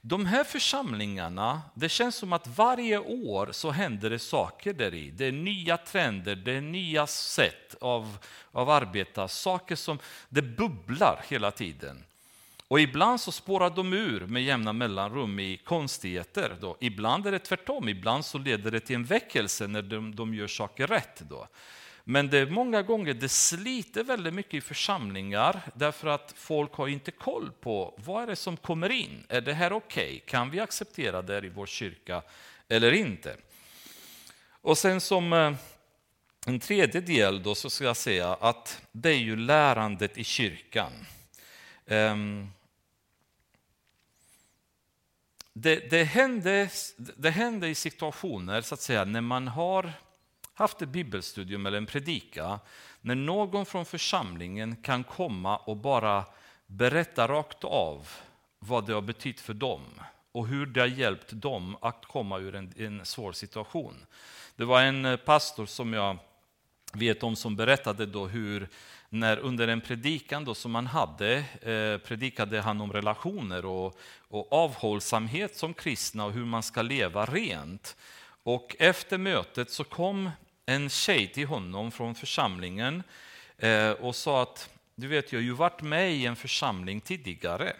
De 0.01 0.25
här 0.25 0.43
församlingarna, 0.43 1.61
det 1.73 1.89
känns 1.89 2.15
som 2.15 2.33
att 2.33 2.47
varje 2.47 2.97
år 2.99 3.49
så 3.51 3.71
händer 3.71 4.09
det 4.09 4.19
saker 4.19 4.73
där 4.73 4.93
i. 4.93 5.11
Det 5.11 5.25
är 5.25 5.31
nya 5.31 5.77
trender, 5.77 6.35
det 6.35 6.51
är 6.51 6.61
nya 6.61 7.07
sätt 7.07 7.75
av, 7.81 8.17
av 8.51 8.69
arbeta, 8.69 9.27
saker 9.27 9.75
som 9.75 9.99
det 10.29 10.41
bubblar 10.41 11.25
hela 11.27 11.51
tiden. 11.51 12.03
Och 12.67 12.79
ibland 12.79 13.21
så 13.21 13.31
spårar 13.31 13.69
de 13.69 13.93
ur 13.93 14.27
med 14.27 14.43
jämna 14.43 14.73
mellanrum 14.73 15.39
i 15.39 15.57
konstigheter. 15.57 16.55
Då. 16.61 16.77
Ibland 16.79 17.27
är 17.27 17.31
det 17.31 17.39
tvärtom, 17.39 17.89
ibland 17.89 18.25
så 18.25 18.37
leder 18.37 18.71
det 18.71 18.79
till 18.79 18.95
en 18.95 19.05
väckelse 19.05 19.67
när 19.67 19.81
de, 19.81 20.15
de 20.15 20.33
gör 20.33 20.47
saker 20.47 20.87
rätt. 20.87 21.21
Då. 21.29 21.47
Men 22.03 22.29
det 22.29 22.37
är 22.37 22.45
många 22.45 22.81
gånger 22.81 23.13
det 23.13 23.29
sliter 23.29 24.03
väldigt 24.03 24.33
mycket 24.33 24.53
i 24.53 24.61
församlingar 24.61 25.61
därför 25.73 26.07
att 26.07 26.33
folk 26.37 26.73
har 26.73 26.87
inte 26.87 27.11
koll 27.11 27.51
på 27.61 27.99
vad 28.05 28.23
är 28.23 28.27
det 28.27 28.35
som 28.35 28.57
kommer 28.57 28.89
in. 28.89 29.25
Är 29.29 29.41
det 29.41 29.53
här 29.53 29.73
okej? 29.73 30.05
Okay? 30.05 30.19
Kan 30.19 30.49
vi 30.49 30.59
acceptera 30.59 31.21
det 31.21 31.45
i 31.45 31.49
vår 31.49 31.65
kyrka 31.65 32.21
eller 32.67 32.91
inte? 32.91 33.35
Och 34.49 34.77
sen 34.77 35.01
som 35.01 35.33
eh, 35.33 35.53
en 36.45 36.59
tredje 36.59 37.01
del 37.01 37.43
då 37.43 37.55
så 37.55 37.69
ska 37.69 37.83
jag 37.83 37.97
säga 37.97 38.33
att 38.33 38.81
det 38.91 39.09
är 39.09 39.19
ju 39.19 39.35
lärandet 39.35 40.17
i 40.17 40.23
kyrkan. 40.23 40.91
Ehm, 41.85 42.51
det, 45.61 45.89
det, 45.89 46.03
hände, 46.03 46.69
det 46.97 47.29
hände 47.29 47.67
i 47.67 47.75
situationer 47.75 48.61
så 48.61 48.73
att 48.73 48.81
säga, 48.81 49.05
när 49.05 49.21
man 49.21 49.47
har 49.47 49.93
haft 50.53 50.81
ett 50.81 50.89
bibelstudium 50.89 51.65
eller 51.65 51.77
en 51.77 51.85
predika, 51.85 52.59
när 53.01 53.15
någon 53.15 53.65
från 53.65 53.85
församlingen 53.85 54.75
kan 54.75 55.03
komma 55.03 55.57
och 55.57 55.77
bara 55.77 56.25
berätta 56.67 57.27
rakt 57.27 57.63
av 57.63 58.09
vad 58.59 58.85
det 58.85 58.93
har 58.93 59.01
betytt 59.01 59.39
för 59.39 59.53
dem 59.53 59.81
och 60.31 60.47
hur 60.47 60.65
det 60.65 60.79
har 60.79 60.87
hjälpt 60.87 61.31
dem 61.31 61.77
att 61.81 62.05
komma 62.05 62.39
ur 62.39 62.55
en, 62.55 62.73
en 62.77 63.05
svår 63.05 63.31
situation. 63.31 64.05
Det 64.55 64.65
var 64.65 64.81
en 64.81 65.05
eh, 65.05 65.17
pastor 65.17 65.65
som 65.65 65.93
jag 65.93 66.17
vet 66.93 67.23
om 67.23 67.35
som 67.35 67.55
berättade 67.55 68.05
då 68.05 68.27
hur 68.27 68.69
när 69.09 69.37
under 69.37 69.67
en 69.67 69.81
predikan 69.81 70.45
då 70.45 70.55
som 70.55 70.75
han 70.75 70.87
hade 70.87 71.35
eh, 71.61 72.07
predikade 72.07 72.61
han 72.61 72.81
om 72.81 72.93
relationer 72.93 73.65
och, 73.65 73.99
och 74.27 74.53
avhållsamhet 74.53 75.57
som 75.57 75.73
kristna 75.73 76.25
och 76.25 76.31
hur 76.31 76.45
man 76.45 76.63
ska 76.63 76.81
leva 76.81 77.25
rent. 77.25 77.95
Och 78.43 78.75
efter 78.79 79.17
mötet 79.17 79.71
så 79.71 79.83
kom 79.83 80.29
en 80.65 80.89
tjej 80.89 81.27
till 81.27 81.47
honom 81.47 81.91
från 81.91 82.15
församlingen 82.15 83.03
eh, 83.57 83.91
och 83.91 84.15
sa 84.15 84.41
att 84.41 84.69
du 84.95 85.07
vet, 85.07 85.31
jag 85.31 85.39
har 85.39 85.43
ju 85.43 85.53
varit 85.53 85.81
med 85.81 86.13
i 86.13 86.25
en 86.25 86.35
församling 86.35 87.01
tidigare 87.01 87.73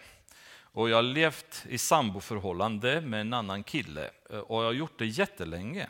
och 0.60 0.90
jag 0.90 0.96
har 0.96 1.02
levt 1.02 1.66
i 1.68 1.78
samboförhållande 1.78 3.00
med 3.00 3.20
en 3.20 3.32
annan 3.32 3.62
kille 3.62 4.10
eh, 4.30 4.38
och 4.38 4.62
jag 4.62 4.66
har 4.66 4.72
gjort 4.72 4.98
det 4.98 5.06
jättelänge. 5.06 5.88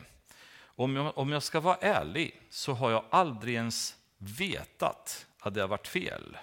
Om 0.61 0.95
jag, 0.95 1.17
om 1.17 1.31
jag 1.31 1.43
ska 1.43 1.59
vara 1.59 1.75
ärlig 1.75 2.41
så 2.49 2.73
har 2.73 2.91
jag 2.91 3.03
aldrig 3.09 3.55
ens 3.55 3.95
vetat 4.17 5.25
hade 5.39 5.59
det 5.59 5.67
varit 5.67 5.87
fel. 5.87 6.37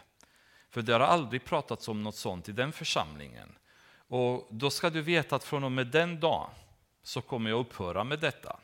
För 0.70 0.82
det 0.82 0.92
har 0.92 1.00
aldrig 1.00 1.44
pratats 1.44 1.88
om 1.88 2.02
något 2.02 2.16
sånt 2.16 2.48
i 2.48 2.52
den 2.52 2.72
församlingen. 2.72 3.58
Och 4.08 4.48
då 4.50 4.70
ska 4.70 4.90
du 4.90 5.02
veta 5.02 5.36
att 5.36 5.44
från 5.44 5.64
och 5.64 5.72
med 5.72 5.86
den 5.86 6.20
dagen 6.20 6.50
så 7.02 7.20
kommer 7.20 7.50
jag 7.50 7.60
upphöra 7.60 8.04
med 8.04 8.20
detta. 8.20 8.56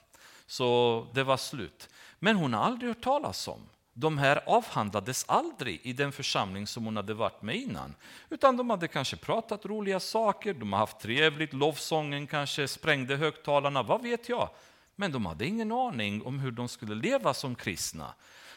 Så 0.47 1.07
det 1.14 1.24
var 1.24 1.37
slut. 1.37 1.89
Men 2.18 2.37
hon 2.37 2.55
har 2.55 2.64
aldrig 2.64 2.89
hört 2.91 3.05
talas 3.05 3.49
om. 3.49 3.61
De 3.95 4.18
här 4.18 4.43
avhandlades 4.47 5.24
aldrig 5.28 5.80
i 5.83 5.93
den 5.93 6.12
församling 6.12 6.66
som 6.66 6.85
hon 6.85 6.97
hade 6.97 7.14
varit 7.14 7.43
med 7.43 7.57
innan. 7.57 7.95
Utan 8.28 8.57
de 8.57 8.70
hade 8.70 8.89
kanske 8.89 9.16
pratat 9.16 9.66
roliga 9.66 10.01
saker, 10.01 10.55
de 10.55 10.72
har 10.72 10.80
haft 10.80 11.01
trevligt, 11.01 11.53
lovsången 11.53 12.26
kanske 12.26 12.68
sprängde 12.68 13.16
högtalarna, 13.16 13.83
vad 13.83 14.03
vet 14.03 14.28
jag. 14.28 14.49
Men 14.97 15.12
de 15.12 15.26
hade 15.26 15.47
ingen 15.47 15.72
aning 15.72 16.22
om 16.22 16.39
hur 16.39 16.51
de 16.51 16.68
skulle 16.68 16.95
leva 16.95 17.35
som 17.35 17.55
kristna. 17.55 18.14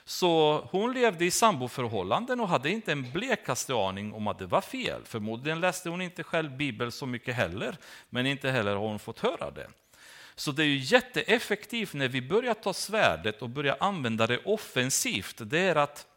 Så 0.08 0.60
hon 0.72 0.94
levde 0.94 1.26
i 1.26 1.32
samboförhållanden 1.32 2.40
och 2.40 2.48
hade 2.48 2.70
inte 2.70 2.92
en 2.92 3.12
blekaste 3.12 3.74
aning 3.74 4.14
om 4.14 4.28
att 4.28 4.40
det 4.40 4.46
var 4.46 4.62
fel. 4.62 5.02
Förmodligen 5.06 5.60
läste 5.60 5.90
hon 5.90 6.02
inte 6.02 6.24
själv 6.24 6.58
Bibeln 6.58 6.92
så 6.92 7.06
mycket 7.06 7.36
heller, 7.36 7.78
men 8.10 8.26
inte 8.26 8.52
heller 8.52 8.76
har 8.76 8.88
hon 8.88 9.00
fått 9.00 9.20
höra 9.20 9.52
det. 9.52 9.68
Så 10.36 10.52
det 10.52 10.64
är 10.64 10.68
ju 10.68 10.78
jätteeffektivt 10.78 11.94
när 11.94 12.08
vi 12.08 12.22
börjar 12.22 12.54
ta 12.54 12.74
svärdet 12.74 13.42
och 13.42 13.50
börjar 13.50 13.78
använda 13.80 14.28
det 14.28 14.38
offensivt. 14.46 15.42
Det 15.44 15.60
är 15.60 15.76
att 15.76 16.08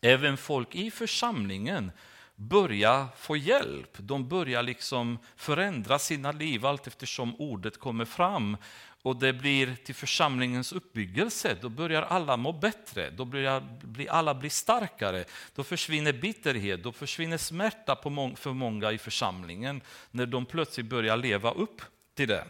även 0.00 0.36
folk 0.36 0.74
i 0.74 0.90
församlingen 0.90 1.92
börjar 2.34 3.06
få 3.16 3.36
hjälp. 3.36 3.96
De 3.96 4.28
börjar 4.28 4.62
liksom 4.62 5.18
förändra 5.36 5.98
sina 5.98 6.32
liv 6.32 6.66
allt 6.66 6.86
eftersom 6.86 7.36
ordet 7.40 7.78
kommer 7.78 8.04
fram 8.04 8.56
och 9.02 9.16
det 9.16 9.32
blir 9.32 9.76
till 9.84 9.94
församlingens 9.94 10.72
uppbyggelse, 10.72 11.56
då 11.60 11.68
börjar 11.68 12.02
alla 12.02 12.36
må 12.36 12.52
bättre, 12.52 13.10
då 13.10 13.24
börjar 13.24 13.78
alla 14.08 14.34
bli 14.34 14.50
starkare, 14.50 15.24
då 15.54 15.64
försvinner 15.64 16.12
bitterhet, 16.12 16.82
då 16.82 16.92
försvinner 16.92 17.38
smärta 17.38 17.96
för 18.36 18.52
många 18.52 18.92
i 18.92 18.98
församlingen 18.98 19.80
när 20.10 20.26
de 20.26 20.46
plötsligt 20.46 20.86
börjar 20.86 21.16
leva 21.16 21.50
upp 21.50 21.82
till 22.14 22.28
det. 22.28 22.44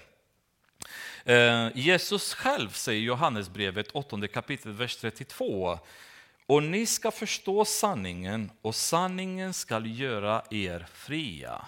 Eh, 1.24 1.68
Jesus 1.74 2.34
själv 2.34 2.70
säger 2.70 3.00
i 3.00 3.04
Johannesbrevet 3.04 3.88
8 3.92 4.28
kapitel, 4.28 4.72
vers 4.72 4.96
32. 4.96 5.78
Och 6.46 6.62
ni 6.62 6.86
ska 6.86 7.10
förstå 7.10 7.64
sanningen 7.64 8.50
och 8.62 8.74
sanningen 8.74 9.54
ska 9.54 9.80
göra 9.80 10.42
er 10.50 10.86
fria. 10.92 11.66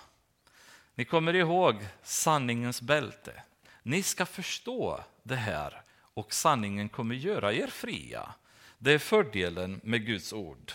Ni 0.95 1.05
kommer 1.05 1.35
ihåg 1.35 1.76
sanningens 2.03 2.83
bälte. 2.83 3.43
Ni 3.83 4.03
ska 4.03 4.26
förstå 4.26 5.05
det 5.22 5.37
här 5.37 5.83
och 6.14 6.35
sanningen 6.35 6.89
kommer 6.89 7.14
göra 7.14 7.53
er 7.53 7.66
fria. 7.66 8.35
Det 8.78 8.93
är 8.93 8.99
fördelen 8.99 9.80
med 9.85 10.07
Guds 10.07 10.33
ord. 10.33 10.72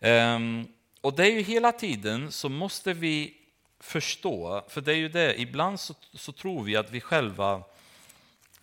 Ehm, 0.00 0.68
och 1.00 1.16
det 1.16 1.26
är 1.26 1.32
ju 1.32 1.42
hela 1.42 1.72
tiden 1.72 2.32
så 2.32 2.48
måste 2.48 2.92
vi 2.92 3.36
förstå, 3.80 4.64
för 4.68 4.80
det 4.80 4.92
är 4.92 4.96
ju 4.96 5.08
det, 5.08 5.40
ibland 5.40 5.80
så, 5.80 5.94
så 6.12 6.32
tror 6.32 6.64
vi 6.64 6.76
att 6.76 6.90
vi 6.90 7.00
själva 7.00 7.62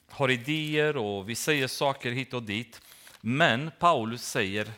har 0.10 0.32
idéer 0.32 0.98
och 0.98 1.30
vi 1.30 1.36
säger 1.36 1.68
saker 1.68 2.12
hit 2.12 2.34
och 2.34 2.44
dit. 2.44 2.82
Men 3.22 3.72
Paulus 3.80 4.26
säger 4.26 4.72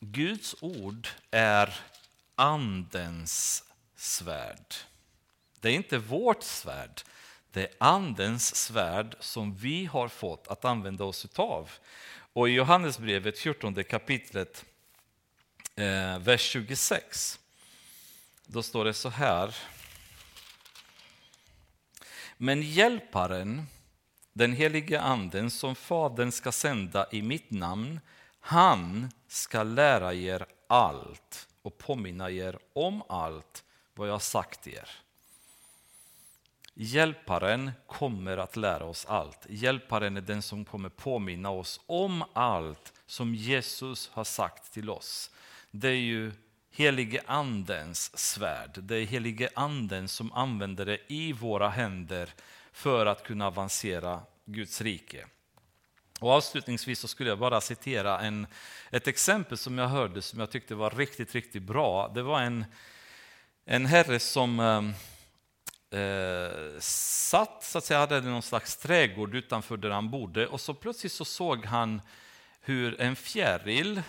Guds 0.00 0.54
ord 0.60 1.08
är 1.30 1.80
andens 2.34 3.64
svärd. 3.96 4.74
Det 5.62 5.68
är 5.68 5.74
inte 5.74 5.98
vårt 5.98 6.42
svärd, 6.42 7.02
det 7.50 7.62
är 7.62 7.70
andens 7.78 8.56
svärd 8.56 9.16
som 9.20 9.54
vi 9.54 9.84
har 9.84 10.08
fått 10.08 10.48
att 10.48 10.64
använda 10.64 11.04
oss 11.04 11.26
av. 11.36 11.70
Och 12.32 12.48
i 12.48 12.52
Johannesbrevet 12.52 13.38
14 13.38 13.84
kapitlet, 13.84 14.64
eh, 15.76 16.18
vers 16.18 16.40
26, 16.40 17.38
då 18.46 18.62
står 18.62 18.84
det 18.84 18.94
så 18.94 19.08
här. 19.08 19.56
Men 22.36 22.62
hjälparen, 22.62 23.66
den 24.32 24.52
helige 24.52 25.00
anden 25.00 25.50
som 25.50 25.74
Fadern 25.74 26.32
ska 26.32 26.52
sända 26.52 27.06
i 27.10 27.22
mitt 27.22 27.50
namn, 27.50 28.00
han 28.40 29.10
ska 29.28 29.62
lära 29.62 30.14
er 30.14 30.46
allt 30.66 31.48
och 31.62 31.78
påminna 31.78 32.30
er 32.30 32.58
om 32.72 33.02
allt 33.08 33.64
vad 33.94 34.08
jag 34.08 34.14
har 34.14 34.18
sagt 34.18 34.66
er. 34.66 35.01
Hjälparen 36.82 37.70
kommer 37.86 38.36
att 38.36 38.56
lära 38.56 38.84
oss 38.84 39.06
allt. 39.06 39.46
Hjälparen 39.48 40.16
är 40.16 40.20
den 40.20 40.42
som 40.42 40.64
kommer 40.64 40.88
påminna 40.88 41.50
oss 41.50 41.80
om 41.86 42.24
allt 42.32 42.92
som 43.06 43.34
Jesus 43.34 44.10
har 44.12 44.24
sagt 44.24 44.72
till 44.72 44.90
oss. 44.90 45.30
Det 45.70 45.88
är 45.88 45.92
ju 45.92 46.32
helige 46.70 47.22
andens 47.26 48.18
svärd. 48.18 48.78
Det 48.82 48.96
är 48.96 49.04
helige 49.04 49.48
anden 49.54 50.08
som 50.08 50.32
använder 50.32 50.86
det 50.86 50.98
i 51.08 51.32
våra 51.32 51.68
händer 51.68 52.30
för 52.72 53.06
att 53.06 53.24
kunna 53.24 53.46
avancera 53.46 54.20
Guds 54.44 54.80
rike. 54.80 55.26
Och 56.20 56.30
avslutningsvis 56.30 56.98
så 57.00 57.08
skulle 57.08 57.30
jag 57.30 57.38
bara 57.38 57.60
citera 57.60 58.20
en, 58.20 58.46
ett 58.90 59.06
exempel 59.06 59.58
som 59.58 59.78
jag 59.78 59.88
hörde 59.88 60.22
som 60.22 60.40
jag 60.40 60.50
tyckte 60.50 60.74
var 60.74 60.90
riktigt, 60.90 61.34
riktigt 61.34 61.62
bra. 61.62 62.08
Det 62.14 62.22
var 62.22 62.40
en, 62.40 62.64
en 63.64 63.86
herre 63.86 64.18
som 64.18 64.60
ehm, 64.60 64.92
eh, 65.92 66.78
satt, 66.78 67.64
så 67.64 67.78
att 67.78 67.84
säga, 67.84 68.00
hade 68.00 68.20
någon 68.20 68.42
slags 68.42 68.76
trädgård 68.76 69.34
utanför 69.34 69.76
där 69.76 69.90
han 69.90 70.10
bodde. 70.10 70.46
Och 70.46 70.60
så 70.60 70.74
plötsligt 70.74 71.12
så 71.12 71.24
såg 71.24 71.64
han 71.64 72.02
hur 72.60 73.00
en 73.00 73.16
fjäril 73.16 74.02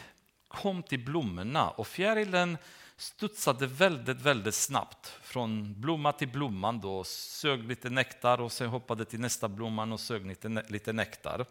kom 0.48 0.84
till 0.84 1.06
blommorna. 1.06 1.70
Och 1.70 1.88
fjärilen 1.88 2.58
studsade 2.98 3.68
väldigt, 3.68 4.22
väldigt 4.22 4.56
snabbt. 4.56 5.08
Från 5.24 5.82
blomma 5.82 6.12
till 6.12 6.28
blomman 6.28 6.80
då, 6.80 7.04
sög 7.04 7.68
lite 7.68 7.90
nektar 7.90 8.42
och 8.42 8.52
sen 8.52 8.70
hoppade 8.70 9.06
till 9.06 9.20
nästa 9.20 9.48
blomman 9.48 9.92
och 9.92 10.00
sög 10.00 10.26
lite, 10.26 10.64
lite 10.68 10.94
nektar. 10.94 11.46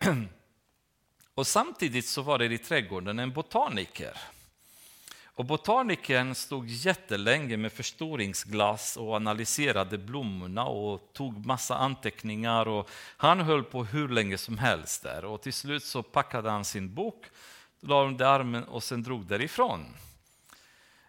Och 1.34 1.46
samtidigt 1.46 2.06
så 2.06 2.22
var 2.22 2.38
det 2.38 2.44
i 2.44 2.58
trädgården 2.58 3.18
en 3.18 3.32
botaniker 3.32 4.16
och 5.40 5.46
botanikern 5.46 6.34
stod 6.34 6.68
jättelänge 6.68 7.56
med 7.56 7.72
förstoringsglas 7.72 8.96
och 8.96 9.14
analyserade 9.14 9.98
blommorna 9.98 10.64
och 10.64 11.12
tog 11.12 11.46
massa 11.46 11.76
anteckningar. 11.76 12.68
Och 12.68 12.90
han 13.16 13.40
höll 13.40 13.64
på 13.64 13.84
hur 13.84 14.08
länge 14.08 14.38
som 14.38 14.58
helst 14.58 15.02
där 15.02 15.24
och 15.24 15.42
till 15.42 15.52
slut 15.52 15.84
så 15.84 16.02
packade 16.02 16.50
han 16.50 16.64
sin 16.64 16.94
bok, 16.94 17.24
la 17.80 18.04
under 18.04 18.26
armen 18.26 18.64
och 18.64 18.82
sen 18.82 19.02
drog 19.02 19.26
därifrån. 19.26 19.86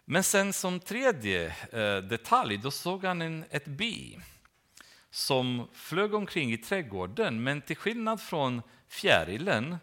Men 0.06 0.24
sen 0.24 0.54
som 0.54 0.80
tredje 0.80 1.56
eh, 1.72 1.98
detalj, 1.98 2.58
då 2.58 2.72
såg 2.72 3.06
han 3.06 3.22
en, 3.22 3.46
ett 3.50 3.66
bi 3.66 4.20
som 5.10 5.68
flög 5.74 6.14
omkring 6.14 6.54
i 6.54 6.58
trädgården, 6.58 7.44
men 7.44 7.62
till 7.62 7.78
skillnad 7.78 8.22
från 8.22 8.62
fjärilen 8.88 9.78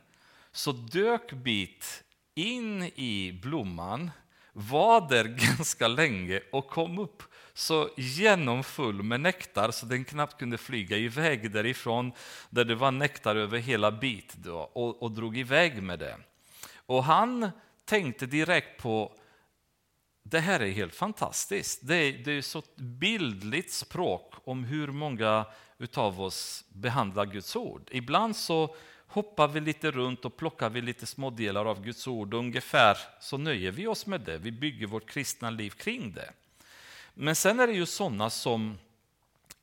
så 0.53 0.73
dök 0.73 1.33
bit 1.33 2.05
in 2.35 2.83
i 2.83 3.41
blomman 3.43 4.11
var 4.59 5.09
där 5.09 5.25
ganska 5.57 5.89
länge 5.89 6.41
och 6.53 6.69
kom 6.69 6.99
upp 6.99 7.23
så 7.55 7.89
genomfull 7.97 9.03
med 9.03 9.21
nektar 9.21 9.71
så 9.71 9.87
den 9.87 10.05
knappt 10.05 10.39
kunde 10.39 10.59
flyga 10.59 10.97
iväg 10.97 11.53
därifrån 11.53 12.13
där 12.51 12.65
det 12.65 12.75
var 12.75 12.91
nektar 12.91 13.37
över 13.37 13.59
hela 13.59 13.93
bit 13.93 14.35
då, 14.35 14.59
och, 14.59 15.03
och 15.03 15.11
drog 15.11 15.39
iväg 15.39 15.83
med 15.83 15.99
det. 15.99 16.17
Och 16.87 17.05
han 17.05 17.51
tänkte 17.85 18.27
direkt 18.27 18.83
på 18.83 19.13
det 20.23 20.41
här 20.41 20.61
är 20.61 20.71
helt 20.71 20.95
fantastiskt. 20.95 21.81
Det 21.83 21.97
är, 21.97 22.13
det 22.13 22.33
är 22.33 22.43
så 22.43 22.63
bildligt 22.77 23.73
språk 23.73 24.35
om 24.45 24.65
hur 24.65 24.89
många 24.89 25.47
utav 25.79 26.21
oss 26.21 26.65
behandlar 26.69 27.27
Guds 27.27 27.57
ord. 27.57 27.89
Ibland 27.91 28.37
så 28.37 28.77
hoppar 29.09 29.49
vi 29.49 29.61
lite 29.61 29.91
runt 29.91 30.25
och 30.25 30.37
plockar 30.37 30.71
vi 30.71 30.81
lite 30.81 31.07
små 31.07 31.31
delar 31.31 31.65
av 31.65 31.85
Guds 31.85 32.07
ord 32.07 32.35
och 32.35 32.41
ungefär 32.41 32.99
så 33.21 33.39
nöjer 33.39 33.71
vi 33.71 33.87
oss 33.87 34.07
med 34.07 34.21
det. 34.21 34.39
Vi 34.39 34.53
bygger 34.53 34.87
vårt 34.87 35.11
kristna 35.11 35.51
liv 35.51 35.71
kring 35.71 36.13
det. 36.13 36.33
Men 37.15 37.37
sen 37.37 37.61
är 37.61 37.67
det 37.67 37.73
ju 37.73 37.87
sådana 37.87 38.31
som 38.31 38.79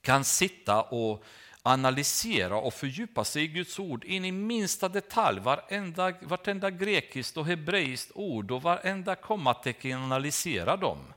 kan 0.02 0.24
sitta 0.24 0.82
och 0.82 1.24
analysera 1.64 2.58
och 2.58 2.74
fördjupa 2.74 3.24
sig 3.24 3.44
i 3.44 3.48
Guds 3.48 3.80
ord 3.80 4.04
in 4.04 4.26
i 4.26 4.32
minsta 4.32 4.90
detalj. 4.90 5.40
Varenda, 5.40 6.14
vartenda 6.22 6.70
grekiskt 6.70 7.38
och 7.38 7.46
hebreiskt 7.46 8.12
ord 8.16 8.52
och 8.52 8.62
varenda 8.62 9.16
kommatecken 9.16 10.04
analysera 10.04 10.78
dem. 10.78 11.14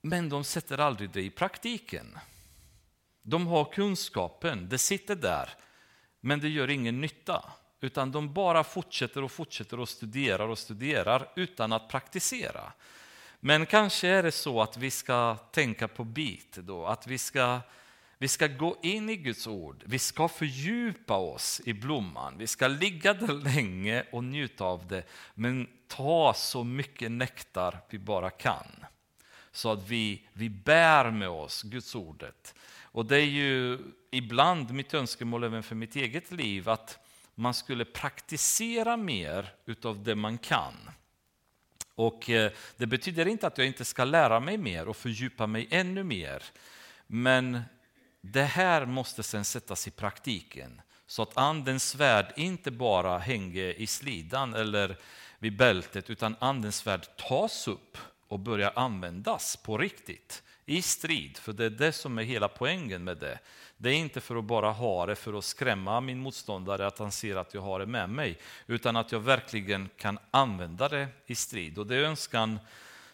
Men 0.00 0.28
de 0.28 0.44
sätter 0.44 0.78
aldrig 0.78 1.10
det 1.10 1.22
i 1.22 1.30
praktiken. 1.30 2.18
De 3.22 3.46
har 3.46 3.64
kunskapen, 3.64 4.68
det 4.68 4.78
sitter 4.78 5.16
där, 5.16 5.48
men 6.24 6.40
det 6.40 6.48
gör 6.48 6.70
ingen 6.70 7.00
nytta. 7.00 7.44
Utan 7.80 8.12
de 8.12 8.32
bara 8.32 8.64
fortsätter 8.64 9.22
och 9.24 9.32
fortsätter 9.32 9.80
och 9.80 9.88
studerar 9.88 10.48
och 10.48 10.58
studerar 10.58 11.28
utan 11.36 11.72
att 11.72 11.88
praktisera. 11.88 12.72
Men 13.40 13.66
kanske 13.66 14.08
är 14.08 14.22
det 14.22 14.32
så 14.32 14.62
att 14.62 14.76
vi 14.76 14.90
ska 14.90 15.36
tänka 15.36 15.88
på 15.88 16.04
bit 16.04 16.56
då, 16.56 16.86
att 16.86 17.06
vi 17.06 17.18
ska, 17.18 17.60
vi 18.18 18.28
ska 18.28 18.46
gå 18.46 18.76
in 18.82 19.10
i 19.10 19.16
Guds 19.16 19.46
ord, 19.46 19.82
vi 19.86 19.98
ska 19.98 20.28
fördjupa 20.28 21.16
oss 21.16 21.60
i 21.64 21.72
blomman, 21.72 22.38
vi 22.38 22.46
ska 22.46 22.68
ligga 22.68 23.14
där 23.14 23.54
länge 23.54 24.04
och 24.12 24.24
njuta 24.24 24.64
av 24.64 24.86
det, 24.86 25.02
men 25.34 25.68
ta 25.88 26.34
så 26.34 26.64
mycket 26.64 27.10
nektar 27.10 27.80
vi 27.90 27.98
bara 27.98 28.30
kan. 28.30 28.86
Så 29.52 29.72
att 29.72 29.88
vi, 29.88 30.26
vi 30.32 30.48
bär 30.50 31.10
med 31.10 31.28
oss 31.28 31.62
Guds 31.62 31.94
ordet. 31.94 32.54
Och 32.82 33.06
det 33.06 33.16
är 33.16 33.26
ju 33.26 33.78
ibland 34.14 34.70
mitt 34.70 34.94
önskemål 34.94 35.44
även 35.44 35.62
för 35.62 35.74
mitt 35.74 35.96
eget 35.96 36.32
liv 36.32 36.68
att 36.68 36.98
man 37.34 37.54
skulle 37.54 37.84
praktisera 37.84 38.96
mer 38.96 39.54
utav 39.66 40.02
det 40.02 40.14
man 40.14 40.38
kan. 40.38 40.74
Och 41.94 42.30
eh, 42.30 42.52
det 42.76 42.86
betyder 42.86 43.26
inte 43.26 43.46
att 43.46 43.58
jag 43.58 43.66
inte 43.66 43.84
ska 43.84 44.04
lära 44.04 44.40
mig 44.40 44.58
mer 44.58 44.88
och 44.88 44.96
fördjupa 44.96 45.46
mig 45.46 45.68
ännu 45.70 46.04
mer. 46.04 46.42
Men 47.06 47.62
det 48.20 48.44
här 48.44 48.86
måste 48.86 49.22
sen 49.22 49.44
sättas 49.44 49.88
i 49.88 49.90
praktiken 49.90 50.80
så 51.06 51.22
att 51.22 51.36
andens 51.36 51.88
svärd 51.88 52.32
inte 52.36 52.70
bara 52.70 53.18
hänger 53.18 53.80
i 53.80 53.86
slidan 53.86 54.54
eller 54.54 54.96
vid 55.38 55.56
bältet 55.56 56.10
utan 56.10 56.36
andens 56.38 56.76
svärd 56.76 57.16
tas 57.16 57.68
upp 57.68 57.98
och 58.28 58.40
börjar 58.40 58.72
användas 58.76 59.56
på 59.56 59.78
riktigt 59.78 60.42
i 60.66 60.82
strid. 60.82 61.36
För 61.36 61.52
det 61.52 61.64
är 61.64 61.70
det 61.70 61.92
som 61.92 62.18
är 62.18 62.22
hela 62.22 62.48
poängen 62.48 63.04
med 63.04 63.16
det. 63.16 63.38
Det 63.76 63.90
är 63.90 63.94
inte 63.94 64.20
för 64.20 64.36
att 64.36 64.44
bara 64.44 64.70
ha 64.70 65.06
det 65.06 65.16
för 65.16 65.38
att 65.38 65.44
skrämma 65.44 66.00
min 66.00 66.18
motståndare 66.18 66.86
att 66.86 66.98
han 66.98 67.12
ser 67.12 67.36
att 67.36 67.54
jag 67.54 67.62
har 67.62 67.78
det 67.78 67.86
med 67.86 68.10
mig, 68.10 68.38
utan 68.66 68.96
att 68.96 69.12
jag 69.12 69.20
verkligen 69.20 69.88
kan 69.96 70.18
använda 70.30 70.88
det 70.88 71.08
i 71.26 71.34
strid. 71.34 71.78
Och 71.78 71.86
det 71.86 71.96
är 71.96 72.02
önskan 72.02 72.58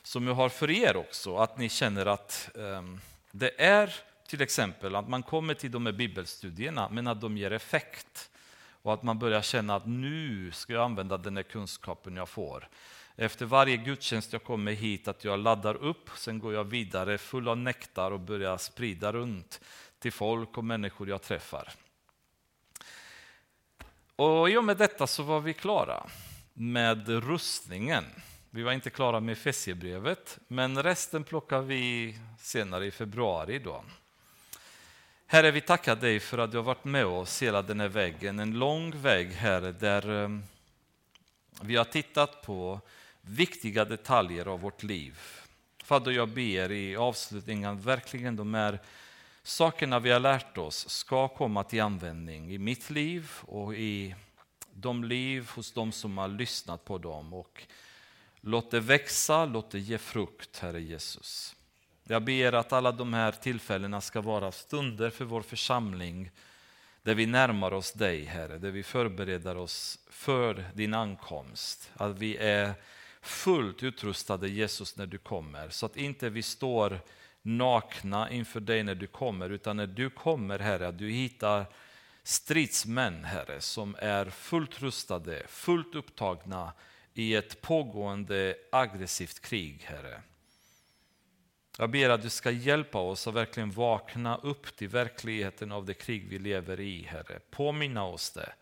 som 0.02 0.26
jag 0.26 0.34
har 0.34 0.48
för 0.48 0.70
er 0.70 0.96
också, 0.96 1.36
att 1.36 1.58
ni 1.58 1.68
känner 1.68 2.06
att 2.06 2.50
um, 2.54 3.00
det 3.30 3.60
är 3.62 3.94
till 4.28 4.42
exempel 4.42 4.94
att 4.94 5.08
man 5.08 5.22
kommer 5.22 5.54
till 5.54 5.70
de 5.70 5.86
här 5.86 5.92
bibelstudierna, 5.92 6.88
men 6.88 7.06
att 7.06 7.20
de 7.20 7.36
ger 7.36 7.52
effekt. 7.52 8.30
Och 8.82 8.94
att 8.94 9.02
man 9.02 9.18
börjar 9.18 9.42
känna 9.42 9.76
att 9.76 9.86
nu 9.86 10.50
ska 10.52 10.72
jag 10.72 10.84
använda 10.84 11.16
den 11.16 11.36
här 11.36 11.42
kunskapen 11.42 12.16
jag 12.16 12.28
får. 12.28 12.68
Efter 13.16 13.46
varje 13.46 13.76
gudstjänst 13.76 14.32
jag 14.32 14.44
kommer 14.44 14.72
hit 14.72 15.08
att 15.08 15.24
jag 15.24 15.38
laddar 15.38 15.74
upp, 15.74 16.10
sen 16.16 16.38
går 16.38 16.54
jag 16.54 16.64
vidare 16.64 17.18
full 17.18 17.48
av 17.48 17.58
nektar 17.58 18.10
och 18.10 18.20
börjar 18.20 18.56
sprida 18.56 19.12
runt 19.12 19.60
till 20.00 20.12
folk 20.12 20.58
och 20.58 20.64
människor 20.64 21.08
jag 21.08 21.22
träffar. 21.22 21.72
Och 24.16 24.50
I 24.50 24.56
och 24.56 24.64
med 24.64 24.76
detta 24.76 25.06
så 25.06 25.22
var 25.22 25.40
vi 25.40 25.54
klara 25.54 26.06
med 26.52 27.08
rustningen. 27.08 28.04
Vi 28.50 28.62
var 28.62 28.72
inte 28.72 28.90
klara 28.90 29.20
med 29.20 29.38
Fessiebrevet, 29.38 30.38
men 30.48 30.82
resten 30.82 31.24
plockar 31.24 31.60
vi 31.60 32.16
senare 32.38 32.86
i 32.86 32.90
februari. 32.90 33.58
Då. 33.58 33.84
Herre, 35.26 35.50
vi 35.50 35.60
tackar 35.60 35.96
dig 35.96 36.20
för 36.20 36.38
att 36.38 36.50
du 36.50 36.56
har 36.56 36.64
varit 36.64 36.84
med 36.84 37.06
oss 37.06 37.42
hela 37.42 37.62
den 37.62 37.80
här 37.80 37.88
vägen. 37.88 38.38
En 38.38 38.58
lång 38.58 39.00
väg, 39.02 39.32
Herre, 39.32 39.72
där 39.72 40.22
eh, 40.22 40.28
vi 41.62 41.76
har 41.76 41.84
tittat 41.84 42.42
på 42.42 42.80
viktiga 43.20 43.84
detaljer 43.84 44.46
av 44.46 44.60
vårt 44.60 44.82
liv. 44.82 45.18
Fader, 45.84 46.12
jag 46.12 46.28
ber 46.28 46.72
i 46.72 46.96
avslutningen 46.96 47.80
verkligen 47.80 48.36
de 48.36 48.54
här 48.54 48.78
sakerna 49.50 49.98
vi 49.98 50.10
har 50.10 50.20
lärt 50.20 50.58
oss 50.58 50.88
ska 50.88 51.28
komma 51.28 51.64
till 51.64 51.82
användning 51.82 52.52
i 52.52 52.58
mitt 52.58 52.90
liv 52.90 53.30
och 53.40 53.74
i 53.74 54.14
de 54.72 55.04
liv 55.04 55.50
hos 55.54 55.72
de 55.72 55.92
som 55.92 56.18
har 56.18 56.28
lyssnat 56.28 56.84
på 56.84 56.98
dem. 56.98 57.34
Och 57.34 57.62
låt 58.40 58.70
det 58.70 58.80
växa, 58.80 59.44
låt 59.44 59.70
det 59.70 59.78
ge 59.78 59.98
frukt, 59.98 60.58
Herre 60.58 60.80
Jesus. 60.80 61.56
Jag 62.04 62.24
ber 62.24 62.52
att 62.52 62.72
alla 62.72 62.92
de 62.92 63.14
här 63.14 63.32
tillfällena 63.32 64.00
ska 64.00 64.20
vara 64.20 64.52
stunder 64.52 65.10
för 65.10 65.24
vår 65.24 65.42
församling 65.42 66.30
där 67.02 67.14
vi 67.14 67.26
närmar 67.26 67.72
oss 67.72 67.92
dig, 67.92 68.24
Herre, 68.24 68.58
där 68.58 68.70
vi 68.70 68.82
förbereder 68.82 69.56
oss 69.56 69.98
för 70.10 70.64
din 70.74 70.94
ankomst. 70.94 71.90
Att 71.94 72.18
vi 72.18 72.36
är 72.36 72.72
fullt 73.20 73.82
utrustade, 73.82 74.48
Jesus, 74.48 74.96
när 74.96 75.06
du 75.06 75.18
kommer, 75.18 75.68
så 75.68 75.86
att 75.86 75.96
inte 75.96 76.30
vi 76.30 76.42
står 76.42 77.00
nakna 77.42 78.30
inför 78.30 78.60
dig 78.60 78.82
när 78.82 78.94
du 78.94 79.06
kommer, 79.06 79.50
utan 79.50 79.76
när 79.76 79.86
du 79.86 80.10
kommer, 80.10 80.58
Herre, 80.58 80.88
att 80.88 80.98
du 80.98 81.10
hittar 81.10 81.66
stridsmän, 82.22 83.24
Herre, 83.24 83.60
som 83.60 83.96
är 83.98 84.30
fullt 84.30 84.82
rustade, 84.82 85.42
fullt 85.48 85.94
upptagna 85.94 86.72
i 87.14 87.34
ett 87.34 87.60
pågående 87.60 88.54
aggressivt 88.72 89.40
krig, 89.40 89.82
Herre. 89.84 90.22
Jag 91.78 91.90
ber 91.90 92.10
att 92.10 92.22
du 92.22 92.30
ska 92.30 92.50
hjälpa 92.50 92.98
oss 92.98 93.26
att 93.26 93.34
verkligen 93.34 93.70
vakna 93.70 94.36
upp 94.36 94.76
till 94.76 94.88
verkligheten 94.88 95.72
av 95.72 95.86
det 95.86 95.94
krig 95.94 96.28
vi 96.28 96.38
lever 96.38 96.80
i, 96.80 97.02
Herre. 97.02 97.40
Påminna 97.50 98.04
oss 98.04 98.30
det. 98.30 98.52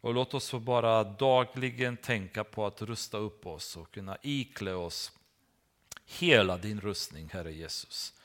Och 0.00 0.14
låt 0.14 0.34
oss 0.34 0.50
få 0.50 0.58
bara 0.58 1.04
dagligen 1.04 1.96
tänka 1.96 2.44
på 2.44 2.66
att 2.66 2.82
rusta 2.82 3.18
upp 3.18 3.46
oss 3.46 3.76
och 3.76 3.90
kunna 3.90 4.16
iklä 4.22 4.72
oss 4.74 5.12
hela 6.06 6.58
din 6.58 6.80
rustning, 6.80 7.30
Herre 7.32 7.52
Jesus 7.52 8.17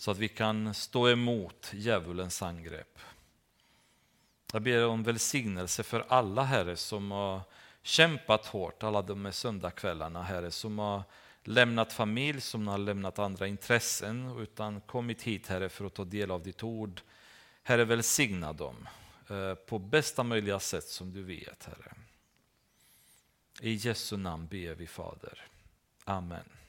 så 0.00 0.10
att 0.10 0.18
vi 0.18 0.28
kan 0.28 0.74
stå 0.74 1.08
emot 1.08 1.70
djävulens 1.74 2.42
angrepp. 2.42 2.98
Jag 4.52 4.62
ber 4.62 4.86
om 4.86 5.02
välsignelse 5.02 5.82
för 5.82 6.04
alla, 6.08 6.42
Herre, 6.42 6.76
som 6.76 7.10
har 7.10 7.40
kämpat 7.82 8.46
hårt 8.46 8.82
alla 8.82 9.02
de 9.02 9.24
här 9.24 9.32
söndagskvällarna, 9.32 10.22
Herre, 10.22 10.50
som 10.50 10.78
har 10.78 11.02
lämnat 11.44 11.92
familj, 11.92 12.40
som 12.40 12.68
har 12.68 12.78
lämnat 12.78 13.18
andra 13.18 13.46
intressen, 13.46 14.38
utan 14.38 14.80
kommit 14.80 15.22
hit, 15.22 15.46
Herre, 15.46 15.68
för 15.68 15.84
att 15.84 15.94
ta 15.94 16.04
del 16.04 16.30
av 16.30 16.42
ditt 16.42 16.62
ord. 16.62 17.00
Herre, 17.62 17.84
välsigna 17.84 18.52
dem 18.52 18.88
eh, 19.30 19.54
på 19.54 19.78
bästa 19.78 20.22
möjliga 20.22 20.60
sätt 20.60 20.88
som 20.88 21.12
du 21.12 21.22
vet, 21.22 21.64
Herre. 21.64 21.92
I 23.60 23.74
Jesu 23.74 24.16
namn 24.16 24.46
ber 24.46 24.74
vi, 24.74 24.86
Fader. 24.86 25.46
Amen. 26.04 26.59